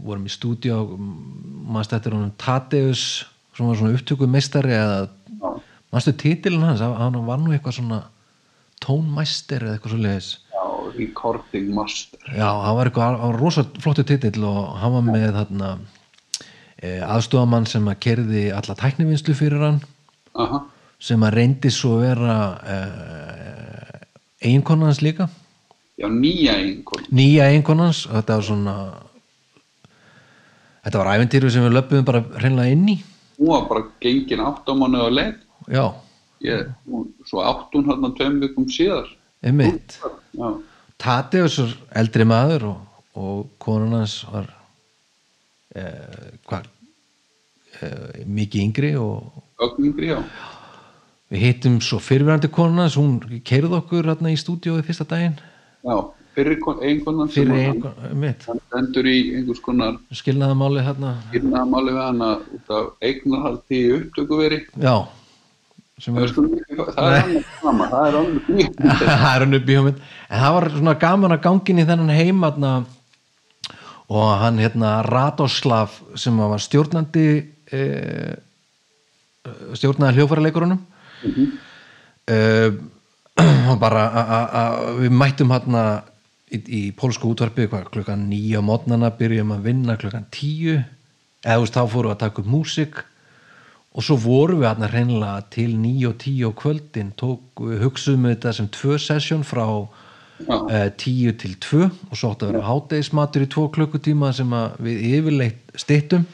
vorum 0.06 0.26
í 0.26 0.30
stúdíu 0.30 0.76
mannst 1.66 1.90
þetta 1.90 2.10
er 2.10 2.14
honum 2.14 2.34
Tadeus 2.38 3.04
sem 3.56 3.66
var 3.66 3.78
svona 3.78 3.96
upptökumeistari 3.96 4.74
eða 4.76 4.98
Já, 5.06 5.48
mannstu 5.92 6.12
titilin 6.20 6.62
hans, 6.62 6.82
hann 6.82 7.18
var 7.26 7.40
nú 7.42 7.54
eitthvað 7.54 7.78
svona 7.80 8.00
tónmæster 8.84 9.64
eða 9.64 9.76
eitthvað 9.76 9.94
svo 9.94 10.00
leiðis 10.04 10.28
já, 10.54 10.62
recording 10.96 11.72
master. 11.74 12.20
Já, 12.30 12.46
hann 12.62 12.78
var 12.78 12.90
eitthvað, 12.90 13.18
hann 13.18 13.32
var 13.34 13.40
rosa 13.40 13.66
flottu 13.82 14.06
titill 14.06 14.46
og 14.46 14.76
hann 14.80 14.94
var 14.94 15.06
með 15.08 15.26
þarna 15.40 15.72
e, 16.78 17.00
aðstofamann 17.02 17.66
sem 17.70 17.90
að 17.90 18.00
kerði 18.06 18.44
alla 18.54 18.78
tæknivinnslu 18.78 19.34
fyrir 19.38 19.66
hann 19.66 19.80
Aha, 20.36 20.62
sem 21.02 21.26
að 21.26 21.40
reyndi 21.40 21.72
svo 21.74 21.96
vera 22.04 22.38
e, 22.62 22.78
eiginkonans 24.46 25.02
líka 25.02 25.26
já, 25.98 26.06
nýja 26.12 26.54
einhvern. 26.60 27.06
nýja 27.10 27.48
eiginkonans 27.50 28.04
og 28.06 28.16
þetta 28.18 28.36
var 28.38 28.46
svona 28.48 28.76
þetta 30.84 31.00
var 31.02 31.10
æventýru 31.16 31.50
sem 31.52 31.64
við 31.66 31.74
löpum 31.76 32.04
bara 32.08 32.24
hreinlega 32.40 32.74
inn 32.76 32.88
í 32.94 32.98
Hún 33.36 33.50
var 33.52 33.66
bara 33.68 33.82
gengin 34.00 34.40
áttamánu 34.40 34.96
á 34.96 35.08
leið. 35.12 35.34
Já, 35.68 35.86
Ég, 36.40 36.68
hún, 36.88 37.02
svo 37.28 37.42
átt 37.44 37.74
hún 37.76 37.84
hérna 37.88 38.08
tveim 38.16 38.38
vikum 38.40 38.64
síðar. 38.68 39.08
einmitt 39.44 39.98
Já, 40.36 40.48
Tadeus 41.00 41.58
er 41.60 41.74
eldri 42.00 42.24
maður 42.28 42.64
og, 42.70 43.02
og 43.16 43.42
konan 43.60 43.98
hans 43.98 44.18
var 44.32 44.46
eh, 45.76 46.32
hvað 46.48 46.68
eh, 47.80 48.24
mikið 48.24 48.62
yngri 48.64 48.92
og 49.00 49.42
ögningri, 49.60 50.08
já. 50.14 50.20
við 51.32 51.44
hittum 51.44 51.76
svo 51.84 51.98
fyrirverandi 52.00 52.48
konan 52.52 52.84
hans 52.86 52.96
hún 52.96 53.18
keirði 53.44 53.76
okkur 53.82 54.08
hérna 54.12 54.32
í 54.32 54.40
stúdíói 54.40 54.80
fyrsta 54.84 55.04
daginn 55.08 55.36
Já, 55.86 55.98
fyrir 56.34 56.58
einhvernan 56.82 57.28
sem 57.30 57.46
fyrir 57.46 57.68
einhvern, 57.70 58.16
mitt, 58.20 58.46
hann 58.48 58.58
stendur 58.66 59.06
í 59.06 59.18
einhvers 59.38 59.60
konar 59.64 60.00
skilnaðamáli 60.18 60.82
hérna 60.84 61.12
skilnaðamáli 61.28 61.94
við 61.94 62.02
hann 62.02 62.24
að 62.26 62.88
eignarhaldi 63.06 63.78
í 63.78 63.92
upptökuveri. 64.00 64.58
já 64.82 64.96
er, 65.96 66.32
það 66.34 67.06
er 67.06 67.20
annað 67.22 67.46
sama, 67.60 67.86
það 67.92 68.08
er 68.08 68.18
annað 68.20 68.50
mjög. 68.56 68.80
það 69.04 69.22
hann 69.26 69.58
upp 69.60 69.70
í 69.70 69.78
hugmynd 69.78 70.02
en 70.02 70.42
það 70.42 70.56
var 70.56 70.68
svona 70.74 70.96
gaman 71.06 71.36
að 71.36 71.44
gangin 71.46 71.80
í 71.80 71.86
þennan 71.92 72.16
heim 72.16 72.42
hérna, 72.48 72.72
og 74.10 74.26
hann 74.42 74.60
hérna 74.64 74.96
Radoslav 75.06 75.94
sem 76.18 76.42
var 76.42 76.66
stjórnandi 76.66 77.28
eh, 77.70 78.34
stjórnaði 79.78 80.18
hljófæraleikurunum 80.18 80.82
mm 80.82 81.32
-hmm. 81.38 81.56
bara 83.82 84.04
a- 84.08 84.26
a- 84.38 84.50
a- 84.60 84.92
við 85.00 85.12
mættum 85.12 85.50
hérna 85.52 85.82
í, 86.52 86.60
í 86.62 86.82
pólsku 86.96 87.28
útvarpi 87.34 87.66
klukkan 87.68 88.26
nýja 88.30 88.62
mótnana 88.64 89.10
byrjum 89.18 89.52
að 89.56 89.66
vinna 89.70 89.96
klukkan 90.00 90.26
tíu. 90.32 90.78
Eða 91.44 91.58
þú 91.58 91.66
veist, 91.66 91.76
þá 91.76 91.84
fórum 91.92 92.10
við 92.10 92.16
að 92.16 92.22
taka 92.24 92.42
upp 92.42 92.48
músik 92.50 93.02
og 93.96 94.04
svo 94.04 94.16
vorum 94.20 94.60
við 94.60 94.68
hérna 94.68 94.88
hreinlega 94.92 95.44
til 95.54 95.70
nýju 95.80 96.08
og 96.10 96.16
tíu 96.20 96.50
á 96.50 96.58
kvöldin 96.58 97.12
tók, 97.16 97.62
hugsuðum 97.80 98.26
við 98.28 98.34
þetta 98.36 98.52
sem 98.58 98.66
tvö 98.68 98.98
sessjón 99.00 99.44
frá 99.46 99.64
eh, 100.68 100.90
tíu 101.00 101.32
til 101.40 101.54
tvö. 101.64 101.86
Og 102.10 102.16
svo 102.18 102.32
átti 102.34 102.44
að 102.48 102.52
vera 102.56 102.66
hádegismatur 102.68 103.46
í 103.46 103.48
tvo 103.52 103.68
klukkutíma 103.72 104.32
sem 104.36 104.52
að 104.52 104.76
við 104.88 105.06
yfirleitt 105.18 105.76
stittum 105.80 106.26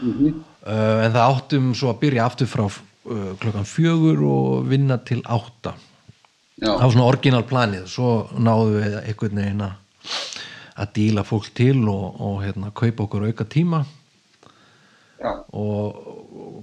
Mhm. 0.00 0.28
uh, 0.64 1.04
en 1.04 1.12
það 1.12 1.26
áttum 1.34 1.64
svo 1.76 1.90
að 1.92 1.98
byrja 2.00 2.24
aftur 2.24 2.48
frá 2.48 2.62
uh, 2.64 3.34
klukkan 3.36 3.66
fjögur 3.68 4.22
og 4.24 4.62
vinna 4.70 4.96
til 5.04 5.18
átta 5.28 5.74
það 6.60 6.82
var 6.84 6.92
svona 6.94 7.08
orginal 7.08 7.44
planið. 7.48 7.86
Svo 7.90 8.10
náðum 8.36 8.76
við 8.76 8.98
einhvern 9.00 9.42
veginn 9.42 9.64
að 9.66 10.92
díla 10.96 11.24
fólk 11.26 11.50
til 11.56 11.78
og, 11.90 12.20
og 12.20 12.38
hérna, 12.44 12.72
kaupa 12.76 13.06
okkur 13.06 13.28
auka 13.30 13.46
tíma. 13.48 13.84
Já, 15.20 15.34
og, 15.52 15.98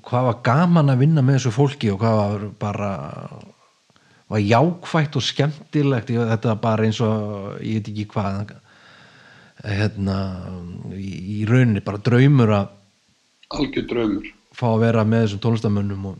hvað 0.08 0.30
var 0.32 0.40
gaman 0.46 0.90
að 0.90 1.04
vinna 1.04 1.22
með 1.26 1.38
þessu 1.38 1.54
fólki 1.54 1.92
og 1.94 2.00
hvað 2.02 2.16
var 2.22 2.46
bara 2.62 2.92
var 4.28 4.42
jákvætt 4.44 5.18
og 5.20 5.24
skemmtilegt. 5.24 6.10
Þetta 6.10 6.54
var 6.54 6.64
bara 6.64 6.88
eins 6.88 7.02
og 7.06 7.60
ég 7.62 7.80
veit 7.80 7.92
ekki 7.94 8.08
hvað 8.14 8.56
hérna 9.66 10.18
í, 10.94 11.12
í 11.42 11.46
rauninni 11.50 11.82
bara 11.86 12.02
draumur 12.04 12.54
að 12.54 12.74
algjör 13.58 13.88
draumur. 13.90 14.28
fá 14.54 14.68
að 14.70 14.82
vera 14.84 15.06
með 15.08 15.24
þessum 15.26 15.44
tónlistamönnum 15.46 16.10
og 16.12 16.18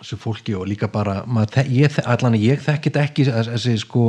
þessu 0.00 0.16
fólki 0.20 0.54
og 0.56 0.66
líka 0.70 0.88
bara 0.92 1.20
maður, 1.28 1.66
ég, 1.70 1.98
allan 2.08 2.38
ég 2.40 2.62
þekkit 2.64 2.96
ekki 3.02 3.26
þess- 3.28 3.50
þessi 3.54 3.74
sko 3.82 4.04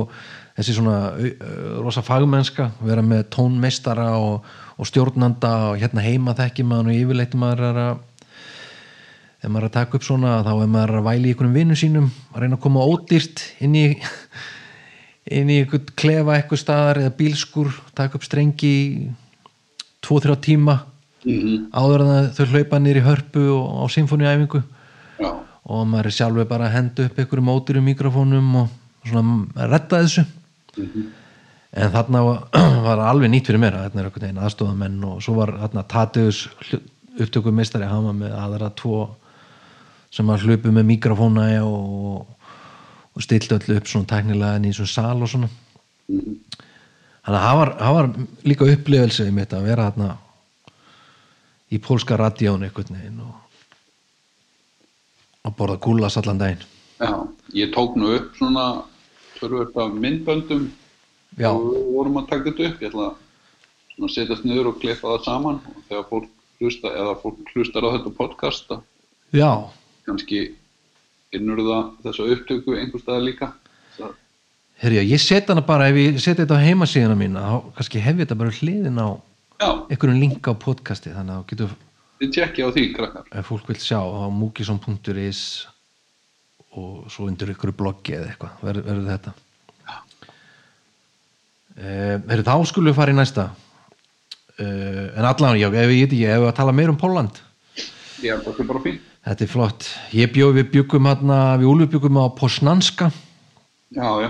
þessi 0.58 0.76
svona 0.78 0.96
uh, 1.16 1.82
rosa 1.84 2.04
fagmennska 2.06 2.70
vera 2.84 3.04
með 3.06 3.26
tónmeistara 3.36 4.10
og, 4.20 4.48
og 4.78 4.88
stjórnanda 4.90 5.52
og 5.72 5.82
hérna 5.84 6.04
heima 6.06 6.36
þekki 6.38 6.66
maður 6.68 6.92
og 6.92 6.98
yfirleitt 7.02 7.36
maður 7.40 7.68
er 7.72 7.82
að 7.86 8.08
ef 9.42 9.50
maður 9.50 9.64
er 9.64 9.70
að 9.72 9.78
taka 9.80 9.98
upp 9.98 10.06
svona 10.06 10.34
þá 10.46 10.52
er 10.54 10.72
maður 10.76 10.98
að 11.00 11.08
væli 11.10 11.30
í 11.30 11.34
einhvern 11.34 11.56
vinnu 11.56 11.78
sínum 11.80 12.10
að 12.34 12.44
reyna 12.44 12.60
að 12.60 12.64
koma 12.68 12.84
ódýrt 12.86 13.46
inn 13.66 13.78
í 13.80 13.86
inn 15.32 15.50
í 15.54 15.62
einhvern 15.64 15.92
klefa 15.98 16.36
eitthvað 16.38 16.62
staðar 16.62 17.00
eða 17.04 17.16
bílskur, 17.18 17.72
taka 17.98 18.20
upp 18.20 18.26
strengi 18.28 18.72
í 18.72 18.86
tvo-þrjá 20.06 20.38
tíma 20.48 20.80
mm 21.26 21.68
áður 21.78 22.02
en 22.02 22.30
þau 22.34 22.46
hlaupa 22.50 22.80
nýr 22.82 22.98
í 22.98 23.04
hörpu 23.06 23.44
og 23.54 23.82
á 23.82 23.86
symfóniæfingu 23.94 24.62
og 25.72 25.88
maður 25.88 26.10
er 26.10 26.16
sjálfur 26.18 26.48
bara 26.50 26.68
að 26.68 26.76
henda 26.76 27.08
upp 27.08 27.20
einhverjum 27.20 27.52
ódýrum 27.54 27.88
mikrofónum 27.88 28.56
og 28.62 28.72
svona 29.08 29.36
að 29.56 29.72
redda 29.72 30.02
þessu. 30.04 30.26
En 31.72 31.94
þarna 31.94 32.24
var, 32.88 33.04
alveg 33.08 33.32
nýtt 33.32 33.50
fyrir 33.50 33.64
mér 33.64 33.78
að 33.78 33.86
þarna 33.88 34.02
er 34.02 34.10
einhvern 34.10 34.26
veginn 34.26 34.44
aðstofamenn 34.46 35.06
og 35.08 35.22
svo 35.24 35.38
var 35.40 35.54
þarna 35.62 35.86
Tadeus 35.94 36.42
upptökumistari, 37.22 37.88
hann 37.88 38.08
var 38.10 38.18
með 38.18 38.36
aðra 38.40 38.72
tvo 38.76 39.02
sem 40.12 40.28
að 40.32 40.48
hlupu 40.48 40.72
með 40.76 40.90
mikrofóna 40.90 41.48
og, 41.64 42.26
og 43.16 43.24
stilti 43.24 43.56
öllu 43.56 43.78
upp 43.80 43.88
svona 43.88 44.10
tæknilega 44.12 44.60
inn 44.60 44.68
í 44.68 44.74
svona 44.76 44.92
sal 44.92 45.24
og 45.24 45.32
svona. 45.32 45.52
Þannig 47.22 47.38
að 47.38 47.46
það 47.46 47.60
var, 47.62 47.74
var 47.96 48.12
líka 48.50 48.68
upplifelse 48.74 49.28
í 49.30 49.36
mitt 49.36 49.56
að 49.56 49.70
vera 49.70 49.88
þarna 49.92 50.10
í 51.72 51.80
pólska 51.80 52.18
radíón 52.20 52.66
einhvern 52.68 52.98
veginn 52.98 53.24
og 53.24 53.41
að 55.48 55.58
borða 55.58 55.80
gúlas 55.82 56.18
allan 56.20 56.42
daginn 56.42 56.64
já. 57.02 57.12
Ég 57.54 57.74
tók 57.74 57.98
nú 58.00 58.14
upp 58.16 58.36
svona 58.38 58.84
törfurt 59.40 59.76
af 59.78 59.92
myndböndum 59.94 60.70
Já. 61.38 61.50
og 61.50 61.94
vorum 61.96 62.20
að 62.22 62.30
taka 62.30 62.52
þetta 62.52 62.68
upp. 62.70 62.82
Ég 62.82 62.92
ætla 62.92 63.08
að 64.02 64.14
setjast 64.16 64.46
niður 64.46 64.72
og 64.72 64.80
klippa 64.82 65.14
það 65.14 65.26
saman 65.26 65.60
og 65.62 65.84
þegar 65.90 66.08
fólk 66.10 66.30
hlusta, 66.62 66.92
eða 66.94 67.14
fólk 67.22 67.54
hlustar 67.56 67.86
á 67.86 67.94
þetta 67.96 68.14
podcast 68.18 68.74
já, 69.34 69.52
kannski 70.06 70.42
innur 71.34 71.62
það 71.64 71.92
þessa 72.06 72.28
upptöku 72.36 72.76
einhver 72.78 73.02
staðar 73.02 73.26
líka. 73.26 73.52
Það, 73.98 74.16
herrja, 74.84 75.06
ég 75.14 75.22
set 75.24 75.50
hana 75.50 75.64
bara 75.66 75.90
ef 75.92 76.00
ég 76.02 76.20
set 76.22 76.42
þetta 76.42 76.58
á 76.60 76.66
heimasíðuna 76.66 77.18
mína 77.18 77.46
þá 77.46 77.56
kannski 77.78 78.04
hef 78.04 78.18
ég 78.18 78.26
þetta 78.26 78.40
bara 78.42 78.58
hliðin 78.58 79.02
á 79.02 79.10
já, 79.62 79.70
einhverjum 79.90 80.22
link 80.22 80.50
á 80.50 80.54
podcasti 80.66 81.14
þannig 81.14 81.38
að 81.38 81.42
þá 81.42 81.50
getur, 81.54 81.78
þið 82.22 82.34
tjekki 82.38 82.66
á 82.66 82.70
því, 82.70 82.86
krakkar. 82.96 83.30
ef 83.34 83.50
fólk 83.50 83.70
vil 83.72 83.80
sjá 83.82 84.00
á 84.00 84.30
múkisson.is 84.32 85.44
og 86.78 87.10
svo 87.12 87.28
undir 87.28 87.52
ykkur 87.52 87.74
bloggi 87.76 88.16
eða 88.16 88.30
eitthvað. 88.32 88.60
Verður, 88.64 88.86
verður 88.88 89.10
þetta. 89.12 89.34
Uh, 91.72 92.18
herrja, 92.30 92.46
þá 92.48 92.68
skulum 92.70 92.92
við 92.92 93.00
fara 93.00 93.12
í 93.12 93.18
næsta. 93.18 93.48
Uh, 94.62 95.08
en 95.18 95.26
allan, 95.28 95.58
já, 95.60 95.68
ef 95.68 95.96
ég 95.96 96.06
ekki 96.06 96.22
ef 96.28 96.44
við 96.44 96.52
að 96.52 96.60
tala 96.60 96.76
meir 96.76 96.92
um 96.94 97.00
Póland 97.00 97.42
að 98.30 98.44
það 98.46 98.60
er 98.60 98.68
bara 98.70 98.82
fín. 98.84 98.98
þetta 99.26 99.44
er 99.44 99.50
flott, 99.50 99.88
ég 100.14 100.32
bjóð 100.34 100.58
við 100.60 100.68
byggum 100.76 101.08
hérna, 101.10 101.38
við 101.58 101.70
Úlfur 101.72 101.92
byggum 101.96 102.20
á 102.22 102.26
Posnanska. 102.38 103.10
Já, 103.90 104.10
já. 104.22 104.30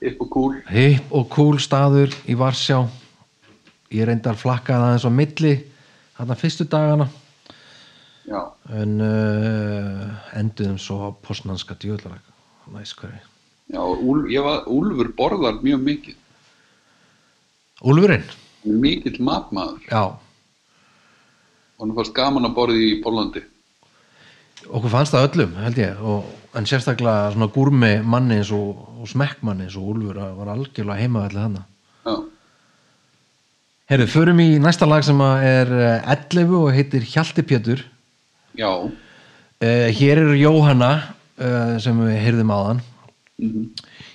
Hipp 0.00 0.20
og 0.20 0.30
cool. 0.32 0.54
hipp 0.68 1.12
og 1.12 1.28
cool 1.32 1.60
staður 1.60 2.12
í 2.28 2.36
Varsjá. 2.36 2.84
Ég 3.92 4.06
reyndar 4.06 4.36
flakkaði 4.36 4.86
aðeins 4.86 5.08
á 5.08 5.12
milli 5.12 5.54
þarna 6.20 6.36
fyrstu 6.38 6.66
dagana. 6.70 7.08
Já, 8.30 8.40
en 8.76 9.00
uh, 9.02 10.06
enduðum 10.38 10.76
svo 10.78 11.10
posnanska 11.24 11.74
djöðlarak 11.80 12.22
næst 12.70 12.94
hverju. 13.00 13.22
Já, 13.70 13.80
úl, 13.82 14.26
var, 14.44 14.64
Úlfur 14.70 15.10
borðar 15.18 15.58
mjög 15.64 15.80
mikið. 15.86 16.16
Úlfurinn, 17.86 18.26
Hann 18.64 18.80
mikill 18.82 19.16
matmaður. 19.24 19.80
já. 19.88 20.02
Og 21.80 21.86
hann 21.86 21.94
fannst 21.96 22.12
gaman 22.14 22.44
að 22.44 22.54
borði 22.58 22.82
í 22.90 22.98
Pólandi. 23.02 23.42
okkur 24.68 24.90
fannst 24.92 25.14
það 25.14 25.28
öllum 25.30 25.54
held 25.64 25.78
ég 25.80 26.00
og, 26.04 26.24
en 26.54 26.66
sérstaklega 26.68 27.30
svona 27.32 27.48
gúrmi 27.54 27.92
manni 28.04 28.42
og, 28.52 28.82
og 29.00 29.08
smekkmanni 29.08 29.64
eins 29.64 29.76
og 29.80 29.94
Úlfur 29.94 30.18
að 30.20 30.34
var 30.36 30.50
algjörlega 30.52 31.00
heimaðalli 31.00 31.40
þannig 31.40 31.62
Já, 31.64 31.79
Herru, 33.90 34.04
förum 34.06 34.38
í 34.38 34.52
næsta 34.62 34.86
lag 34.86 35.02
sem 35.02 35.18
er 35.18 35.70
eh, 35.74 36.12
11 36.12 36.52
og 36.54 36.68
heitir 36.70 37.02
Hjalti 37.02 37.42
Pétur 37.42 37.80
já, 38.54 38.68
uh, 38.70 39.88
hér 39.98 40.20
er 40.22 40.30
Jóhanna 40.38 40.90
uh, 41.34 41.74
sem 41.82 41.98
við 41.98 42.20
heyrðum 42.22 42.52
áðan. 42.54 42.84
Mhm, 43.42 43.64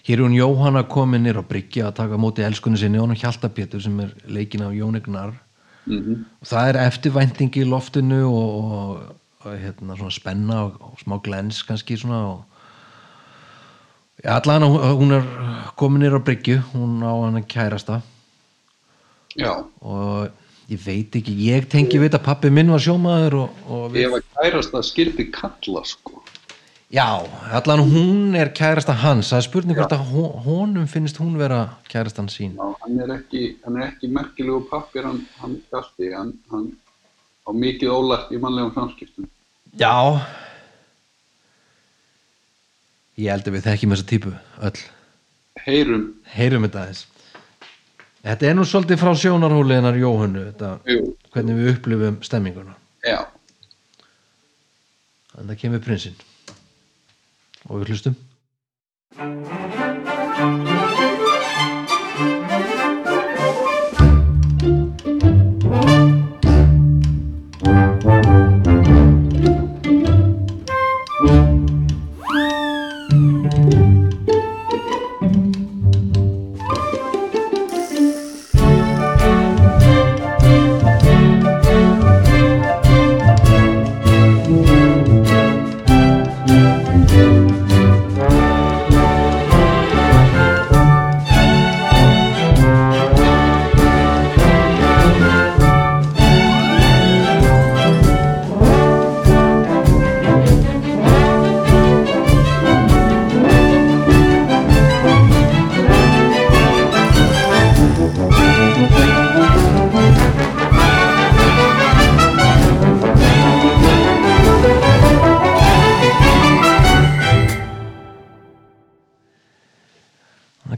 Hér 0.08 0.22
er 0.22 0.24
hún 0.24 0.38
Jóhanna 0.38 0.86
komin 0.88 1.28
nýr 1.28 1.42
á 1.42 1.44
Bryggja 1.44 1.90
að 1.90 1.98
taka 2.00 2.16
móti 2.16 2.48
elskunni 2.48 2.80
sinni. 2.80 3.02
Og 3.02 3.10
hún 3.10 3.20
Hjalta 3.20 3.52
Pétur 3.52 3.84
sem 3.84 4.00
er 4.00 4.16
leikin 4.32 4.64
af 4.64 4.72
Jón 4.72 4.96
Egnar 4.96 5.36
mhm, 5.84 6.24
og 6.40 6.52
það 6.54 6.72
er 6.72 6.82
eftirvænting 6.86 7.60
í 7.60 7.68
loftinu 7.68 8.24
og, 8.32 8.72
og, 8.80 9.06
og 9.44 9.60
hérna, 9.60 10.00
svona 10.00 10.16
spenna 10.22 10.64
og, 10.70 10.80
og 10.80 11.04
smá 11.04 11.20
glens 11.20 11.66
kannski 11.68 12.00
svona 12.00 12.24
og 12.32 12.48
allan 14.24 14.72
hún, 14.72 15.20
er 15.20 15.32
komin 15.76 16.08
nýr 16.08 16.16
á 16.16 16.24
Bryggju. 16.24 16.62
Hún 16.72 17.02
á 17.04 17.12
hann 17.12 17.44
að 17.44 17.50
kærasta 17.52 18.06
já. 19.40 19.52
og 19.82 20.30
ég 20.72 20.80
veit 20.86 21.16
ekki, 21.20 21.34
ég 21.46 21.68
tengi 21.70 22.00
við 22.02 22.16
að 22.18 22.24
pappi 22.26 22.50
minn 22.50 22.72
var 22.74 22.82
sjómaður 22.82 23.36
og, 23.44 23.60
og 23.70 23.84
við, 23.94 24.06
Ég 24.06 24.14
var 24.16 24.24
kærast 24.38 24.74
að 24.74 24.86
skildi 24.88 25.28
kalla, 25.32 25.84
sko. 25.86 26.24
já, 26.94 27.06
allan 27.52 27.84
hún 27.92 28.36
er 28.40 28.50
kærasta 28.56 28.94
hans, 29.04 29.30
það 29.34 29.38
er 29.42 29.48
spurning 29.50 29.78
hvort 29.78 29.94
að 29.94 30.08
hon- 30.14 30.40
honum 30.46 30.88
finnst 30.88 31.18
hún 31.22 31.36
vera 31.38 31.60
kærastan 31.92 32.30
sín. 32.32 32.56
Já, 32.58 32.72
hann 32.82 33.00
er 33.04 33.14
ekki, 33.20 33.44
ekki 33.90 34.08
merkilegu 34.10 34.64
pappir, 34.72 35.04
hann, 35.06 35.22
hann 35.42 35.60
gæsti, 35.72 36.14
hann, 36.16 36.34
hann 36.52 36.72
á 37.46 37.50
mikið 37.54 37.92
ólært 37.94 38.32
í 38.34 38.40
mannlegum 38.42 38.74
samskiptum. 38.74 39.28
Já. 39.78 39.94
Ég 43.16 43.32
held 43.32 43.48
að 43.48 43.54
við 43.56 43.64
þekkjum 43.70 43.94
þessa 43.96 44.08
típu 44.10 44.32
öll. 44.68 44.80
Heyrum, 45.66 46.08
Heyrum 46.36 46.66
þetta 46.68 46.82
aðeins 46.82 47.06
Þetta 48.26 48.48
er 48.50 48.56
nú 48.58 48.66
svolítið 48.66 48.98
frá 49.04 49.12
sjónarhóli 49.22 49.76
hennar 49.78 49.98
Jóhannu 50.02 50.48
hvernig 50.58 51.60
við 51.60 51.72
upplifum 51.76 52.16
stemminguna. 52.26 52.74
Já, 53.06 53.20
Þannig 55.36 55.52
að 55.58 55.62
kemur 55.62 55.82
prinsinn. 55.84 56.16
Og 57.68 57.82
við 57.82 57.92
hlustum 57.92 58.16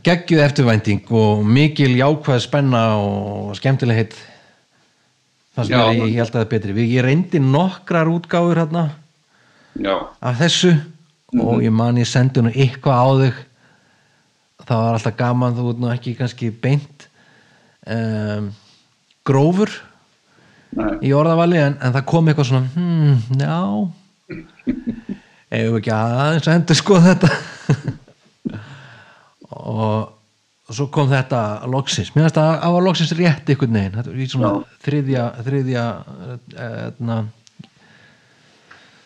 geggjuð 0.07 0.43
eftirvænting 0.45 1.11
og 1.11 1.43
mikil 1.45 1.97
jákvæð 1.99 2.39
spenna 2.45 2.83
og 3.01 3.55
skemmtileg 3.59 4.01
heitt. 4.01 4.15
Það 5.57 5.65
sem 5.67 5.73
Já. 5.73 5.81
er, 5.83 6.03
ég 6.05 6.19
held 6.21 6.29
að 6.29 6.35
það 6.35 6.45
er 6.45 6.51
betri. 6.53 6.85
Ég 6.85 7.03
reyndi 7.03 7.41
nokkrar 7.41 8.11
útgáfur 8.11 8.61
hérna 8.61 8.85
af 10.21 10.39
þessu 10.39 10.75
og 11.41 11.61
ég 11.65 11.73
man 11.73 11.99
ég 11.99 12.07
sendi 12.07 12.41
nú 12.41 12.53
eitthvað 12.53 13.01
á 13.03 13.07
þig. 13.23 13.43
Það 14.67 14.81
var 14.83 14.97
alltaf 14.97 15.17
gaman 15.17 15.57
þú 15.57 15.67
ert 15.71 15.81
nú 15.81 15.91
ekki 15.91 16.15
kannski 16.17 16.49
beint 16.51 17.07
um, 17.87 18.49
grófur 19.27 19.71
nei, 20.75 20.91
í 21.07 21.13
orðavali 21.15 21.61
en, 21.61 21.77
en 21.79 21.95
það 21.95 22.07
kom 22.11 22.27
eitthvað 22.27 22.49
svona 22.51 22.67
hmm, 22.75 23.15
já. 23.39 23.59
Við 25.47 25.77
ekki 25.79 25.93
aðeins 25.95 26.49
að 26.49 26.57
endur 26.57 26.79
skoða 26.81 27.13
þetta 27.13 27.95
og, 29.67 30.13
svo 30.75 30.87
kom 30.91 31.09
þetta 31.11 31.41
loksins, 31.71 32.11
mér 32.15 32.27
finnst 32.27 32.39
að 32.41 32.49
það 32.63 32.73
var 32.77 32.85
loksins 32.87 33.13
rétt 33.19 33.51
einhvern 33.53 33.77
veginn, 33.77 33.99
þetta 33.99 34.15
í 34.17 34.27
svona 34.31 34.51
þriðja 34.87 35.27
þriðja 35.45 35.85
etna, 36.87 37.19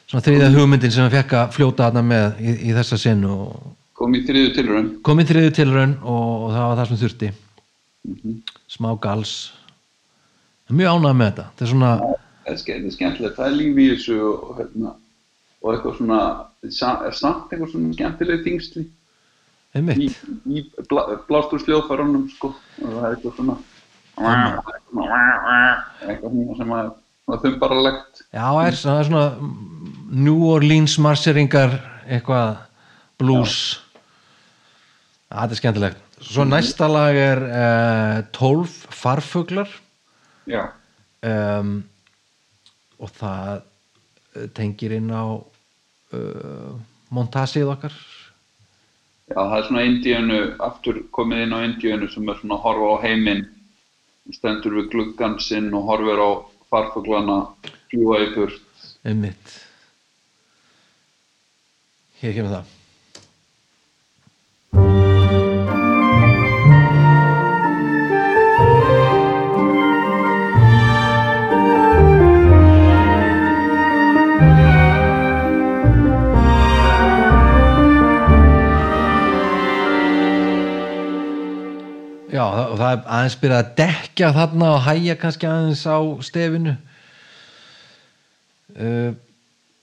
svona 0.10 0.24
þriðja 0.26 0.50
hugmyndin 0.56 0.96
sem 0.96 1.06
við 1.08 1.20
fekk 1.20 1.38
að 1.42 1.54
fljóta 1.58 1.88
þarna 1.90 2.04
með 2.08 2.42
í, 2.42 2.56
í 2.70 2.74
þessa 2.80 3.00
sinn 3.02 3.28
kom 4.02 4.16
í 4.18 4.24
þriðu 4.26 4.54
tilraun. 4.58 4.90
Kom 5.06 5.22
í 5.22 5.26
þriðju 5.30 5.54
tilraun 5.60 5.92
og, 6.02 6.30
og 6.48 6.54
það 6.56 6.68
var 6.68 6.80
það 6.80 6.90
sem 6.90 7.02
þurfti. 7.04 7.32
Smá 8.72 8.90
gals. 9.04 9.34
Mjög 10.72 10.96
ánægð 10.96 11.18
með 11.20 11.28
þetta. 11.30 11.46
Þetta 11.52 11.66
er 11.66 11.72
svona 11.74 11.92
það 12.02 12.16
er 12.16 12.58
þetta 12.62 12.90
er 12.90 12.96
skemmtilegt, 12.96 13.36
það 13.38 13.46
er 13.48 13.58
líf 13.60 13.78
í 13.84 13.88
þessu 13.92 14.18
og, 14.26 14.48
og, 14.48 14.56
hérna, 14.62 14.94
og 15.62 15.74
eitthvað 15.76 15.98
svona 16.00 16.20
sa- 16.80 16.96
er 17.06 17.18
samt 17.18 17.52
eitthvað 17.52 17.74
svona 17.76 17.94
skemmtileg 18.00 18.44
þingsli 18.48 18.86
í, 19.76 20.10
í 20.52 20.64
bla, 20.90 21.06
blástursljóðfærunum 21.30 22.26
sko. 22.34 22.52
Og 22.82 22.90
það 22.96 23.06
er 23.06 23.16
eitthvað 23.16 23.38
svona 23.38 23.58
eitthvað 26.02 26.34
svona 26.34 26.58
sem 26.60 26.74
að 26.76 26.92
þumbaralegt. 27.46 28.24
Já, 28.34 28.48
er, 28.66 28.78
það 28.82 29.00
er 29.00 29.10
svona 29.10 29.26
New 30.12 30.44
Orleans 30.52 30.98
marseringar 31.02 31.78
eitthvað 32.08 32.60
blues. 33.22 33.58
Það 35.32 35.56
er 35.56 35.62
skemmtilegt. 35.62 36.08
Svo 36.22 36.44
næsta 36.46 36.90
lag 36.92 37.18
er 37.18 37.40
uh, 37.48 38.18
12 38.36 38.76
farfuglar. 38.94 39.72
Já, 40.50 40.68
um, 41.26 41.80
og 43.02 43.10
það 43.18 43.62
eh, 44.36 44.48
tengir 44.58 44.94
inn 44.98 45.10
á 45.10 45.26
uh, 45.38 46.72
montasið 47.14 47.70
okkar 47.74 47.96
já, 49.32 49.40
það 49.40 49.58
er 49.58 49.68
svona 49.68 49.86
Indíönu, 49.88 50.40
aftur 50.68 51.02
komið 51.16 51.46
inn 51.46 51.56
á 51.56 51.60
Indíönu 51.66 52.10
sem 52.12 52.30
er 52.30 52.40
svona 52.40 52.58
að 52.58 52.66
horfa 52.66 52.92
á 52.92 53.04
heiminn 53.06 53.46
stendur 54.32 54.78
við 54.78 54.92
gluggan 54.94 55.40
sinn 55.44 55.72
og 55.76 55.88
horfir 55.90 56.22
á 56.22 56.30
farfuglana 56.72 57.40
fljúa 57.92 58.22
í 58.24 58.30
burt 58.36 58.86
einmitt. 59.08 59.58
Hér 62.22 62.38
kemur 62.38 62.54
það 62.60 62.81
Já, 82.42 82.68
og 82.72 82.78
það 82.80 82.94
er 82.94 83.02
aðeins 83.18 83.36
byrjað 83.42 83.60
að 83.62 83.74
dekja 83.78 84.30
þarna 84.38 84.70
og 84.76 84.86
hæja 84.88 85.18
kannski 85.20 85.50
aðeins 85.50 85.84
á 85.86 85.98
stefinu 86.26 86.74
uh, 88.78 89.12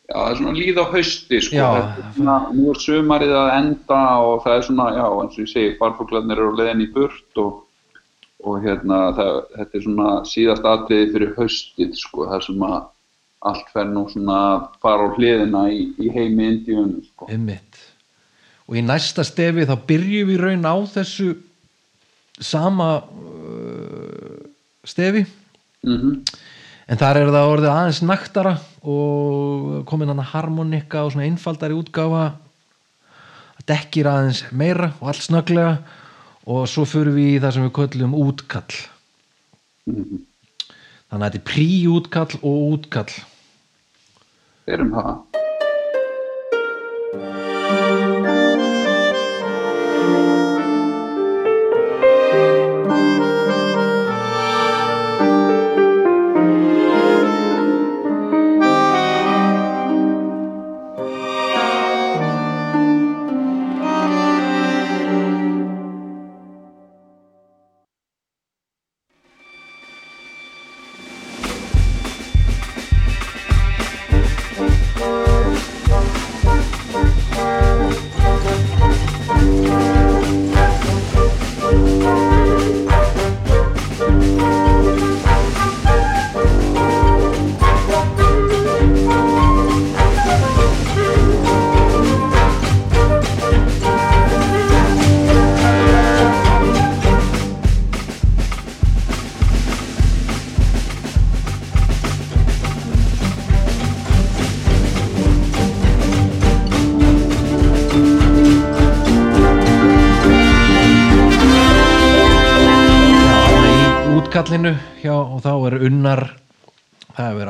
Já, 0.08 0.14
það 0.16 0.30
er 0.30 0.38
svona 0.40 0.56
líð 0.56 0.78
á 0.80 0.84
hausti 0.88 1.38
sko. 1.44 1.56
Já. 1.58 1.68
Er 1.76 2.12
svona, 2.16 2.36
nú 2.56 2.70
er 2.72 2.78
sumarið 2.80 3.32
að 3.36 3.48
enda 3.58 3.98
og 4.24 4.38
það 4.44 4.54
er 4.54 4.62
svona, 4.64 4.86
já, 4.96 5.04
eins 5.04 5.34
og 5.34 5.42
ég 5.42 5.50
segi, 5.50 5.72
farfuglarnir 5.82 6.40
eru 6.40 6.54
á 6.56 6.58
leiðin 6.62 6.84
í 6.86 6.88
burt 6.94 7.40
og, 7.42 7.58
og 8.40 8.62
hérna, 8.64 9.00
það, 9.18 9.40
þetta 9.58 9.76
er 9.76 9.84
svona 9.84 10.14
síðast 10.30 10.70
atriði 10.72 11.10
fyrir 11.12 11.34
haustið, 11.36 11.92
sko, 12.00 12.24
það 12.30 12.46
sem 12.46 12.64
að 12.70 12.78
allt 13.52 13.68
fer 13.74 13.92
nú 13.92 14.06
svona 14.08 14.38
fara 14.80 15.12
á 15.12 15.14
hliðina 15.18 15.66
í, 15.76 15.84
í 16.00 16.08
heimi 16.16 16.48
Indíunum, 16.54 17.04
sko. 17.10 17.28
Og 18.68 18.80
í 18.80 18.86
næsta 18.88 19.28
stefi 19.28 19.68
þá 19.68 19.76
byrjum 19.92 20.32
við 20.32 20.40
raun 20.40 20.64
á 20.64 20.76
þessu 20.96 21.34
sama 22.40 22.90
uh, 23.02 24.38
stefi. 24.84 25.26
Mm 25.86 26.22
en 26.88 26.96
þar 26.96 27.20
er 27.20 27.32
það 27.32 27.50
orðið 27.52 27.72
aðeins 27.72 28.02
naktara 28.08 28.54
og 28.80 29.82
komin 29.88 30.08
hann 30.12 30.22
að 30.22 30.30
harmonika 30.32 31.04
og 31.04 31.12
svona 31.12 31.26
einfaldari 31.28 31.76
útgáfa. 31.76 32.30
Það 33.58 33.66
dekkir 33.72 34.08
aðeins 34.08 34.44
meira 34.56 34.92
og 34.96 35.10
allt 35.12 35.26
snögglega 35.26 35.74
og 36.48 36.64
svo 36.70 36.86
fyrir 36.88 37.12
við 37.12 37.34
í 37.34 37.42
það 37.44 37.54
sem 37.56 37.66
við 37.68 37.76
köllum 37.80 38.16
útkall. 38.16 38.80
Mhm. 39.88 40.24
þannig 41.08 41.24
að 41.24 41.32
þetta 41.32 41.38
er 41.38 41.48
prí-útkall 41.48 42.34
og 42.42 42.56
útkall. 42.74 43.14
Erum 44.68 44.92
það. 44.92 45.14
í 48.04 48.07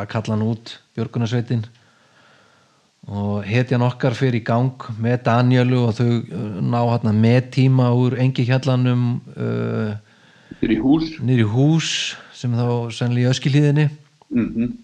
að 0.08 0.14
kalla 0.16 0.36
hann 0.36 0.48
út 0.48 0.78
Björgunarsveitin 0.96 1.66
og 3.08 3.44
hetjan 3.48 3.84
okkar 3.86 4.16
fyrir 4.16 4.40
í 4.40 4.44
gang 4.44 4.84
með 5.00 5.22
Danielu 5.28 5.84
og 5.86 5.94
þau 5.96 6.10
uh, 6.10 6.58
ná 6.60 6.80
hérna 6.82 7.14
með 7.16 7.40
tíma 7.56 7.88
úr 7.96 8.18
engi 8.20 8.44
hjallanum 8.48 9.06
uh, 9.36 9.94
Fyrir 10.58 10.78
í 10.78 10.82
hús. 10.82 11.14
í 11.20 11.44
hús 11.46 11.90
sem 12.36 12.52
þá 12.56 12.92
sennilega 12.92 13.28
í 13.28 13.34
öskilíðinni 13.36 13.88
Mm 14.28 14.76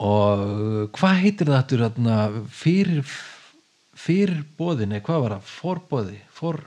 og 0.00 0.40
uh, 0.40 0.84
hvað 0.96 1.18
heitir 1.20 1.50
aftur 1.52 1.82
hérna 1.84 2.30
fyrir 2.48 3.04
fyrir 3.92 4.38
bóðinni, 4.56 5.02
hvað 5.04 5.18
var 5.26 5.34
það? 5.34 5.50
Forbóði, 5.60 6.14
for 6.32 6.62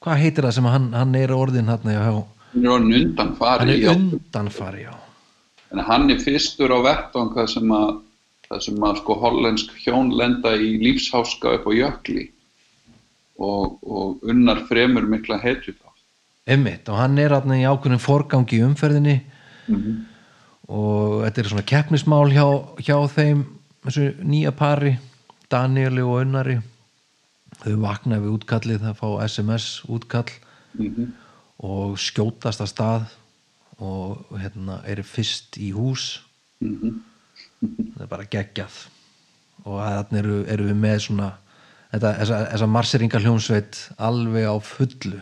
hvað 0.00 0.22
heitir 0.22 0.48
það 0.48 0.54
sem 0.56 0.68
hann, 0.72 0.86
hann 0.96 1.12
er 1.18 1.34
orðin 1.36 1.68
hérna 1.68 1.92
Hann 1.92 2.64
er 2.64 2.72
orðin 2.72 2.96
undan 3.02 3.34
hann 3.36 3.68
er 3.74 3.90
undanfari 3.92 4.86
já 4.86 4.94
En 5.72 5.82
hann 5.84 6.10
er 6.10 6.20
fyrstur 6.22 6.72
á 6.72 6.78
vettvang 6.84 7.32
það 7.36 7.50
sem 7.54 7.72
að, 7.76 7.94
sem 8.64 8.84
að 8.88 9.00
sko 9.02 9.18
hollensk 9.20 9.74
hjón 9.84 10.14
lenda 10.16 10.54
í 10.56 10.76
lífsháska 10.80 11.58
upp 11.58 11.68
á 11.68 11.72
jökli 11.76 12.28
og, 13.38 13.78
og 13.84 14.24
unnar 14.24 14.64
fremur 14.70 15.06
mikla 15.08 15.40
hetju 15.42 15.76
þá. 15.76 15.88
Einmitt, 16.48 16.88
og 16.88 16.96
hann 16.96 17.18
er 17.20 17.34
hérna 17.36 17.58
í 17.60 17.66
ákveðin 17.68 18.00
forgangi 18.00 18.60
í 18.60 18.64
umferðinni 18.64 19.18
Mm 19.68 20.06
og 20.68 21.22
þetta 21.24 21.40
er 21.40 21.50
svona 21.52 21.68
keppnismál 21.68 22.26
hjá, 22.32 22.44
hjá 22.84 22.96
þeim 23.12 23.44
þessu 23.86 24.10
nýja 24.20 24.52
pari 24.56 24.96
Danieli 25.48 26.04
og 26.04 26.20
Unnari. 26.22 26.58
Þau 27.58 27.78
vakna 27.82 28.18
við 28.20 28.34
útkallið 28.36 28.84
það 28.84 28.98
fá 29.00 29.08
SMS 29.24 29.68
útkall 29.88 30.28
mhm, 30.76 31.08
og 31.64 31.96
skjótast 31.98 32.62
að 32.62 32.70
stað 32.70 33.06
og 33.78 34.38
hérna 34.38 34.80
eru 34.90 35.04
fyrst 35.06 35.58
í 35.62 35.70
hús. 35.74 36.20
Mhm, 36.60 36.96
það 37.94 38.04
er 38.04 38.10
bara 38.10 38.30
geggjað. 38.30 38.78
Og 39.64 39.78
þannig 39.82 40.22
eru, 40.22 40.38
eru 40.50 40.68
við 40.70 40.80
með 40.82 40.98
svona 41.06 41.28
þetta, 41.92 42.14
þessa, 42.20 42.40
þessa 42.52 42.70
marseringa 42.74 43.20
hljómsveit 43.22 43.82
alveg 44.08 44.48
á 44.50 44.56
fullu 44.62 45.20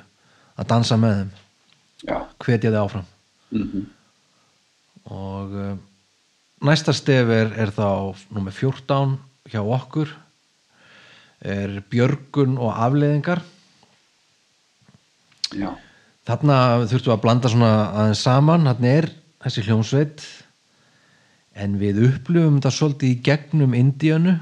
að 0.56 0.70
dansa 0.72 0.98
með 1.00 1.18
þeim. 1.20 1.34
Já, 2.06 2.16
hvetja 2.44 2.70
þið 2.70 2.80
áfram. 2.80 3.10
Mhm, 3.56 3.86
og 5.06 5.52
uh, 5.54 5.74
næsta 6.66 6.94
stef 6.96 7.30
er, 7.30 7.52
er 7.54 7.72
þá 7.74 8.16
nummer 8.34 8.54
14 8.54 9.18
hjá 9.52 9.60
okkur. 9.62 10.10
Er 11.46 11.82
björgun 11.92 12.56
og 12.58 12.72
afleiðingar. 12.72 13.42
Já, 15.54 15.76
þarna 16.26 16.56
þurftum 16.90 17.10
við 17.10 17.14
að 17.14 17.22
blanda 17.22 17.52
svona 17.52 17.70
aðeins 17.86 18.24
saman. 18.26 18.66
Þarna 18.68 18.92
er 19.00 19.08
þessi 19.44 19.64
hljómsveit. 19.66 20.24
En 21.56 21.78
við 21.80 22.02
upplifum 22.10 22.58
þetta 22.58 22.72
svolítið 22.74 23.12
í 23.12 23.20
gegnum 23.24 23.76
Indíönu. 23.76 24.34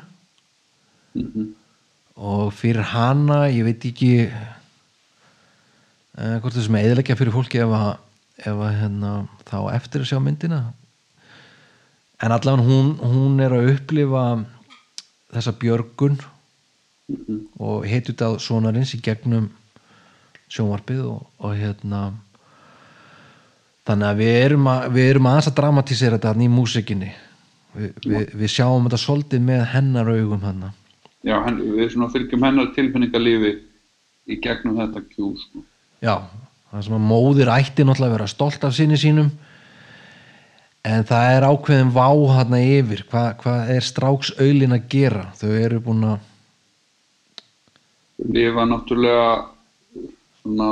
Mhm, 1.14 1.52
og 2.14 2.52
fyrir 2.54 2.86
hana 2.90 3.44
ég 3.50 3.66
veit 3.66 3.84
ekki 3.86 4.12
uh, 6.18 6.36
hvort 6.42 6.54
þessum 6.54 6.78
eðilegja 6.78 7.16
fyrir 7.18 7.34
fólki 7.34 7.60
ef 7.62 7.70
að, 7.74 7.90
ef 8.42 8.56
að 8.66 8.74
hérna, 8.80 9.12
þá 9.46 9.58
eftir 9.76 10.02
að 10.02 10.10
sjá 10.10 10.18
myndina. 10.22 10.60
En 12.22 12.34
allavega 12.34 12.66
hún, 12.66 12.94
hún 12.98 13.42
er 13.42 13.54
að 13.54 13.70
upplifa 13.76 14.24
þessa 15.34 15.54
björgun 15.62 16.18
mhm, 17.10 17.40
og 17.62 17.86
heitut 17.90 18.22
að 18.26 18.40
sonarins 18.42 18.94
í 18.96 19.02
gegnum 19.04 19.52
sjónvarpið 20.52 21.02
og, 21.08 21.26
og 21.40 21.58
hérna 21.58 22.04
þannig 23.84 24.08
að 24.08 24.22
við 24.22 24.38
erum, 24.44 24.70
að, 24.70 24.86
við 24.94 25.10
erum 25.10 25.28
aðeins 25.28 25.50
að 25.50 25.58
dramatísera 25.58 26.18
þetta 26.20 26.44
í 26.44 26.48
músikinni. 26.52 27.12
Vi, 27.74 27.90
við, 28.06 28.32
við 28.38 28.50
sjáum 28.52 28.86
þetta 28.86 29.02
svolítið 29.02 29.46
með 29.48 29.62
hennar 29.72 30.10
augum 30.14 30.44
hann 30.46 30.66
já, 31.24 31.38
henn, 31.46 31.60
við 31.76 31.94
fylgjum 32.12 32.44
hennar 32.44 32.72
tilfinningalífi 32.76 33.54
í 34.28 34.38
gegnum 34.42 34.78
þetta 34.80 35.02
kjú, 35.08 35.32
sko. 35.40 35.64
já, 36.04 36.20
það 36.70 36.86
sem 36.86 36.96
að 36.98 37.08
móðir 37.08 37.50
ætti 37.52 37.86
náttúrulega 37.86 38.10
að 38.10 38.16
vera 38.18 38.30
stolt 38.30 38.66
af 38.66 38.76
sinni 38.76 38.98
sínum 39.00 39.30
en 40.84 41.08
það 41.08 41.30
er 41.32 41.48
ákveðin 41.48 41.94
vá 41.96 42.08
hann 42.36 42.58
yfir, 42.60 43.04
Hva, 43.10 43.24
hvað 43.40 43.74
er 43.76 43.88
stráks 43.88 44.34
aulin 44.38 44.76
að 44.76 44.88
gera, 44.92 45.26
þau 45.40 45.50
eru 45.56 45.80
búin 45.84 46.06
að 46.12 46.30
lifa 48.34 48.68
náttúrulega 48.68 49.28
svona 50.44 50.70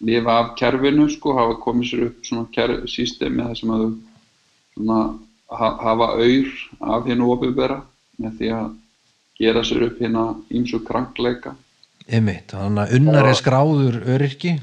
lifa 0.00 0.38
af 0.40 0.54
kerfinu 0.56 1.08
sko, 1.12 1.36
hafa 1.36 1.56
komið 1.60 1.90
sér 1.90 2.06
upp 2.08 2.26
svona 2.26 2.86
systemi 2.88 3.44
þar 3.44 3.58
sem 3.60 3.72
að 3.76 3.84
svona 4.74 5.00
ha, 5.50 5.68
hafa 5.80 6.08
auður 6.16 6.52
af 6.80 7.06
hérna 7.08 7.28
opibera 7.32 7.78
með 8.20 8.38
því 8.40 8.50
að 8.56 8.70
gera 9.40 9.64
sér 9.64 9.86
upp 9.88 10.00
hérna 10.00 10.26
ímsu 10.50 10.80
krankleika. 10.84 11.54
Einmitt, 12.06 12.52
þannig 12.54 12.84
að 12.84 12.96
unnar 13.00 13.28
er 13.28 13.38
skráður 13.38 14.00
öryrki. 14.14 14.56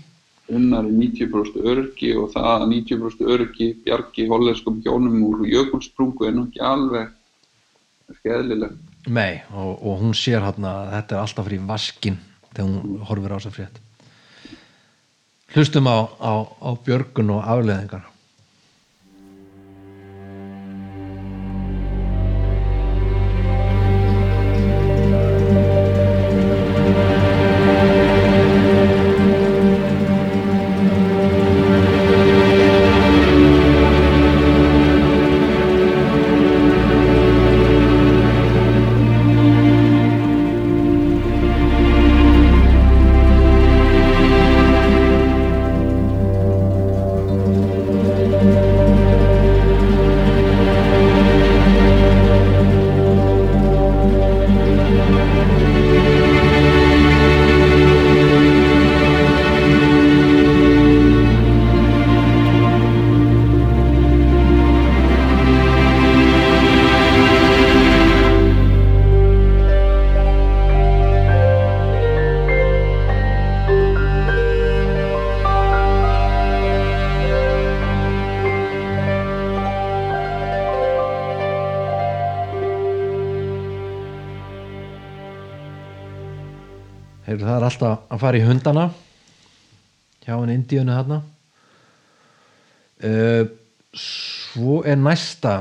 Unnar 0.53 0.85
er 0.85 0.95
90% 0.95 1.67
öryggi 1.71 2.13
og 2.19 2.31
það 2.33 2.49
að 2.53 2.65
90% 2.73 3.33
öryggi 3.35 3.69
bjargi 3.85 4.27
hollenskum 4.29 4.81
hjónum 4.83 5.21
úr 5.27 5.45
jökulsprungu 5.47 6.27
er 6.27 6.35
nú 6.35 6.47
ekki 6.49 6.63
alveg 6.63 7.13
skeðlilegt. 8.19 8.81
Nei, 9.03 9.41
og, 9.51 9.79
og 9.83 10.03
hún 10.03 10.13
sér 10.15 10.45
hann 10.45 10.67
að 10.67 10.93
þetta 10.93 11.15
er 11.15 11.23
alltaf 11.23 11.47
fyrir 11.49 11.65
vaskin 11.67 12.19
þegar 12.53 12.69
hún 12.69 13.01
horfir 13.09 13.35
á 13.35 13.37
þess 13.39 13.57
frétt 13.57 13.82
Hlustum 15.53 15.85
á, 15.85 16.09
á, 16.17 16.33
á 16.65 16.69
björgun 16.81 17.29
og 17.35 17.43
afleðingar 17.45 18.07
Heyrðu, 87.23 87.45
það 87.47 87.55
er 87.55 87.67
alltaf 87.69 88.07
að 88.11 88.23
fara 88.23 88.39
í 88.39 88.47
hundana 88.47 88.87
hjá 90.23 90.33
hann 90.33 90.51
Indíunu 90.53 90.97
þarna. 90.97 91.21
Uh, 93.03 93.45
svo 93.95 94.81
er 94.87 94.99
næsta. 94.99 95.53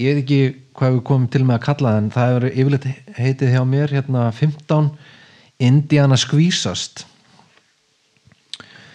Ég 0.00 0.16
veit 0.16 0.24
ekki 0.24 0.42
hvað 0.80 0.96
við 0.96 1.06
komum 1.10 1.28
til 1.30 1.44
með 1.44 1.58
að 1.58 1.64
kalla 1.66 1.92
það 1.92 2.00
en 2.00 2.10
það 2.14 2.28
hefur 2.30 2.48
yfirleitt 2.50 2.90
heitið 3.20 3.54
hjá 3.54 3.62
mér 3.68 3.94
hérna 3.94 4.26
15 4.32 4.90
Indiana 5.60 6.16
skvísast 6.16 7.04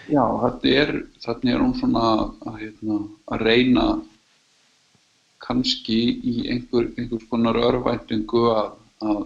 Já, 0.06 0.22
þetta 0.22 0.72
er, 0.82 0.92
þarna 1.22 1.52
er 1.52 1.62
hún 1.62 1.72
svona 1.78 2.02
að, 2.46 2.58
hérna, 2.60 2.98
að 3.34 3.42
reyna 3.42 3.86
kannski 5.42 5.98
í 6.22 6.34
einhver, 6.52 6.92
einhvers 6.94 7.26
konar 7.30 7.58
örvæntingu 7.58 8.44
að, 8.52 8.68
að 9.02 9.22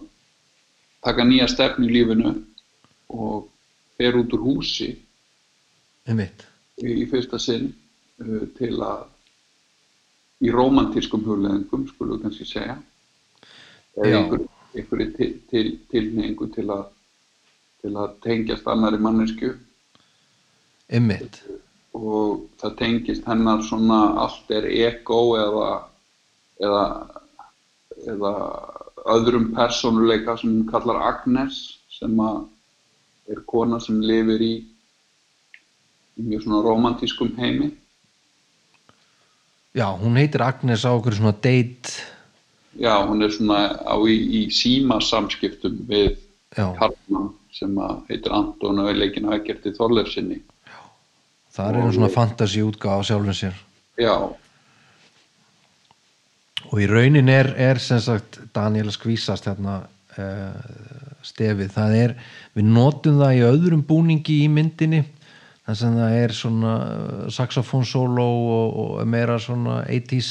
taka 1.04 1.24
nýja 1.24 1.48
stefni 1.48 1.88
í 1.88 1.94
lífinu 1.94 2.34
og 3.16 3.48
fer 3.98 4.18
út 4.20 4.36
úr 4.36 4.44
húsi 4.44 4.92
um 6.08 6.20
mitt 6.20 6.46
í, 6.80 7.06
fyrsta 7.10 7.40
sinn 7.40 7.70
uh, 8.22 8.46
til 8.58 8.76
að 8.84 9.08
í 10.40 10.52
romantískum 10.54 11.26
hugleðingum, 11.26 11.84
skulum 11.90 12.16
við 12.16 12.22
kannski 12.24 12.46
segja. 12.48 12.78
Eða 14.00 14.22
einhver, 14.22 14.46
einhverju 14.72 15.08
til, 15.18 15.34
til, 15.50 15.66
til 16.54 16.64
að 16.72 16.86
til 17.80 17.96
að 17.96 18.16
tengjast 18.24 18.68
annari 18.68 19.00
mannesku 19.00 19.54
um 20.96 21.06
mitt 21.08 21.40
og 21.96 22.44
það 22.60 22.76
tengist 22.78 23.26
hennar 23.28 23.62
svona 23.66 24.00
allt 24.24 24.52
er 24.54 24.68
ego 24.68 25.20
eða 25.40 25.70
eða, 26.60 26.84
eða 28.12 28.32
öðrum 29.08 29.50
persónuleika 29.56 30.36
sem 30.38 30.50
hún 30.50 30.66
kallar 30.70 31.00
Agnes 31.08 31.60
sem 31.94 32.16
að 32.20 32.44
er 33.30 33.42
kona 33.46 33.80
sem 33.80 34.00
lifir 34.02 34.42
í 34.42 34.54
í 36.18 36.26
mjög 36.26 36.44
svona 36.44 36.62
romantískum 36.66 37.30
heimi. 37.38 37.70
Já, 39.76 39.86
hún 39.96 40.18
heitir 40.18 40.42
Agnes 40.42 40.84
á 40.84 40.90
okkur 40.90 41.14
svona 41.16 41.32
date. 41.32 41.94
Já, 42.76 42.98
hún 43.06 43.22
er 43.22 43.30
svona 43.32 43.60
á 43.86 43.96
í, 44.02 44.16
í 44.16 44.40
síma 44.52 44.98
samskiptum 45.02 45.78
við 45.88 46.16
já, 46.56 46.66
Karlmann 46.78 47.32
sem 47.54 47.74
að 47.78 48.02
heitir 48.10 48.34
Anton 48.34 48.82
og 48.82 48.90
er 48.90 48.98
leikinn 48.98 49.30
af 49.30 49.38
Eggerti 49.40 49.72
Þorleifsinni 49.78 50.42
það 51.54 51.70
er 51.70 51.80
einu 51.80 51.94
svona 51.94 52.12
fantasy 52.14 52.62
útgáð 52.64 53.02
á 53.02 53.06
sjálfum 53.08 53.36
sér. 53.36 53.56
Já, 54.00 54.14
og 56.70 56.78
í 56.82 56.86
raunin 56.90 57.28
er, 57.32 57.50
er 57.58 57.80
sem 57.82 57.98
sagt 58.02 58.38
Daniel 58.54 58.88
að 58.90 58.96
skvísast 58.98 59.48
hérna 59.50 59.80
uh, 60.18 60.60
stefið, 61.26 61.72
það 61.74 61.96
er 61.98 62.14
við 62.56 62.68
notum 62.70 63.18
það 63.20 63.34
í 63.40 63.42
öðrum 63.48 63.82
búningi 63.88 64.40
í 64.44 64.48
myndinni 64.52 65.02
þar 65.66 65.78
sem 65.82 65.98
það 65.98 66.16
er 66.22 66.34
svona 66.38 66.74
uh, 66.86 67.28
saxofón 67.34 67.84
solo 67.88 68.26
og, 68.30 68.80
og 69.00 69.06
meira 69.10 69.38
svona 69.42 69.82
80s 69.90 70.30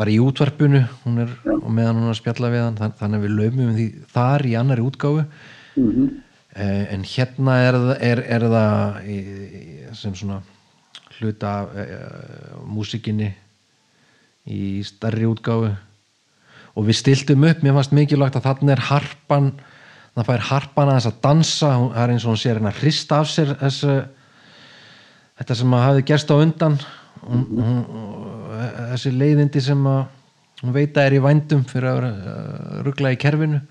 bara 0.00 0.12
í 0.14 0.20
útvarpinu 0.22 0.80
er, 0.80 1.32
og 1.58 1.68
meðan 1.76 1.98
hún 1.98 2.06
er 2.08 2.14
að 2.14 2.20
spjalla 2.22 2.48
við 2.52 2.62
hann 2.64 2.78
þann- 2.78 2.94
þannig 3.00 3.18
að 3.20 3.24
við 3.26 3.34
laumum 3.36 3.72
því 3.76 3.86
þar 4.14 4.46
í 4.48 4.54
annari 4.56 4.84
útgáfu. 4.86 5.24
Mm 5.76 5.90
eh, 6.56 6.94
en 6.94 7.04
hérna 7.06 7.56
er, 7.62 7.76
er, 8.02 8.20
er 8.26 8.44
það 8.50 8.96
sem 9.94 10.14
svona 10.18 10.40
hluta 11.18 11.52
eh, 11.78 12.56
músikinni 12.66 13.28
í 14.50 14.80
starri 14.86 15.28
útgáfu. 15.30 15.72
Og 16.78 16.86
við 16.86 17.00
stiltum 17.00 17.44
upp, 17.48 17.62
mér 17.62 17.76
fannst 17.76 17.94
mikilvægt 17.94 18.38
að 18.38 18.46
þarna 18.46 18.74
er 18.76 18.88
harpan 18.90 19.52
það 20.20 20.28
fær 20.28 20.46
harpan 20.50 20.90
að 20.90 20.96
þess 20.98 21.10
að 21.10 21.18
dansa 21.24 21.72
það 21.80 22.00
er 22.02 22.14
eins 22.14 22.24
og 22.24 22.32
hún 22.32 22.40
sér 22.40 22.58
hérna 22.58 22.72
að 22.72 22.80
hrista 22.82 23.20
af 23.20 23.28
sér 23.30 23.52
þessu, 23.60 23.96
þetta 25.40 25.58
sem 25.60 25.76
að 25.76 25.84
hafi 25.86 26.06
gerst 26.10 26.32
á 26.32 26.36
undan. 26.36 26.78
Hún, 27.20 27.44
hún, 27.52 27.84
þessi 28.92 29.12
leiðindi 29.14 29.62
sem 29.64 29.84
að 29.88 30.00
hún 30.60 30.74
veit 30.76 30.96
að 30.96 31.06
er 31.06 31.16
í 31.16 31.22
vændum 31.24 31.62
fyrir 31.68 31.90
að 31.90 32.08
uh, 32.08 32.80
ruggla 32.86 33.14
í 33.14 33.20
kerfinu. 33.20 33.62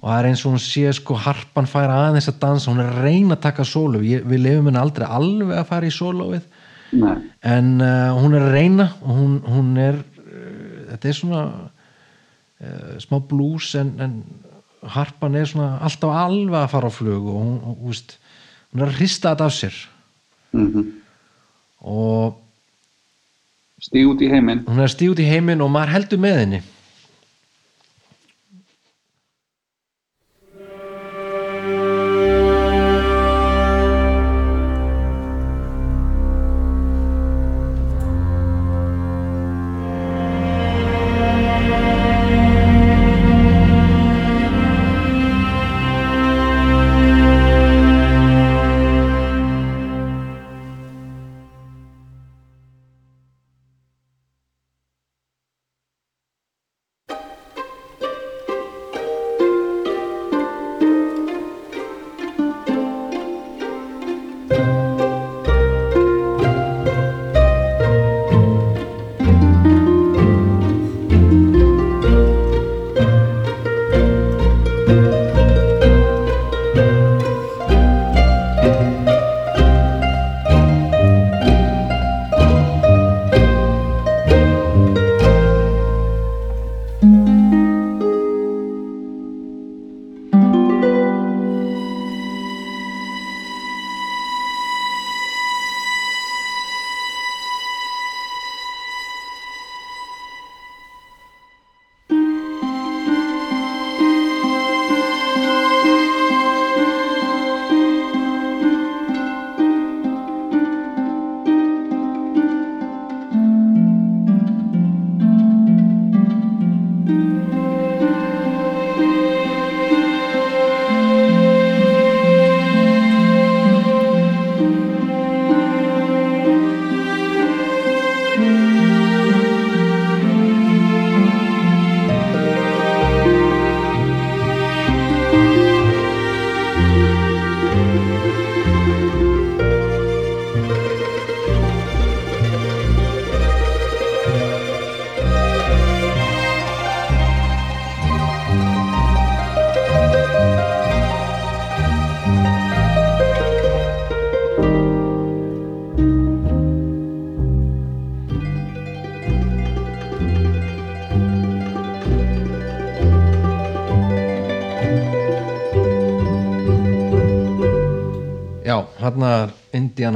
Og 0.00 0.06
það 0.08 0.16
er 0.16 0.28
eins 0.30 0.42
og 0.42 0.54
hún 0.54 0.62
sé 0.64 0.92
sko 0.96 1.14
harpan 1.20 1.68
færa 1.68 1.98
aðeins 2.08 2.30
að 2.32 2.40
dansa, 2.42 2.72
hún 2.72 2.80
er 2.82 2.90
að 2.90 3.04
reyna 3.04 3.36
að 3.36 3.44
taka 3.44 3.66
sólu, 3.68 4.00
við 4.02 4.40
lefum 4.40 4.70
henni 4.70 4.80
aldrei 4.80 5.04
alveg 5.06 5.58
að 5.60 5.68
fara 5.68 5.86
í 5.90 5.94
sólóið 5.94 6.46
Nei, 6.92 7.16
en 7.48 7.68
uh, 7.80 8.12
hún 8.20 8.36
er 8.36 8.46
að 8.46 8.56
reyna 8.56 8.88
og 9.00 9.12
hún, 9.16 9.36
hún 9.48 9.70
er 9.80 10.00
uh, 10.00 10.88
þetta 10.90 11.08
er 11.08 11.16
svona 11.16 11.42
uh, 11.48 12.96
smá 13.00 13.20
blues 13.28 13.70
en, 13.80 13.94
en 14.02 14.18
harpan 14.92 15.38
er 15.38 15.48
svona 15.48 15.78
alltaf 15.86 16.12
alveg 16.24 16.58
að 16.60 16.72
fara 16.74 16.90
á 16.90 16.92
flug 16.92 17.30
og 17.32 17.38
hún, 17.38 17.54
hún, 17.64 17.78
veist, 17.86 18.18
hún 18.72 18.84
er 18.84 18.92
að 18.92 18.98
hrista 19.00 19.32
þetta 19.32 19.48
af 19.48 19.56
sér. 19.56 19.78
Mm 20.52 20.90
og 21.82 22.38
stíg 23.82 24.06
út 24.06 24.20
í 24.22 24.28
heiminn. 24.30 24.62
hún 24.68 24.78
er 24.78 24.86
að 24.86 24.94
stíða 24.94 25.16
út 25.16 25.22
í 25.22 25.26
heiminn 25.26 25.64
og 25.64 25.72
maður 25.74 25.94
heldur 25.96 26.20
með 26.22 26.36
henni 26.38 26.60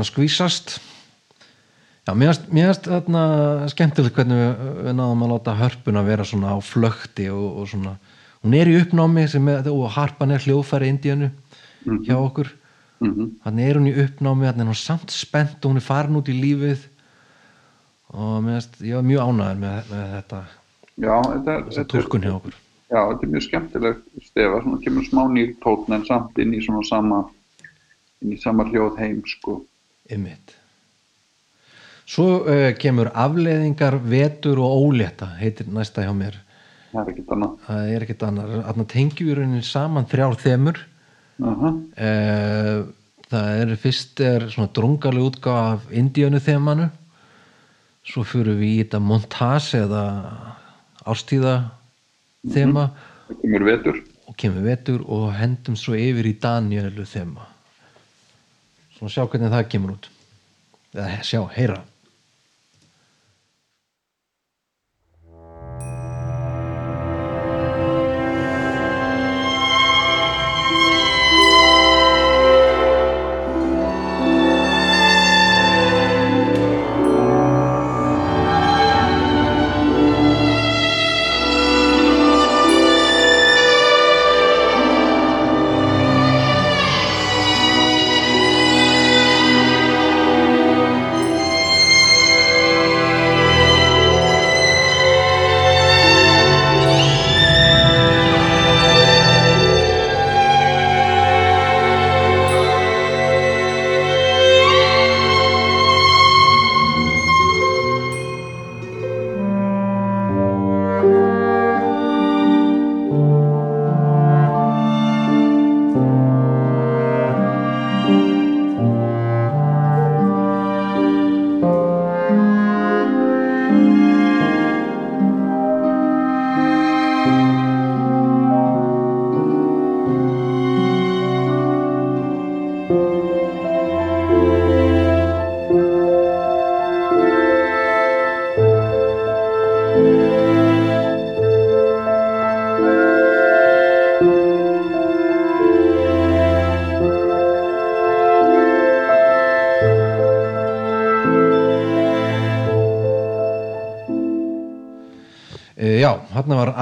Indiana 0.07 0.29
skvísast. 0.29 0.81
Já, 2.07 2.15
mér 2.15 2.35
finnst- 2.35 2.87
hérna 2.87 3.69
skemmtilegt 3.69 4.15
hvernig 4.15 4.37
við, 4.39 4.85
við 4.87 4.95
náðum 4.95 5.23
að 5.25 5.33
láta 5.33 5.57
hörpuna 5.59 6.05
vera 6.05 6.25
svona 6.25 6.55
á 6.55 6.59
flökti 6.63 7.29
og, 7.31 7.59
og 7.59 7.69
svona, 7.69 7.97
hún 8.45 8.55
er 8.55 8.67
í 8.67 8.81
uppnámi 8.81 9.25
er, 9.27 9.69
og 9.71 9.91
harpan 9.91 10.31
er 10.31 10.39
hljóðfæri 10.39 10.89
Indianu 10.89 11.31
hjá 12.07 12.17
okkur. 12.17 12.53
Mm 13.01 13.33
þannig 13.45 13.69
er 13.69 13.77
hún 13.77 13.89
í 13.91 13.95
uppnámi, 14.07 14.47
þannig 14.47 14.61
er 14.61 14.71
hún 14.71 14.75
samt 14.75 15.11
spennt 15.11 15.65
og 15.65 15.71
hún 15.73 15.77
er 15.77 15.85
farin 15.85 16.17
út 16.17 16.29
í 16.29 16.37
lífið. 16.41 16.87
Og 18.15 18.43
mér 18.43 18.61
finnst, 18.61 18.81
ég 18.83 18.95
var 18.95 19.03
mjög 19.03 19.21
ánæður 19.27 19.59
með, 19.61 19.91
með 19.91 20.07
þetta, 20.15 20.41
Já, 20.97 21.17
þetta 21.23 21.53
er, 21.53 21.63
þetta 21.65 21.85
tólkun 21.93 22.23
hjá 22.23 22.35
okkur. 22.37 22.55
Já, 22.87 23.01
þetta 23.11 23.27
er 23.27 23.33
mjög 23.35 23.43
skemmtilegt 23.43 24.03
stefa, 24.23 24.63
svona 24.63 24.79
kemur 24.81 25.05
smá 25.05 25.27
nýr 25.29 25.57
tótn 25.61 25.93
en 25.93 26.05
samt 26.07 26.39
inn 26.39 26.55
í 26.55 26.63
svona 26.65 26.87
sama, 26.87 27.25
inn 28.23 28.33
í 28.33 28.39
sama 28.41 28.65
hljóð 28.71 28.97
heim, 29.03 29.23
sko. 29.27 29.65
Einmitt. 30.11 30.55
Svo 32.07 32.27
uh, 32.47 32.71
kemur 32.79 33.11
afleðingar, 33.15 33.99
vetur 34.07 34.61
og 34.63 34.85
ólétta, 34.87 35.33
heitir 35.41 35.71
næsta 35.75 36.05
hjá 36.07 36.13
mér. 36.15 36.39
Það 36.93 37.01
er 37.03 37.11
ekkert 37.13 37.33
annað. 37.35 37.57
Það 37.67 37.89
er 37.95 38.05
ekkert 38.07 38.23
annar. 38.29 38.53
Þannig 38.69 38.91
tengjum 38.93 39.29
við 39.29 39.39
rauninni 39.41 39.67
saman 39.67 40.13
þrjár 40.13 40.39
þemur. 40.45 40.85
Aha, 41.47 41.73
Uh, 41.97 42.87
það 43.29 43.59
er 43.61 43.71
fyrst 43.81 44.21
er 44.25 44.47
svona 44.53 44.71
drungaleg 44.77 45.27
útgáfa 45.27 45.75
af 45.75 45.91
Indíönu 45.93 46.41
þemanu. 46.41 46.87
Svo 48.07 48.23
fyrir 48.25 48.57
við 48.61 48.69
í 48.71 48.79
þetta 48.85 49.01
montage 49.03 49.81
eða 49.83 50.05
ástíða 51.07 51.57
þema 52.55 52.87
það 53.27 53.41
kemur 53.43 53.67
vetur. 53.67 54.01
og 54.27 54.37
kemur 54.39 54.67
vetur 54.67 55.05
og 55.07 55.27
hendum 55.35 55.77
svo 55.79 55.97
yfir 55.99 56.29
í 56.31 56.37
Danielu 56.43 57.07
þema. 57.09 57.47
Svona 58.97 59.13
sjá 59.13 59.27
hvernig 59.29 59.53
það 59.53 59.69
kemur 59.73 59.95
út. 59.97 60.09
Eða 60.97 61.23
sjá, 61.27 61.41
heyra. 61.53 61.83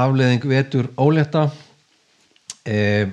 Afleðing 0.05 0.47
vetur 0.48 0.90
ólétta. 1.01 1.48
Uh, 2.64 3.10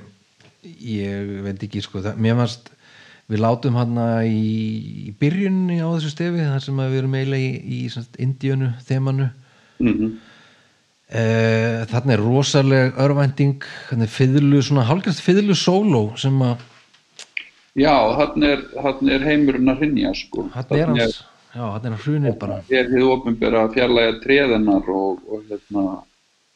ég 0.85 1.31
veit 1.45 1.63
ekki 1.65 1.81
sko 1.83 2.03
það, 2.03 2.19
mér 2.21 2.37
varst 2.39 2.69
við 3.31 3.41
látum 3.43 3.77
hann 3.79 3.97
í, 4.27 5.07
í 5.07 5.13
byrjunni 5.19 5.79
á 5.79 5.87
þessu 5.95 6.11
stefi 6.11 6.43
þar 6.43 6.63
sem 6.63 6.83
við 6.83 6.99
erum 6.99 7.15
eiginlega 7.15 7.47
í, 7.47 7.79
í 7.87 8.25
Indíönu 8.27 8.73
þemanu. 8.89 9.31
Mm 9.83 10.19
Uh, 11.11 11.81
þarna 11.91 12.13
er 12.15 12.21
rosaleg 12.23 12.93
örvænting 13.03 13.65
þannig 13.89 14.11
fiðlu, 14.13 14.61
svona 14.63 14.85
hálfgjast 14.87 15.19
fiðlu 15.19 15.57
sóló 15.59 16.05
sem 16.15 16.37
að 16.39 16.61
Já, 17.75 17.91
hann 18.15 18.45
er, 18.47 18.61
er 19.11 19.25
heimurinn 19.27 19.73
að 19.73 19.81
hrinja 19.83 20.13
sko. 20.15 20.45
hann 20.53 20.71
er 20.71 20.87
hans 20.87 21.17
já, 21.51 21.65
hann 21.65 21.83
er 21.83 21.91
hann 21.91 21.99
hrunið 22.05 22.37
bara. 22.39 22.61
er 22.71 22.87
þið 22.93 23.09
ofinbera 23.11 23.65
að 23.65 23.75
fjarlæga 23.75 24.13
treðennar 24.23 24.87
og, 24.95 25.19
og, 25.27 25.43
hérna, 25.49 25.83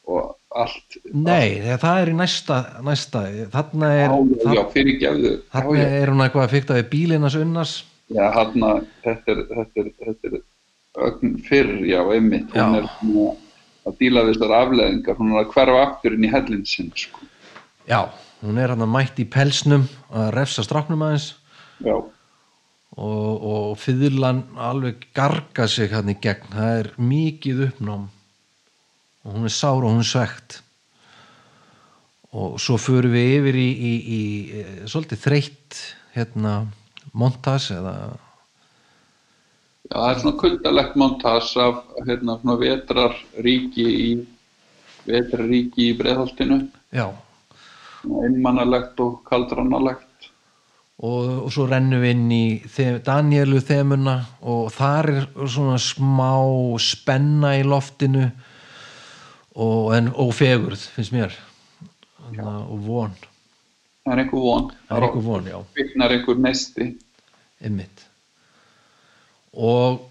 og 0.06 0.36
allt 0.56 0.98
nei, 1.12 1.62
þegar 1.64 1.80
það 1.82 2.02
er 2.02 2.12
í 2.12 2.16
næsta, 2.20 2.58
næsta 2.86 3.22
þarna 3.54 3.92
er 3.92 4.14
Já, 4.14 4.52
já, 4.56 4.64
þarna, 4.72 5.32
þarna 5.56 5.86
er 5.86 6.12
hún 6.12 6.26
eitthvað 6.26 6.46
að 6.46 6.54
fykta 6.56 6.78
við 6.80 6.90
bílinas 6.94 7.38
unnars. 7.40 7.76
Já, 8.14 8.26
þarna, 8.36 8.74
þetta 9.06 9.34
er 9.34 9.42
þetta 9.50 9.82
er, 9.82 9.90
þetta 10.06 10.34
er 11.10 11.34
fyrr, 11.48 11.74
já, 11.90 12.00
einmitt. 12.16 12.54
Hún 12.54 12.78
er 12.80 12.90
að 13.86 13.98
díla 14.02 14.26
við 14.26 14.36
þessar 14.36 14.58
afleðingar 14.62 15.18
hún 15.20 15.34
er 15.34 15.42
að 15.44 15.52
hverfa 15.54 15.82
aftur 15.86 16.16
inn 16.16 16.26
í 16.26 16.32
hellin 16.34 16.68
sinn 16.70 16.92
sko. 16.98 17.26
já, 17.86 18.00
hún 18.42 18.58
er 18.62 18.74
hann 18.74 18.86
að 18.86 18.94
mætt 18.96 19.20
í 19.22 19.28
pelsnum 19.30 19.90
að 20.10 20.32
refsa 20.38 20.66
stráknum 20.66 21.04
aðeins. 21.06 21.34
Já, 21.86 21.98
og, 22.96 23.46
og 23.52 23.72
fiðlan 23.82 24.46
alveg 24.56 25.10
garga 25.16 25.68
sig 25.68 25.92
hann 25.92 26.14
í 26.14 26.18
gegn. 26.22 26.52
Það 26.54 26.80
er 26.80 26.92
mikið 27.12 27.66
uppnám 27.70 28.08
og 29.26 29.34
hún 29.34 29.48
er 29.50 29.54
sár 29.54 29.82
og 29.84 29.90
hún 29.92 30.04
er 30.04 30.08
svegt 30.10 30.62
og 32.36 32.58
svo 32.60 32.76
förum 32.82 33.14
við 33.16 33.30
yfir 33.40 33.56
í, 33.56 33.68
í, 33.72 33.92
í, 33.96 34.22
í 34.86 34.88
svolítið 34.92 35.22
þreytt 35.24 35.78
hérna 36.16 36.56
montas 37.16 37.70
eða? 37.72 37.94
Já, 39.86 39.94
það 39.96 40.10
er 40.10 40.20
svona 40.24 40.40
kuldalegt 40.42 40.98
montas 41.00 41.52
af 41.62 41.78
hérna 42.08 42.36
svona 42.42 42.58
vetrarríki 42.60 43.86
í 43.86 44.10
vetrarríki 45.06 45.92
í 45.92 45.96
breiðholtinu. 46.00 46.58
Já, 46.92 47.08
einmannalegt 48.04 49.00
og 49.06 49.22
kaldranalegt. 49.30 50.28
Og, 51.06 51.46
og 51.46 51.50
svo 51.54 51.68
rennum 51.70 52.04
við 52.04 52.14
inn 52.16 52.32
í 52.36 52.46
þe- 52.72 53.00
Danielu 53.06 53.62
þemuna 53.64 54.18
og 54.48 54.70
þar 54.76 55.10
er 55.14 55.26
svona 55.52 55.78
smá 55.80 56.34
spenna 56.84 57.56
í 57.60 57.64
loftinu 57.68 58.30
og, 59.56 59.94
en, 59.96 60.10
og 60.14 60.34
fegurð 60.36 60.82
finnst 60.96 61.14
mér 61.16 61.36
Þannig, 62.26 62.42
að- 62.42 62.70
og 62.74 62.80
von, 62.88 63.12
það 64.06 64.12
er 64.16 64.22
einhver 64.24 64.42
von 64.44 64.68
það 64.90 64.98
er 64.98 65.08
eitthvað 65.08 65.28
von, 65.30 65.46
já 65.52 65.60
kviknar 65.78 66.16
einhver 66.18 66.42
nesti 66.44 66.88
Einmitt. 67.66 68.02
Og 69.56 70.02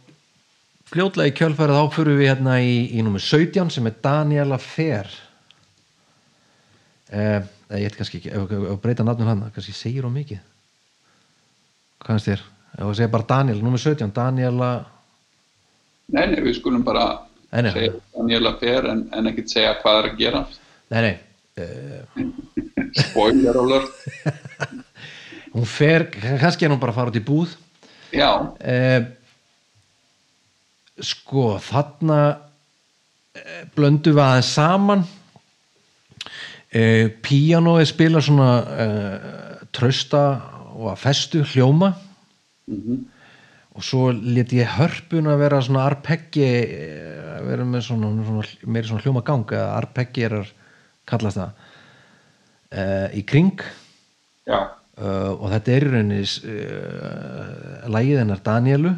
fljótlega 0.88 1.28
í 1.30 1.34
kjölfærið 1.36 1.76
þá 1.76 1.92
fyrir 1.92 2.16
við 2.18 2.30
hérna 2.30 2.54
í, 2.64 2.72
í 2.96 3.02
nummer 3.04 3.20
17 3.20 3.68
sem 3.70 3.86
er 3.90 3.94
Daniela 4.02 4.56
Fer. 4.58 5.10
Eh, 7.12 7.44
ég 7.76 7.84
ætti 7.90 8.00
kannski 8.00 8.18
ekki, 8.22 8.32
ef, 8.32 8.54
ef 8.72 8.80
breyta 8.82 9.04
nafnum 9.06 9.28
hann, 9.28 9.44
kannski 9.54 9.74
segir 9.76 10.06
hún 10.08 10.16
mikið. 10.16 10.40
Hvað 12.00 12.16
finnst 12.16 12.30
þér? 12.32 12.42
Ef 12.78 12.86
að 12.88 12.96
segja 12.98 13.12
bara 13.12 13.28
Daniel, 13.34 13.60
nummer 13.62 13.78
17, 13.84 14.10
Daniela, 14.16 14.70
nei, 16.08 16.24
nei, 16.32 16.40
við 16.48 16.56
skulum 16.58 16.82
bara. 16.86 17.04
Segja 17.54 17.92
Daniela 18.14 18.54
fer 18.60 18.88
en, 18.90 19.04
en 19.14 19.30
ekkert 19.30 19.52
segja 19.52 19.74
hvað 19.82 19.98
er 20.00 20.08
að 20.10 20.18
gera. 20.18 20.40
Nei, 20.94 21.00
nei, 21.06 21.14
eh, 21.62 22.24
spoiler 23.00 23.56
alert. 23.62 23.92
Hún 25.54 25.66
fer, 25.70 26.08
kannski 26.40 26.66
er 26.66 26.72
hún 26.74 26.80
bara 26.82 26.90
að 26.90 26.96
fara 26.98 27.12
út 27.12 27.18
í 27.20 27.22
búð. 27.22 27.52
já, 28.10 28.30
Eh, 28.58 29.04
sko, 30.98 31.58
þarna 31.62 32.18
eh, 33.34 33.62
blöndum 33.74 34.16
við 34.16 34.24
aðeins 34.24 34.50
saman. 34.54 35.04
Eh, 36.74 37.06
píanóið 37.22 37.86
spilar 37.92 38.22
svona 38.26 38.50
eh, 38.82 39.64
trausta 39.74 40.24
og 40.74 40.88
að 40.90 41.02
festu 41.06 41.42
hljóma. 41.52 41.92
Mhm. 42.66 43.04
Og 43.74 43.82
svo 43.84 44.10
let 44.14 44.52
ég 44.54 44.76
hörpun 44.76 45.30
að 45.30 45.40
vera 45.42 45.62
svona 45.64 45.86
arpeggi 45.88 46.44
eh, 46.44 47.38
að 47.38 47.48
vera 47.50 47.66
með 47.68 47.86
svona, 47.88 48.12
svona 48.28 48.84
svona 48.86 49.02
hljóma 49.02 49.24
gang 49.26 49.56
eða 49.56 49.72
arpeggi 49.80 50.28
er 50.28 50.38
að 50.40 50.52
kallast 51.10 51.40
það 51.40 51.66
eh, 52.70 53.08
í 53.20 53.24
kring. 53.26 53.58
Uh, 54.94 55.34
og 55.40 55.48
þetta 55.50 55.72
er 55.74 55.84
í 55.84 55.90
rauninni 55.90 56.20
uh, 56.22 57.86
lægið 57.90 58.20
hennar 58.20 58.42
Danielu. 58.46 58.92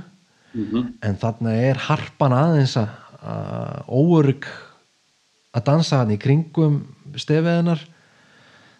Mhm, 0.57 0.83
en 1.05 1.17
þarna 1.21 1.55
er 1.57 1.81
harpan 1.87 2.35
aðeins 2.37 2.75
að 2.81 2.91
að 3.27 3.91
óörygg 3.91 4.47
að 5.57 5.65
dansa 5.67 6.03
hann 6.03 6.15
í 6.15 6.21
kringum 6.21 6.81
stefið 7.17 7.61
hennar. 7.61 7.85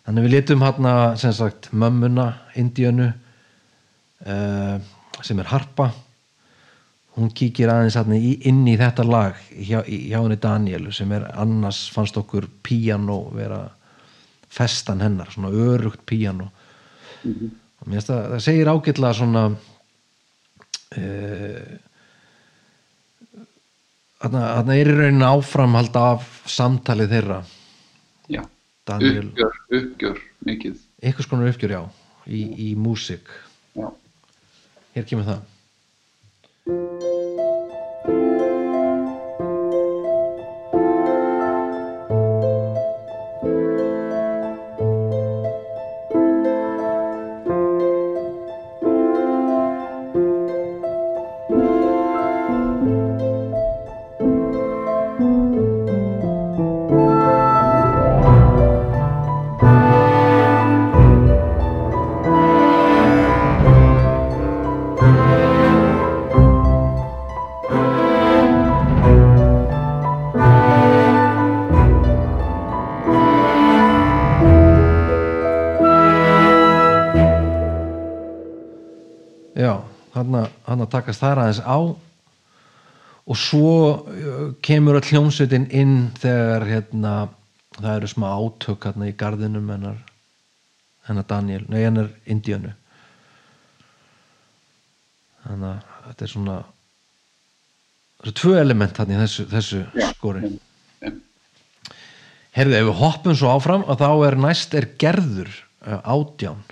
Þannig 0.07 0.27
við 0.27 0.35
letum 0.37 0.63
hann 0.63 1.19
sagt 1.19 1.71
mömmuna, 1.73 2.29
indíönu 2.55 3.09
uh, 3.11 4.77
sem 5.23 5.39
er 5.41 5.49
harpa 5.53 5.91
hún 7.17 7.31
kíkir 7.33 7.71
aðeins 7.73 7.97
inn 8.49 8.67
í 8.69 8.77
þetta 8.77 9.05
lag 9.09 9.39
hjá, 9.49 9.81
hjá 9.87 10.19
henni 10.21 10.37
Danielu 10.41 10.93
sem 10.93 11.13
er 11.17 11.25
annars 11.33 11.87
fannst 11.93 12.19
okkur 12.21 12.49
píanó 12.63 13.23
vera 13.33 13.63
festan 14.53 15.01
hennar, 15.05 15.31
svona 15.33 15.49
örugt 15.53 16.05
og 16.07 17.89
mér 17.89 17.99
finnst 17.99 18.11
það, 18.13 18.23
það 18.33 18.45
segir 18.45 18.71
ágætlega 18.73 19.17
svona 19.17 19.45
uh, 20.97 21.75
þarna 24.23 24.77
er 24.77 24.91
í 24.91 24.97
rauninni 24.97 25.29
áframhald 25.29 25.99
af 26.01 26.29
samtalið 26.51 27.13
þeirra. 27.17 27.41
Já. 28.33 28.43
Daniel, 28.87 29.29
uppgjör, 29.33 29.61
uppgjör 29.81 30.19
mikið. 30.47 30.81
Einhvers 31.03 31.29
konar 31.31 31.51
uppgjör 31.51 31.75
já 31.75 31.81
í, 32.31 32.43
í 32.69 32.75
músík. 32.79 33.27
Já, 33.77 33.89
hér 34.97 35.05
kemur 35.05 35.29
það 35.29 35.56
að 80.87 80.95
takast 80.97 81.23
þar 81.23 81.43
aðeins 81.45 81.63
á. 81.63 81.79
Og 83.27 83.39
svo 83.41 83.73
uh, 83.93 84.43
kemur 84.65 85.01
að 85.01 85.11
hljómsveitin 85.11 85.69
inn 85.75 85.97
þegar 86.23 86.67
hérna, 86.71 87.15
það 87.77 87.95
eru 87.97 88.11
smá 88.11 88.29
átök 88.31 88.87
hérna 88.89 89.11
í 89.11 89.17
garðinum 89.19 89.73
hennar 89.75 90.05
hennar 91.07 91.27
Daniel, 91.29 91.65
nei 91.71 91.85
hennar 91.85 92.11
Indíönu. 92.27 92.73
Þannig 95.47 95.69
að 95.69 96.07
þetta 96.07 96.27
er 96.27 96.33
svona 96.33 96.57
það 98.17 98.25
eru 98.25 98.37
tvö 98.41 98.55
element 98.61 99.01
hann 99.01 99.13
í 99.13 99.21
þessu, 99.21 99.47
þessu 99.53 99.83
Já. 99.95 100.09
skori. 100.17 100.53
Herðu, 102.57 102.79
ef 102.79 102.89
við 102.89 102.99
hoppum 103.03 103.37
svo 103.37 103.53
áfram 103.53 103.85
að 103.87 104.03
þá 104.03 104.11
er 104.27 104.39
næst 104.41 104.75
er 104.79 104.89
gerður 104.99 105.53
uh, 105.85 106.01
átján 106.03 106.63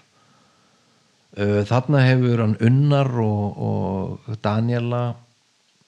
þarna 1.34 2.02
hefur 2.04 2.42
hann 2.42 2.56
Unnar 2.62 3.10
og, 3.22 3.60
og 3.68 4.36
Daniela 4.44 5.04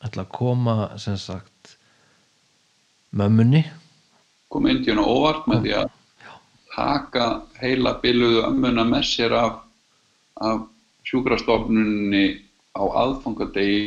ætla 0.04 0.24
að 0.26 0.32
koma 0.34 0.76
sem 1.00 1.16
sagt 1.18 1.76
mömmunni. 3.16 3.64
Kom 4.52 4.66
Indíun 4.70 5.02
á 5.02 5.06
óvart 5.06 5.46
með 5.50 5.66
því 5.66 5.74
að 5.80 5.90
taka 6.76 7.26
heila 7.60 7.96
biluðu 8.02 8.42
ömmuna 8.46 8.84
með 8.86 9.06
sér 9.08 9.34
af, 9.38 9.60
af 10.42 10.66
sjúkrastofnunni 11.06 12.24
á 12.76 12.82
aðfangadegi 12.84 13.82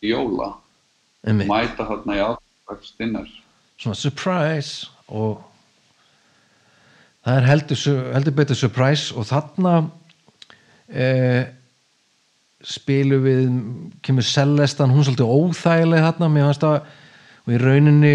í 0.00 0.12
jóla. 0.12 0.54
Einmitt. 1.20 1.50
mæta 1.50 1.84
þarna 1.84 2.14
í 2.16 2.20
aðfangstinnar 2.24 3.28
svona 3.80 3.96
surprise 3.96 4.90
og 5.08 5.40
það 7.24 7.38
er 7.38 7.48
heldur, 7.48 7.80
heldur 8.14 8.36
betur 8.36 8.58
surprise 8.58 9.14
og 9.16 9.28
þarna 9.30 9.74
eh, 10.90 11.46
spilum 12.60 13.24
við 13.24 13.46
kemur 14.04 14.26
Celestan, 14.26 14.92
hún 14.92 15.00
er 15.02 15.08
svolítið 15.08 15.32
óþægileg 15.32 16.04
þarna, 16.04 16.28
mér 16.28 16.48
fannst 16.50 16.66
það 16.66 16.76
og 17.40 17.54
í 17.54 17.60
rauninni 17.60 18.14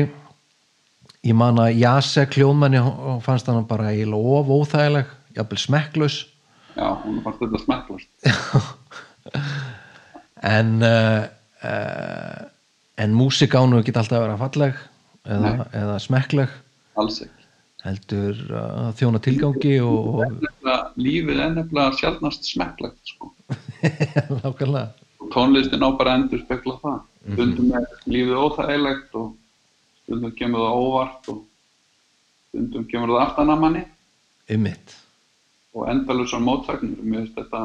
ég 1.25 1.37
man 1.37 1.59
að 1.61 1.79
Jasek 1.81 2.37
hljóðmanni 2.37 2.81
hún 2.85 3.21
fannst 3.25 3.49
hann 3.49 3.65
bara 3.69 3.91
eiginlega 3.91 4.39
of 4.39 4.51
óþægileg 4.53 5.13
jafnvel 5.35 5.61
smekklaus 5.61 6.19
Já, 6.75 6.89
hún 7.05 7.21
fannst 7.23 7.39
þetta 7.41 7.61
smekklast. 7.63 8.09
en 10.55 10.75
uh, 10.83 11.23
uh, 11.63 12.43
en 13.01 13.15
músikánu 13.15 13.81
geta 13.85 14.03
alltaf 14.03 14.19
að 14.19 14.25
vera 14.27 14.41
falleg 14.43 14.83
eða, 15.25 15.53
eða 15.71 15.97
smekkleg 16.03 16.61
Alls 16.99 17.21
ekki. 17.25 17.34
Heldur 17.85 18.39
að 18.57 18.91
þjóna 18.99 19.21
tilgangi 19.23 19.75
og, 19.85 20.23
lífið 20.97 21.41
er 21.41 21.55
nefnilega 21.55 21.97
sjálfnast 21.99 22.47
smekklegt, 22.49 23.01
sko. 23.13 23.31
Og 25.25 25.31
tónlistin 25.33 25.81
á 25.81 25.89
bara 25.97 26.19
endur 26.19 26.41
spekla 26.43 26.75
það. 26.83 26.97
Stundum 27.33 27.71
er 27.73 27.85
lífið 28.05 28.35
óþægilegt 28.37 29.15
og 29.17 29.31
stundum 30.03 30.33
kemur 30.37 30.61
það 30.61 30.81
óvart 30.81 31.29
og 31.33 31.39
stundum 32.51 32.85
kemur 32.91 33.13
það 33.15 33.23
aftan 33.23 33.53
að 33.53 33.63
manni 33.63 33.81
ymmit 34.53 34.93
og 35.75 35.89
endalusar 35.91 36.43
mótsagnir. 36.45 37.01
Mér 37.01 37.23
finnst 37.25 37.39
þetta, 37.39 37.63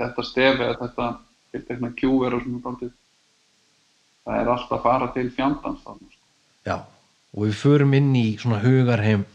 þetta 0.00 0.24
stefi 0.26 0.64
eða 0.64 0.78
þetta 0.80 1.10
tiltekna 1.52 1.92
kjúver 2.00 2.38
og 2.38 2.46
svona 2.46 2.62
dálítið. 2.64 2.94
Það 4.26 4.40
er 4.40 4.52
alltaf 4.56 4.76
að 4.78 4.86
fara 4.88 5.08
til 5.14 5.28
fjandans 5.36 5.84
þarna, 5.84 6.08
sko. 6.10 6.24
já, 6.66 6.76
og 7.36 7.44
við 7.44 7.58
förum 7.60 7.94
inn 7.94 8.10
í 8.18 8.26
svona 8.40 8.58
hugarheim 8.64 9.26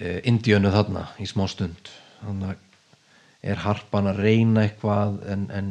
Indíönu 0.00 0.72
þarna 0.72 1.06
í 1.20 1.28
smá 1.28 1.44
stund. 1.50 1.90
Þannig 2.20 2.66
er 3.40 3.62
harpan 3.64 4.08
að 4.10 4.20
reyna 4.24 4.64
eitthvað 4.66 5.20
en, 5.32 5.46
en 5.52 5.70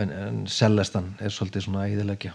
en, 0.00 0.10
en 0.10 0.46
Celestan 0.50 1.12
er 1.22 1.30
svolítið 1.30 1.66
svona 1.66 1.84
að 1.84 1.92
eyðileggja. 1.94 2.32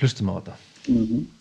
Hlustum 0.00 0.30
á 0.32 0.34
þetta. 0.38 0.54
Mm 0.88 1.33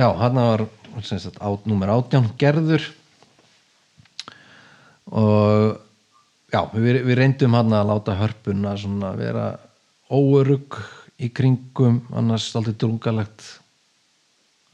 Já, 0.00 0.08
hann 0.16 0.34
var 0.34 0.62
sagt, 1.02 1.36
át, 1.40 1.66
númer 1.68 1.90
átján 1.92 2.30
gerður 2.40 2.80
og 5.12 5.76
já, 6.48 6.60
við, 6.72 7.02
við 7.04 7.18
reyndum 7.18 7.56
hann 7.58 7.74
að 7.76 7.90
láta 7.90 8.14
hörpuna 8.16 8.72
svona 8.80 9.10
vera 9.18 9.44
óörug 10.08 10.78
í 11.20 11.28
kringum 11.36 12.00
annars 12.16 12.48
aldrei 12.56 12.78
drungalegt 12.80 13.44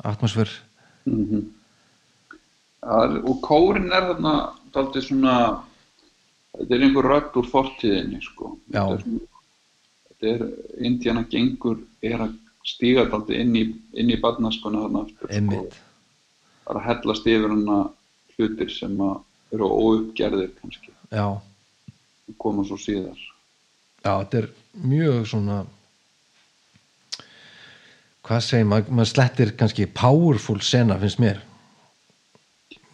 atmosfér 0.07 0.53
-hmm. 1.11 1.43
og 3.27 3.43
kórin 3.43 3.90
er 3.90 4.07
þarna 4.12 4.55
dálítið 4.70 5.09
svona 5.09 5.35
þetta 6.55 6.74
er 6.74 6.86
einhver 6.86 7.11
rödd 7.11 7.35
úr 7.35 7.51
fortíðinni 7.51 8.23
sko. 8.23 8.59
Þetta 8.70 8.94
er, 10.23 10.39
er 10.39 10.51
Indiana 10.78 11.27
gengur 11.27 11.82
er 12.01 12.20
að 12.20 12.45
stíga 12.66 13.06
dálítið 13.06 13.43
inn 13.43 13.56
í, 13.59 13.64
í 13.94 14.18
barnaskona 14.22 14.86
þarna 14.86 15.05
aftur 15.06 15.34
er 16.66 16.74
að 16.74 16.82
hellast 16.88 17.28
yfir 17.30 17.52
hana 17.52 17.78
hlutir 18.34 18.72
sem 18.74 18.98
eru 19.55 19.68
óuppgerðir 19.70 20.51
kannski. 20.59 20.93
Já, 21.14 21.38
og 21.38 22.36
koma 22.43 22.64
svo 22.66 22.78
síðar. 22.80 23.18
Já, 24.02 24.10
þetta 24.10 24.40
er 24.43 24.48
mjög 24.82 25.28
svona 25.30 25.60
hvað 28.26 28.43
segir 28.43 28.66
maður, 28.66 28.94
maður 28.98 29.12
slettir 29.12 29.52
kannski 29.59 29.86
powerful 29.94 30.59
sena 30.66 30.98
finnst 30.98 31.22
mér. 31.22 31.43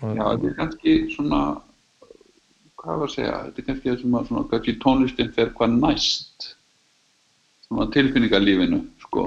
Já, 0.03 0.25
þetta 0.27 0.51
er 0.51 0.57
kannski 0.59 0.97
svona 1.15 1.43
hvað 2.83 2.99
var 2.99 3.07
að 3.09 3.15
segja, 3.15 3.37
þetta 3.47 3.63
er 3.63 3.69
kannski 3.71 4.69
að 4.69 4.83
tónlistin 4.83 5.33
fer 5.37 5.53
hvað 5.57 5.79
næst 5.79 6.53
tilfinningarlífinu 7.95 8.81
sko, 9.05 9.27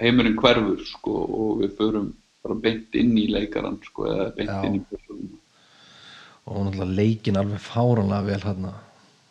heimurinn 0.00 0.38
hverfur 0.38 0.82
sko 0.86 1.14
og 1.26 1.62
við 1.62 1.76
förum 1.78 2.10
bara 2.44 2.56
beint 2.64 2.94
inn 2.96 3.16
í 3.20 3.26
leikarann 3.32 3.80
sko 3.84 4.08
eða 4.10 4.26
beint 4.36 4.52
Já. 4.52 4.60
inn 4.66 4.78
í 4.78 4.82
persónuna. 4.90 5.36
Og 6.50 6.66
náttúrulega 6.66 6.98
leikin 6.98 7.38
alveg 7.38 7.60
fáranlega 7.62 8.26
vel 8.26 8.42
hérna 8.44 8.74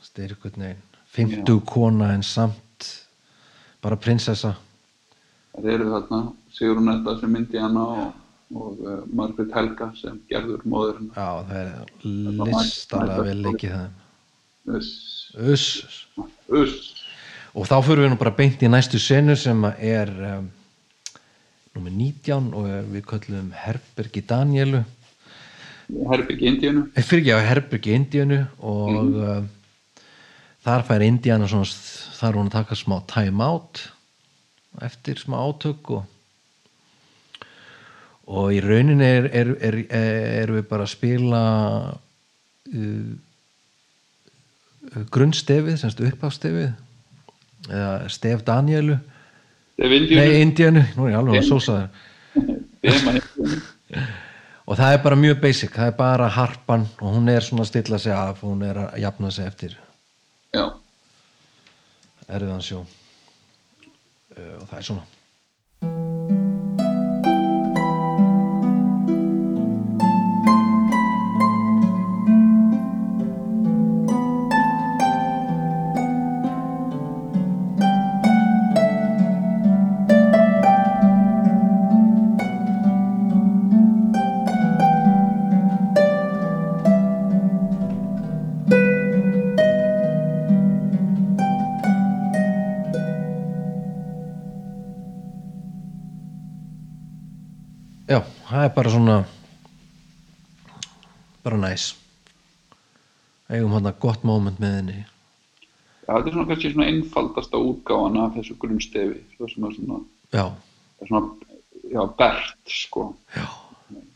styrkut 0.05 0.57
neginn, 0.61 0.83
50 1.15 1.63
kona 1.67 2.13
en 2.15 2.23
samt 2.23 2.89
bara 3.83 3.97
prinsessa. 3.99 4.53
Það 5.55 5.71
eru 5.73 5.89
þarna 5.93 6.19
Sigrun 6.53 6.91
Edda 6.93 7.15
sem 7.19 7.31
myndi 7.33 7.59
hana 7.61 7.85
og, 7.93 8.07
og 8.55 8.83
uh, 8.83 8.99
Margrét 9.15 9.53
Helga 9.55 9.89
sem 9.99 10.17
gerður 10.31 10.65
móðurinn 10.69 11.11
já 11.13 11.29
það 11.49 11.55
er 11.61 11.71
listalega 12.59 13.25
vel 13.27 13.41
leikið 13.45 13.75
það 13.75 13.97
Uss, 14.69 14.89
Uss. 15.39 15.67
Og 16.49 17.67
þá 17.67 17.75
fyrir 17.85 18.05
við 18.05 18.13
nú 18.13 18.19
bara 18.19 18.35
beint 18.37 18.63
í 18.63 18.69
næstu 18.71 19.01
senu 19.01 19.35
sem 19.39 19.65
er 19.77 20.11
um, 20.35 20.47
nummer 21.75 21.93
19 21.93 22.53
og 22.57 22.69
við 22.93 23.05
köllum 23.09 23.51
Herbergi 23.55 24.23
Danielu 24.25 24.83
Herbygg 25.89 26.43
Indíunu 26.45 26.85
Eh, 26.93 27.05
fyrir 27.05 27.23
ekki 27.23 27.37
á 27.37 27.47
Herbergi 27.49 27.95
Indíunu 27.97 28.43
og 28.61 28.91
mm. 29.09 29.47
þar 30.65 30.85
fær 30.85 31.05
Indíana 31.05 31.49
þar 31.49 32.37
hún 32.37 32.51
að 32.51 32.57
taka 32.59 32.77
smá 32.77 32.99
time 33.09 33.45
out 33.45 33.87
eftir 34.85 35.17
smá 35.21 35.39
átök 35.41 35.95
og 35.97 36.05
og 38.29 38.51
í 38.53 38.59
rauninni 38.61 39.07
er, 39.07 39.25
er, 39.33 39.55
er, 39.65 39.79
er 39.89 40.51
við 40.53 40.67
bara 40.69 40.85
að 40.85 40.93
spila 40.93 41.41
uh, 42.69 43.09
grunnstefið 45.13 45.77
semst 45.81 46.01
uppástefið 46.03 46.69
eða 47.69 48.09
stef 48.11 48.43
Danielu. 48.47 48.97
Nei, 49.79 49.89
Indíunu 49.95 50.39
Indíanu, 50.43 50.83
nú 50.97 51.07
er 51.07 51.13
ég 51.13 51.19
alveg 51.19 51.39
að 51.39 51.47
sósa 51.47 51.75
það 51.77 51.89
og 54.69 54.77
það 54.77 54.93
er 54.93 55.01
bara 55.03 55.19
mjög 55.19 55.39
basic, 55.43 55.71
það 55.75 55.91
er 55.91 55.95
bara 55.99 56.27
harpan 56.35 56.85
og 56.99 57.15
hún 57.15 57.31
er 57.31 57.45
svona 57.45 57.65
að 57.65 57.71
stilla 57.71 57.99
sig 58.01 58.15
af 58.15 58.43
hún 58.45 58.61
er 58.65 58.83
að 58.85 58.99
jafna 59.05 59.31
sig 59.33 59.49
eftir. 59.49 59.77
Já, 60.55 60.65
erfiðan 62.27 62.65
sjó. 62.65 62.83
Uh, 64.35 64.55
og 64.61 64.67
það 64.69 64.77
er 64.79 64.87
svona 64.91 66.08
já, 98.09 98.19
það 98.49 98.65
er 98.65 98.75
bara 98.75 98.93
svona 98.93 99.17
bara 101.45 101.59
næs 101.61 101.91
eigum 103.49 103.73
hann 103.73 103.93
gott 104.01 104.23
moment 104.23 104.59
með 104.61 104.75
henni. 104.77 104.97
Já, 106.05 106.13
þetta 106.13 106.29
er 106.29 106.33
svona 106.35 106.49
kannski 106.49 106.71
svona 106.73 106.89
einfaldasta 106.89 107.61
útgáfan 107.61 108.19
af 108.21 108.35
þessu 108.37 108.57
grunnstefi 108.61 109.21
það 109.37 109.53
sem 109.53 109.67
er 109.67 109.75
svona, 109.77 109.99
já, 110.33 110.45
svona 111.07 111.21
já, 111.89 112.01
bert 112.21 112.73
sko. 112.73 113.05
Já, 113.35 113.45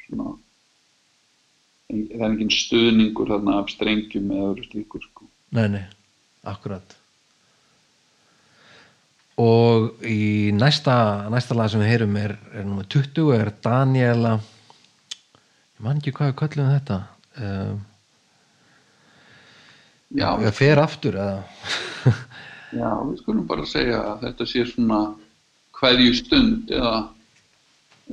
svona 0.07 0.33
það 1.93 2.19
er 2.19 2.27
engin 2.31 2.53
stuðningur 2.53 3.29
þarna 3.33 3.59
af 3.61 3.71
strengjum 3.73 4.33
eða 4.33 4.51
öðru 4.51 4.67
slíkur 4.69 5.05
sko. 5.05 5.29
Nei, 5.53 5.67
nei, 5.77 5.85
akkurat 6.49 6.97
og 9.41 10.03
í 10.05 10.51
næsta 10.53 11.29
næsta 11.33 11.55
lag 11.57 11.71
sem 11.71 11.81
við 11.81 11.93
heyrum 11.93 12.17
er, 12.21 12.35
er 12.53 12.67
nummer 12.67 12.85
20 12.85 13.33
er 13.37 13.49
Daniela 13.63 14.35
ég 14.37 15.81
man 15.85 15.97
ekki 15.97 16.13
hvað 16.13 16.29
við 16.31 16.39
köllum 16.43 16.69
þetta. 16.75 16.99
Um, 17.41 17.81
Já, 20.13 20.27
ég 20.45 20.53
fer 20.53 20.77
aftur 20.77 21.15
já, 22.79 22.89
við 23.01 23.15
skulum 23.23 23.45
bara 23.49 23.65
segja 23.65 23.99
að 24.11 24.27
þetta 24.27 24.45
sé 24.51 24.65
svona 24.69 24.99
hverju 25.79 26.11
stund 26.19 26.73
eða, 26.73 26.91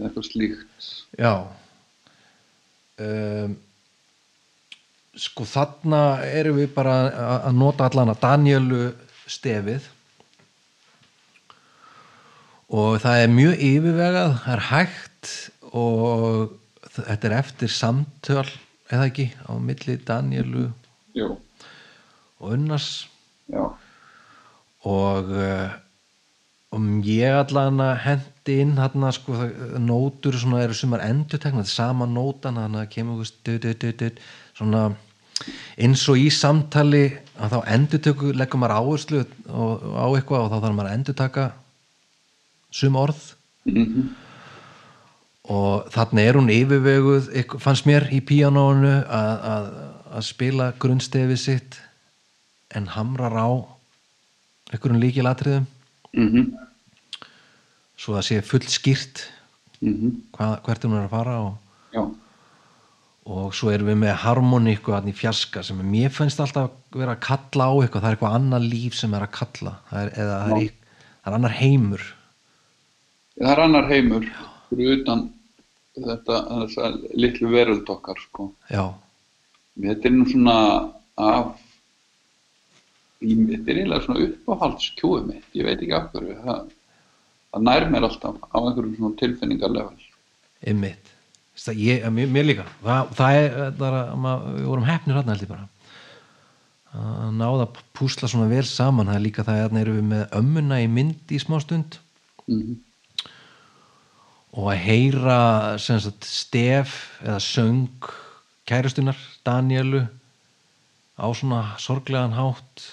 eitthvað 0.01 0.29
slíkt. 0.31 0.89
Já. 1.21 1.35
Um, 3.01 3.59
Sko 5.21 5.45
þarna 5.45 6.23
erum 6.25 6.61
við 6.61 6.71
bara 6.73 6.95
að 7.43 7.57
nota 7.59 7.89
allan 7.91 8.13
að 8.13 8.21
Danielu 8.23 8.85
stefið 9.29 9.89
og 12.71 13.01
það 13.03 13.25
er 13.25 13.33
mjög 13.35 13.63
yfirvegað, 13.67 14.35
það 14.45 14.57
er 14.57 14.65
hægt 14.71 15.31
og 15.71 16.57
þetta 16.95 17.29
er 17.29 17.37
eftir 17.41 17.73
samtöl 17.75 18.47
eða 18.91 19.07
ekki 19.11 19.29
á 19.47 19.53
milli 19.59 19.97
Danielu 20.07 20.67
Jú, 21.15 21.35
og 22.39 22.53
Unnars. 22.55 23.09
Já, 23.51 23.65
og 24.87 25.31
uh, 25.35 25.71
um 26.77 27.01
ég 27.03 27.35
allan 27.35 27.83
að 27.83 27.97
hendi 28.05 28.57
inn 28.63 28.77
þarna 28.79 29.11
sko 29.15 29.35
nótur 29.83 30.39
svona 30.39 30.63
eru 30.65 30.77
sumar 30.79 31.03
endurtekna 31.05 31.65
þetta 31.65 31.73
er 31.73 31.75
sama 31.75 32.07
nótan 32.07 32.61
þannig 32.61 32.85
að 32.85 32.93
kemur 32.95 33.25
du, 33.45 34.11
svona 34.55 34.85
eins 35.81 36.05
og 36.13 36.21
í 36.21 36.29
samtali 36.31 37.05
að 37.41 37.57
þá 37.57 37.59
endurtöku 37.75 38.33
leggur 38.37 38.61
maður 38.63 38.77
áherslu 38.79 39.25
og, 39.25 39.85
á 39.97 40.07
eitthvað 40.15 40.45
og 40.45 40.53
þá 40.53 40.57
þarf 40.59 40.77
maður 40.77 40.91
að 40.91 40.97
endurtaka 40.99 41.47
sum 42.71 42.97
orð. 42.97 43.21
Mhm, 43.69 44.09
og 45.51 45.91
þarna 45.91 46.25
er 46.25 46.39
hún 46.39 46.53
yfirveguð 46.53 47.31
fannst 47.63 47.87
mér 47.89 48.07
í 48.15 48.21
píanónu 48.23 48.93
að, 49.11 49.71
spila 50.27 50.71
grunnstefið 50.83 51.39
sitt 51.41 51.79
en 52.77 52.87
hamrar 52.95 53.35
á 53.35 53.51
einhverjum 54.71 55.01
líkilatriðum 55.03 55.67
mhm, 56.15 56.51
svo 57.99 58.19
það 58.19 58.27
sé 58.29 58.41
full 58.47 58.67
skýrt 58.71 59.25
mhm, 59.83 60.21
hvað, 60.37 60.57
hvert 60.67 60.87
hún 60.87 60.99
er 60.99 61.09
að 61.09 61.15
fara 61.15 61.39
og, 61.47 62.13
og 63.31 63.55
svo 63.57 63.73
erum 63.75 63.91
við 63.91 64.01
með 64.05 64.17
harmoníku 64.23 64.95
í 65.01 65.17
fjarska 65.17 65.65
sem 65.67 65.83
mér 65.83 66.15
finnst 66.15 66.43
alltaf 66.43 66.75
vera 66.95 67.17
að 67.17 67.25
kalla 67.27 67.71
á 67.71 67.75
eitthvað, 67.81 68.03
það 68.03 68.09
er 68.11 68.19
eitthvað 68.19 68.39
annað 68.39 68.71
líf 68.71 68.97
sem 68.99 69.15
er 69.15 69.27
að 69.27 69.35
kalla. 69.37 69.77
Það 69.91 70.01
er, 70.03 70.11
eða 70.25 70.39
það 70.41 70.55
er, 70.57 70.73
það 71.21 71.31
er 71.31 71.37
annar 71.39 71.55
heimur 71.59 72.07
það 73.41 73.53
er 73.53 73.62
annar 73.65 73.89
heimur 73.91 74.27
fyrir 74.71 75.01
utan 75.01 75.29
þetta, 75.97 76.41
litlu 77.19 77.51
veröld 77.53 77.89
okkar 77.91 78.21
sko. 78.21 78.53
Já, 78.71 78.93
Þetta 79.81 80.09
er 80.09 80.15
nú 80.15 80.27
svona 80.29 80.57
af 81.21 81.51
þetta 83.21 83.73
er 83.73 83.79
eiginlega 83.81 84.05
svona 84.05 84.27
uppáhaldskjúið 84.27 85.27
mitt, 85.29 85.49
ég 85.57 85.67
veit 85.69 85.79
ekki 85.79 85.97
af 85.97 86.09
hverju. 86.12 86.37
Það, 86.45 86.61
það 87.53 87.65
nær 87.69 87.87
mér 87.93 88.07
alltaf 88.09 88.39
á 88.49 88.59
einhverjum 88.61 88.95
svona 88.99 89.21
tilfinningarlevel 89.21 90.07
það, 91.57 91.83
ég, 91.85 92.07
mér, 92.17 92.33
mér 92.33 92.49
líka. 92.49 92.67
Það, 92.85 93.12
það 93.21 93.39
er, 93.41 93.59
það 93.81 93.87
er 93.91 93.99
að 94.01 94.49
við 94.49 94.69
vorum 94.73 94.89
hefnir 94.89 95.21
hann 95.21 95.33
held 95.33 95.47
ég 95.47 95.53
bara. 95.53 95.69
Að 96.91 97.35
náða 97.39 97.67
að 97.69 97.83
púsla 97.97 98.29
svona 98.29 98.51
vel 98.51 98.67
saman. 98.67 99.12
Það 99.12 99.21
er 99.21 99.27
líka 99.29 99.47
það 99.47 99.65
að 99.65 99.81
erum 99.85 99.99
við 100.01 100.07
með 100.11 100.39
ömmuna 100.41 100.81
í 100.83 100.89
mynd 100.91 101.37
í 101.37 101.43
smá 101.43 101.61
stund. 101.62 102.01
Mm 102.51 102.79
og 104.51 104.71
að 104.73 104.81
heyra 104.83 105.41
sagt, 105.79 106.27
stef 106.27 106.97
eða 107.23 107.39
söng 107.43 108.09
kærustunar 108.67 109.19
Danielu 109.47 110.07
á 111.21 111.27
svona 111.37 111.77
sorglegan 111.79 112.35
hátt 112.35 112.87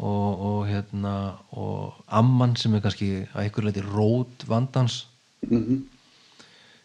og, 0.00 0.28
og 0.40 0.60
hérna 0.70 1.14
og 1.52 2.00
amman 2.08 2.56
sem 2.56 2.74
er 2.74 2.84
kannski 2.84 3.10
að 3.34 3.42
einhver 3.44 3.68
leiti 3.68 3.84
rót 3.84 4.46
vandans 4.48 5.06
-hmm. 5.44 5.82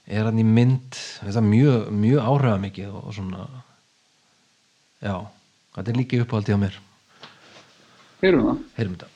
er 0.08 0.24
hann 0.26 0.40
í 0.40 0.44
mynd 0.44 1.00
mjög, 1.24 1.92
mjög 1.92 2.20
áhrifa 2.20 2.58
mikið 2.58 2.90
og 2.92 3.14
svona 3.14 3.48
já, 5.02 5.28
þetta 5.76 5.92
er 5.92 5.98
líka 5.98 6.22
uppáhaldi 6.24 6.56
á 6.56 6.60
mér 6.60 6.80
Heyrum 8.22 8.46
það? 8.48 8.58
heyrum 8.76 8.96
þetta 8.96 9.15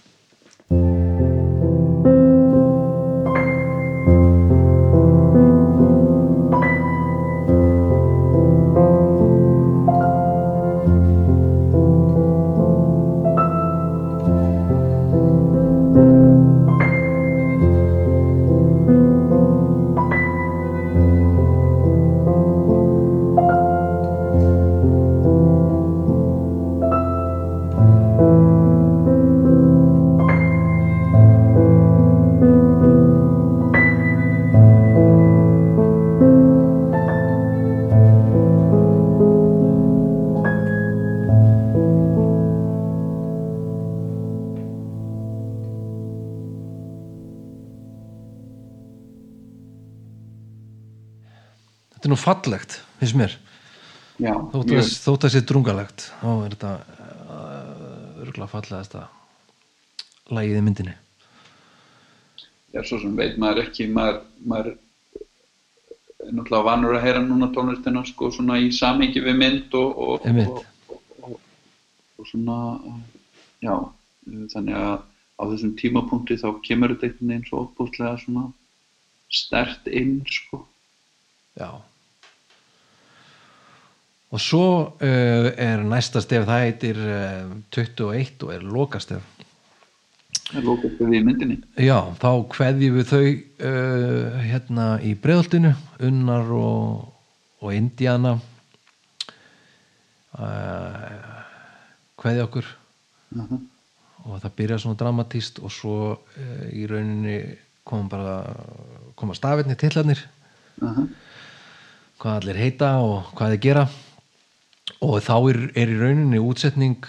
þótt 54.59 54.75
að, 54.75 54.89
þótt 55.05 55.25
að 55.27 55.33
sé 55.33 55.41
drungalegt 55.47 56.05
þá 56.19 56.29
er 56.33 56.55
þetta 56.55 56.71
uh, 56.75 58.23
örgulega 58.25 58.51
fallegasta 58.51 59.05
lagið 60.35 60.59
í 60.59 60.63
myndinni. 60.65 60.95
Já, 62.69 62.83
svo 62.85 62.99
sem 63.01 63.15
veit 63.17 63.39
maður 63.41 63.63
ekki, 63.63 63.87
maður, 63.89 64.19
maður 64.45 64.71
er 64.75 66.33
náttúrulega 66.35 66.65
vanur 66.67 66.97
að 66.97 67.05
heyra 67.07 67.23
núna 67.25 67.49
tónlistina 67.55 68.03
sko 68.05 68.29
svona 68.35 68.59
í 68.61 68.69
samhengi 68.75 69.23
við 69.25 69.39
mynd 69.39 69.77
og, 69.79 70.03
og, 70.05 70.27
og, 70.27 70.59
og, 70.91 70.99
og, 71.23 71.37
og 72.19 72.29
svona, 72.29 72.59
já, 73.65 73.73
þannig 74.53 74.77
að 74.77 74.97
á 75.39 75.43
þessum 75.47 75.75
tímapunkti 75.79 76.37
þá 76.37 76.49
kemur 76.67 76.93
þetta 76.99 77.23
veginn 77.23 77.45
svo 77.47 77.63
óbúslega 77.65 78.19
svona 78.21 78.49
stert 79.31 79.87
inn 79.87 80.19
sko. 80.27 80.65
já 81.57 81.69
og 84.31 84.39
svo 84.41 84.65
uh, 85.01 85.47
er 85.57 85.83
næsta 85.83 86.21
stef 86.21 86.45
það 86.45 86.63
heitir 86.65 86.97
uh, 86.97 87.51
21 87.73 88.45
og 88.45 88.53
er 88.53 88.61
lokastef 88.63 89.23
er 90.53 90.63
lókast 90.65 90.97
við 90.97 91.13
í 91.19 91.21
myndinni. 91.25 91.57
já, 91.77 91.97
þá 92.21 92.29
kveðjum 92.49 92.95
við 92.97 93.07
þau 93.09 93.25
uh, 93.25 94.39
hérna 94.41 94.85
í 95.05 95.13
breiðoltinu 95.15 95.75
Unnar 95.99 96.49
og, 96.57 97.09
og 97.61 97.73
Indiana 97.75 98.39
kveðja 102.19 102.45
okkur 102.47 102.75
Uh 103.29 103.43
-huh. 103.45 103.59
og 104.25 104.41
það 104.41 104.51
byrja 104.57 104.77
svona 104.79 104.97
dramatíst 104.97 105.59
og 105.59 105.71
svo 105.71 106.19
í 106.73 106.87
rauninni 106.89 107.57
koma 107.83 108.09
bara 108.09 108.55
koma 109.15 109.33
stafirni 109.33 109.75
tillarnir 109.75 110.17
Uh 110.81 110.97
-huh. 110.97 111.07
hvað 112.19 112.35
allir 112.35 112.55
heita 112.57 112.97
og 112.97 113.23
hvað 113.35 113.49
þeir 113.51 113.61
gera 113.61 113.87
og 115.03 115.19
þá 115.23 115.35
er, 115.51 115.59
er 115.77 115.91
í 115.93 115.97
rauninni 115.99 116.39
útsetning 116.41 117.07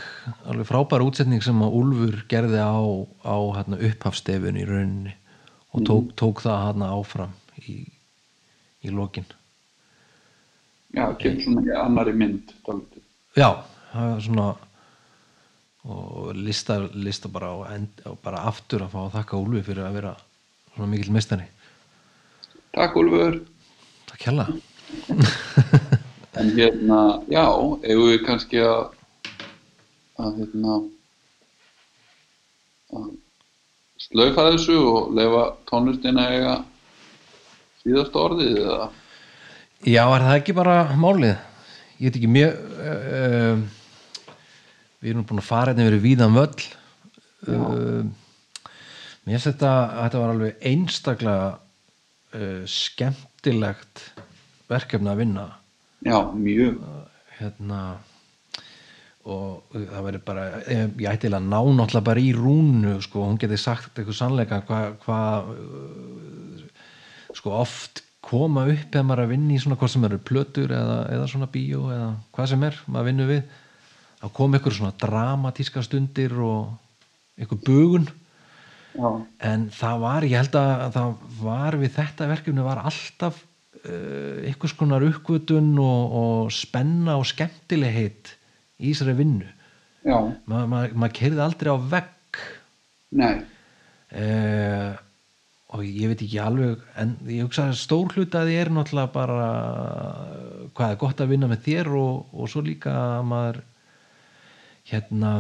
alveg 0.49 0.69
frábæra 0.69 1.07
útsetning 1.07 1.43
sem 1.45 1.59
að 1.65 1.77
Úlfur 1.81 2.17
gerði 2.31 2.61
á, 2.63 2.79
á 3.25 3.37
hérna, 3.57 3.81
upphafstefun 3.89 4.59
í 4.61 4.67
rauninni 4.69 5.15
og 5.71 5.85
tók, 5.87 6.15
tók 6.19 6.43
það 6.45 6.65
hérna 6.67 6.91
áfram 6.97 7.37
í, 7.63 7.77
í 8.83 8.95
lokin. 8.95 9.29
Já, 10.95 11.07
kemur 11.21 11.45
svona 11.45 11.63
í 11.67 11.77
annari 11.79 12.15
mynd 12.19 12.51
dálítið. 12.67 13.05
já, 13.39 13.51
það 13.93 14.17
er 14.17 14.27
svona 14.27 14.49
og 15.91 16.35
lista, 16.37 16.77
lista 16.93 17.31
bara 17.33 17.55
og 17.57 18.19
bara 18.25 18.45
aftur 18.51 18.85
að 18.85 18.93
fá 18.93 19.01
að 19.07 19.15
þakka 19.15 19.41
Úlfi 19.41 19.63
fyrir 19.71 19.87
að 19.87 19.97
vera 20.01 20.17
svona 20.75 20.91
mikill 20.91 21.15
meistari. 21.15 21.49
Takk 22.75 22.99
Úlfur. 23.01 23.41
Takk 24.11 24.29
hella 24.29 24.51
En 26.39 26.53
hérna, 26.55 27.01
já, 27.27 27.43
eigum 27.83 28.07
við 28.13 28.21
kannski 28.27 28.61
að 28.63 28.93
að 30.21 30.41
hérna 30.41 30.77
að 32.95 33.11
slaufa 34.01 34.47
þessu 34.53 34.79
og 34.79 35.13
lefa 35.17 35.45
tónlistina 35.71 36.27
eiga 36.35 36.55
síðast 37.83 38.17
orðið 38.19 38.61
eða? 38.63 38.89
Já, 39.89 40.03
er 40.05 40.27
það 40.27 40.37
ekki 40.37 40.57
bara 40.57 40.77
málið? 41.01 41.37
Ég 42.01 42.09
veit 42.09 42.19
ekki 42.21 42.33
mjög 42.33 42.59
uh, 42.81 43.63
við 45.01 45.13
erum 45.13 45.27
búin 45.29 45.43
að 45.43 45.49
fara 45.49 45.73
hérna 45.73 45.89
verið 45.89 46.05
víðan 46.05 46.37
völl 46.37 46.67
uh, 47.49 48.03
mér 49.25 49.35
finnst 49.35 49.51
þetta 49.51 49.73
þetta 49.97 50.23
var 50.23 50.35
alveg 50.35 50.67
einstaklega 50.71 51.49
uh, 51.57 52.63
skemmtilegt 52.69 54.05
verkefni 54.71 55.13
að 55.13 55.25
vinna 55.25 55.47
Já, 56.07 56.19
mjög. 56.33 56.81
Hérna 57.41 57.81
og 59.31 59.75
það 59.75 60.05
verður 60.07 60.23
bara 60.25 60.45
ég 60.73 61.09
ætti 61.11 61.29
að 61.29 61.43
ná 61.45 61.59
náttúrulega 61.61 62.07
bara 62.07 62.23
í 62.25 62.31
rúnu 62.33 62.95
sko, 63.05 63.27
hún 63.29 63.41
geti 63.41 63.59
sagt 63.61 63.99
eitthvað 63.99 64.17
sannleika 64.17 64.63
hvað 64.69 64.95
hva, 65.05 65.19
sko 67.37 67.53
oft 67.61 68.03
koma 68.25 68.65
upp 68.71 68.95
eða 68.95 69.05
maður 69.07 69.25
að 69.27 69.35
vinna 69.35 69.57
í 69.57 69.61
svona 69.61 69.77
hvað 69.81 69.93
sem 69.95 70.07
eru 70.09 70.21
plötur 70.31 70.73
eða, 70.73 70.97
eða 71.13 71.29
svona 71.29 71.51
bíó 71.53 71.91
eða 71.93 72.09
hvað 72.33 72.51
sem 72.55 72.65
er, 72.71 72.81
maður 72.87 73.11
vinnur 73.11 73.31
við 73.31 73.43
að 74.21 74.33
koma 74.37 74.61
ykkur 74.61 74.77
svona 74.77 74.97
dramatíska 75.01 75.85
stundir 75.85 76.35
og 76.45 76.73
ykkur 77.41 77.63
bugun. 77.65 78.09
Já, 78.91 79.09
en 79.47 79.69
það 79.73 80.01
var, 80.03 80.27
ég 80.27 80.41
held 80.41 80.57
að 80.59 80.87
það 80.97 81.13
var 81.41 81.77
við 81.79 81.93
þetta 81.95 82.29
verkefni 82.33 82.65
var 82.67 82.81
alltaf 82.91 83.39
uh, 83.39 83.50
einhvers 83.81 84.75
konar 84.77 85.05
uppgötun 85.07 85.73
og, 85.81 86.17
og 86.21 86.53
spenna 86.53 87.17
og 87.21 87.29
skemmtilegheit 87.31 88.35
í 88.81 88.91
þessari 88.91 89.17
vinnu. 89.21 89.49
Já, 90.05 90.17
Ma, 90.49 90.65
ma, 90.65 90.87
maður 90.97 91.17
kerði 91.19 91.45
aldrei 91.45 91.71
á 91.73 91.79
vegg. 91.93 92.43
Nei. 93.21 93.35
Uh, 94.11 94.95
og 95.71 95.85
ég 95.87 96.11
veit 96.11 96.23
ekki 96.25 96.41
alveg 96.43 96.81
en 96.99 97.13
ég 97.31 97.45
hugsa 97.47 97.69
að 97.69 97.77
stór 97.79 98.17
hluta 98.17 98.43
því 98.43 98.57
er 98.59 98.71
náttúrulega 98.75 99.13
bara 99.15 99.51
hvað 100.75 100.95
er 100.95 100.99
gott 100.99 101.21
að 101.23 101.31
vinna 101.31 101.51
með 101.51 101.63
þér 101.69 101.91
og, 102.01 102.33
og 102.35 102.51
svo 102.51 102.63
líka 102.67 102.91
að 102.91 103.29
maður 103.31 103.61
hérna 104.91 105.35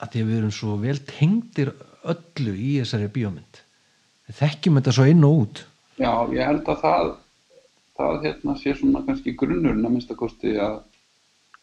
að 0.00 0.12
því 0.12 0.22
að 0.22 0.28
við 0.28 0.38
erum 0.38 0.54
svo 0.54 0.76
vel 0.80 0.96
tengdir 1.08 1.72
öllu 2.10 2.54
í 2.54 2.76
þessari 2.78 3.10
bíómynd. 3.16 3.64
Þekkjum 4.38 4.78
þetta 4.78 4.94
svo 4.94 5.08
inn 5.10 5.26
og 5.26 5.42
út. 5.42 5.64
Já, 5.98 6.12
ég 6.30 6.46
held 6.46 6.70
að 6.70 6.84
það 6.84 7.10
það 8.00 8.26
hérna 8.26 8.56
sé 8.58 8.74
svona 8.76 9.04
kannski 9.06 9.36
grunnurinn 9.38 9.86
að 9.86 9.96
minnsta 9.96 10.16
kosti 10.18 10.56
að, 10.60 10.80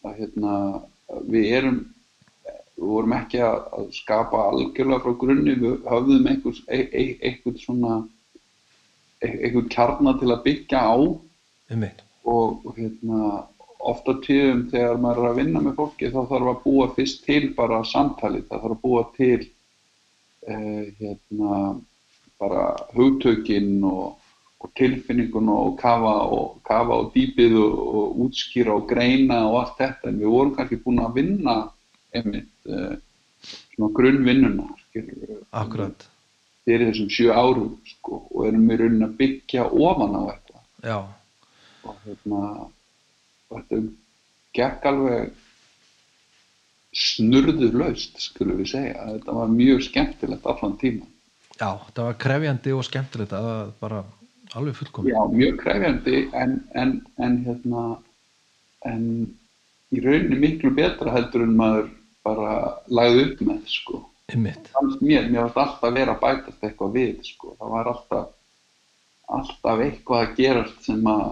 að 0.05 0.19
hérna 0.21 0.55
við 1.27 1.53
erum 1.59 1.85
við 2.77 2.91
vorum 2.91 3.15
ekki 3.17 3.41
að, 3.41 3.87
skapa 3.95 4.43
algjörlega 4.51 5.03
frá 5.03 5.13
grunni, 5.21 5.55
við 5.57 5.77
höfðum 5.89 6.29
einhvers, 6.29 6.61
e, 6.69 6.81
e, 6.85 7.05
einhvern 7.25 7.59
svona 7.61 7.93
e, 9.21 9.31
einhvern 9.31 9.71
kjarnar 9.73 10.19
til 10.21 10.31
að 10.33 10.43
byggja 10.45 10.81
á. 10.85 10.95
Og, 12.27 12.67
hérna 12.77 13.31
ofta 13.87 14.17
tíðum 14.25 14.65
þegar 14.71 15.01
maður 15.01 15.23
er 15.23 15.29
að 15.31 15.39
vinna 15.41 15.63
með 15.63 15.77
fólki 15.77 16.09
þá 16.11 16.21
þarf 16.29 16.49
að 16.51 16.63
búa 16.63 16.87
fyrst 16.95 17.21
til 17.25 17.43
bara 17.57 17.83
samtalið, 17.87 18.47
það 18.49 18.63
þarf 18.63 18.75
að 18.75 18.81
búa 18.83 19.03
til 19.15 19.41
eh, 20.49 20.87
hérna 20.99 21.59
bara 22.41 22.63
hugtökin 22.97 23.77
og, 23.87 24.17
og 24.57 24.71
tilfinningun 24.77 25.49
og 25.53 25.75
kafa 25.79 26.13
og 26.33 26.61
kafa 26.65 26.99
og 27.03 27.11
dýpið 27.13 27.57
og, 27.61 27.81
og 27.99 28.21
útskýra 28.25 28.73
og 28.73 28.87
greina 28.89 29.43
og 29.49 29.59
allt 29.61 29.81
þetta. 29.81 30.09
En 30.09 30.21
við 30.21 30.33
vorum 30.33 30.55
kannski 30.55 30.79
búin 30.81 31.03
að 31.03 31.19
vinna 31.19 31.57
einmitt 32.15 32.71
eh, 32.71 32.95
svona 33.75 33.91
grunnvinnuna 33.93 34.67
akkurat, 35.61 36.07
fyrir 36.65 36.89
þessum 36.89 37.11
sjö 37.13 37.35
árum 37.35 37.75
sko, 37.85 38.23
og 38.33 38.47
erum 38.49 38.65
við 38.71 38.81
raunin 38.81 39.05
að 39.05 39.17
byggja 39.21 39.67
ofan 39.69 40.17
á 40.17 40.21
þetta. 40.31 40.63
Já, 40.87 40.97
og 41.85 41.99
hérna 42.07 42.41
þetta 43.53 43.83
gekk 44.57 44.87
alveg 44.89 45.35
snurður 46.97 47.77
laust 47.77 48.17
skulum 48.23 48.57
við 48.63 48.71
segja, 48.73 49.05
þetta 49.13 49.37
var 49.37 49.53
mjög 49.53 49.83
skemmtilegt 49.85 50.47
allan 50.49 50.77
tíma, 50.81 51.05
já, 51.59 51.69
það 51.93 52.03
var 52.07 52.17
krefjandi 52.23 52.73
og 52.73 52.85
skemmtilegt 52.87 53.35
að 53.37 53.73
bara 53.81 54.01
alveg 54.55 54.77
fullkomi 54.79 55.11
já 55.11 55.19
mjög 55.31 55.57
krefjandi 55.61 56.29
en, 56.33 56.55
en, 56.73 56.93
en 57.17 57.37
hérna 57.45 57.83
en 58.87 59.03
í 59.91 60.01
rauninni 60.03 60.39
miklu 60.39 60.71
betra 60.75 61.13
heldur 61.15 61.43
en 61.47 61.55
maður 61.59 61.89
bara 62.27 62.53
lagði 62.91 63.25
upp 63.25 63.43
með 63.47 63.59
sko. 63.71 64.01
Mér, 64.35 64.57
mér 64.99 65.45
varst 65.45 65.59
alltaf 65.61 65.85
að 65.87 65.99
vera 66.01 66.15
að 66.17 66.23
bætast 66.25 66.65
eitthvað 66.67 66.97
við 66.97 67.21
sko, 67.29 67.53
það 67.59 67.75
var 67.75 67.91
alltaf 67.93 68.33
alltaf 69.37 69.83
eitthvað 69.83 70.23
að 70.23 70.33
gerast 70.39 70.87
sem 70.87 71.07
að 71.11 71.29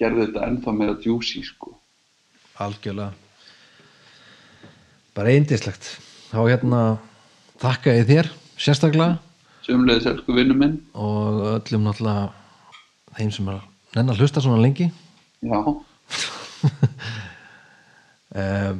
gerði 0.00 0.26
þetta 0.26 0.48
ennþá 0.48 0.74
meira 0.76 0.96
djúsi 1.02 1.42
sko. 1.44 1.72
Algjörlega. 2.60 3.12
Bara 5.16 5.32
eindislegt 5.34 5.88
þá 6.28 6.40
hérna 6.44 6.82
þakka 7.62 7.96
ég 7.96 8.08
þér 8.08 8.30
sérstaklega 8.60 9.16
sömulegis 9.68 10.06
elsku 10.08 10.32
vinnu 10.36 10.54
minn. 10.56 10.78
Og 10.96 11.42
öllum 11.52 11.84
náttúrulega 11.86 12.28
þeim 13.18 13.32
sem 13.34 13.50
er 13.52 13.60
nenn 13.96 14.12
að 14.12 14.22
hlusta 14.22 14.42
svona 14.44 14.62
lengi. 14.62 14.86
Já, 15.44 15.58
um, 18.42 18.76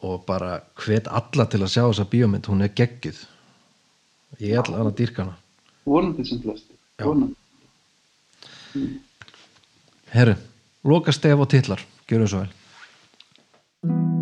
og 0.00 0.14
bara 0.28 0.50
hvet 0.80 1.10
alla 1.10 1.44
til 1.50 1.62
að 1.64 1.72
sjá 1.74 1.82
þessa 1.82 2.06
bíómynd. 2.12 2.48
Hún 2.48 2.64
er 2.64 2.74
geggjuð. 2.76 3.18
Ég 4.40 4.60
ætla 4.62 4.84
að 4.84 4.96
dýrka 5.02 5.26
hana. 5.26 5.36
Vonandi 5.88 6.22
sem 6.28 6.38
flesti 6.44 6.72
vonandi. 7.02 7.36
Herru, 10.14 10.34
loka 10.86 11.10
stef 11.14 11.42
og 11.42 11.50
titlar. 11.50 11.80
Gjörum 12.08 12.30
svo 12.30 12.44
vel 12.44 14.19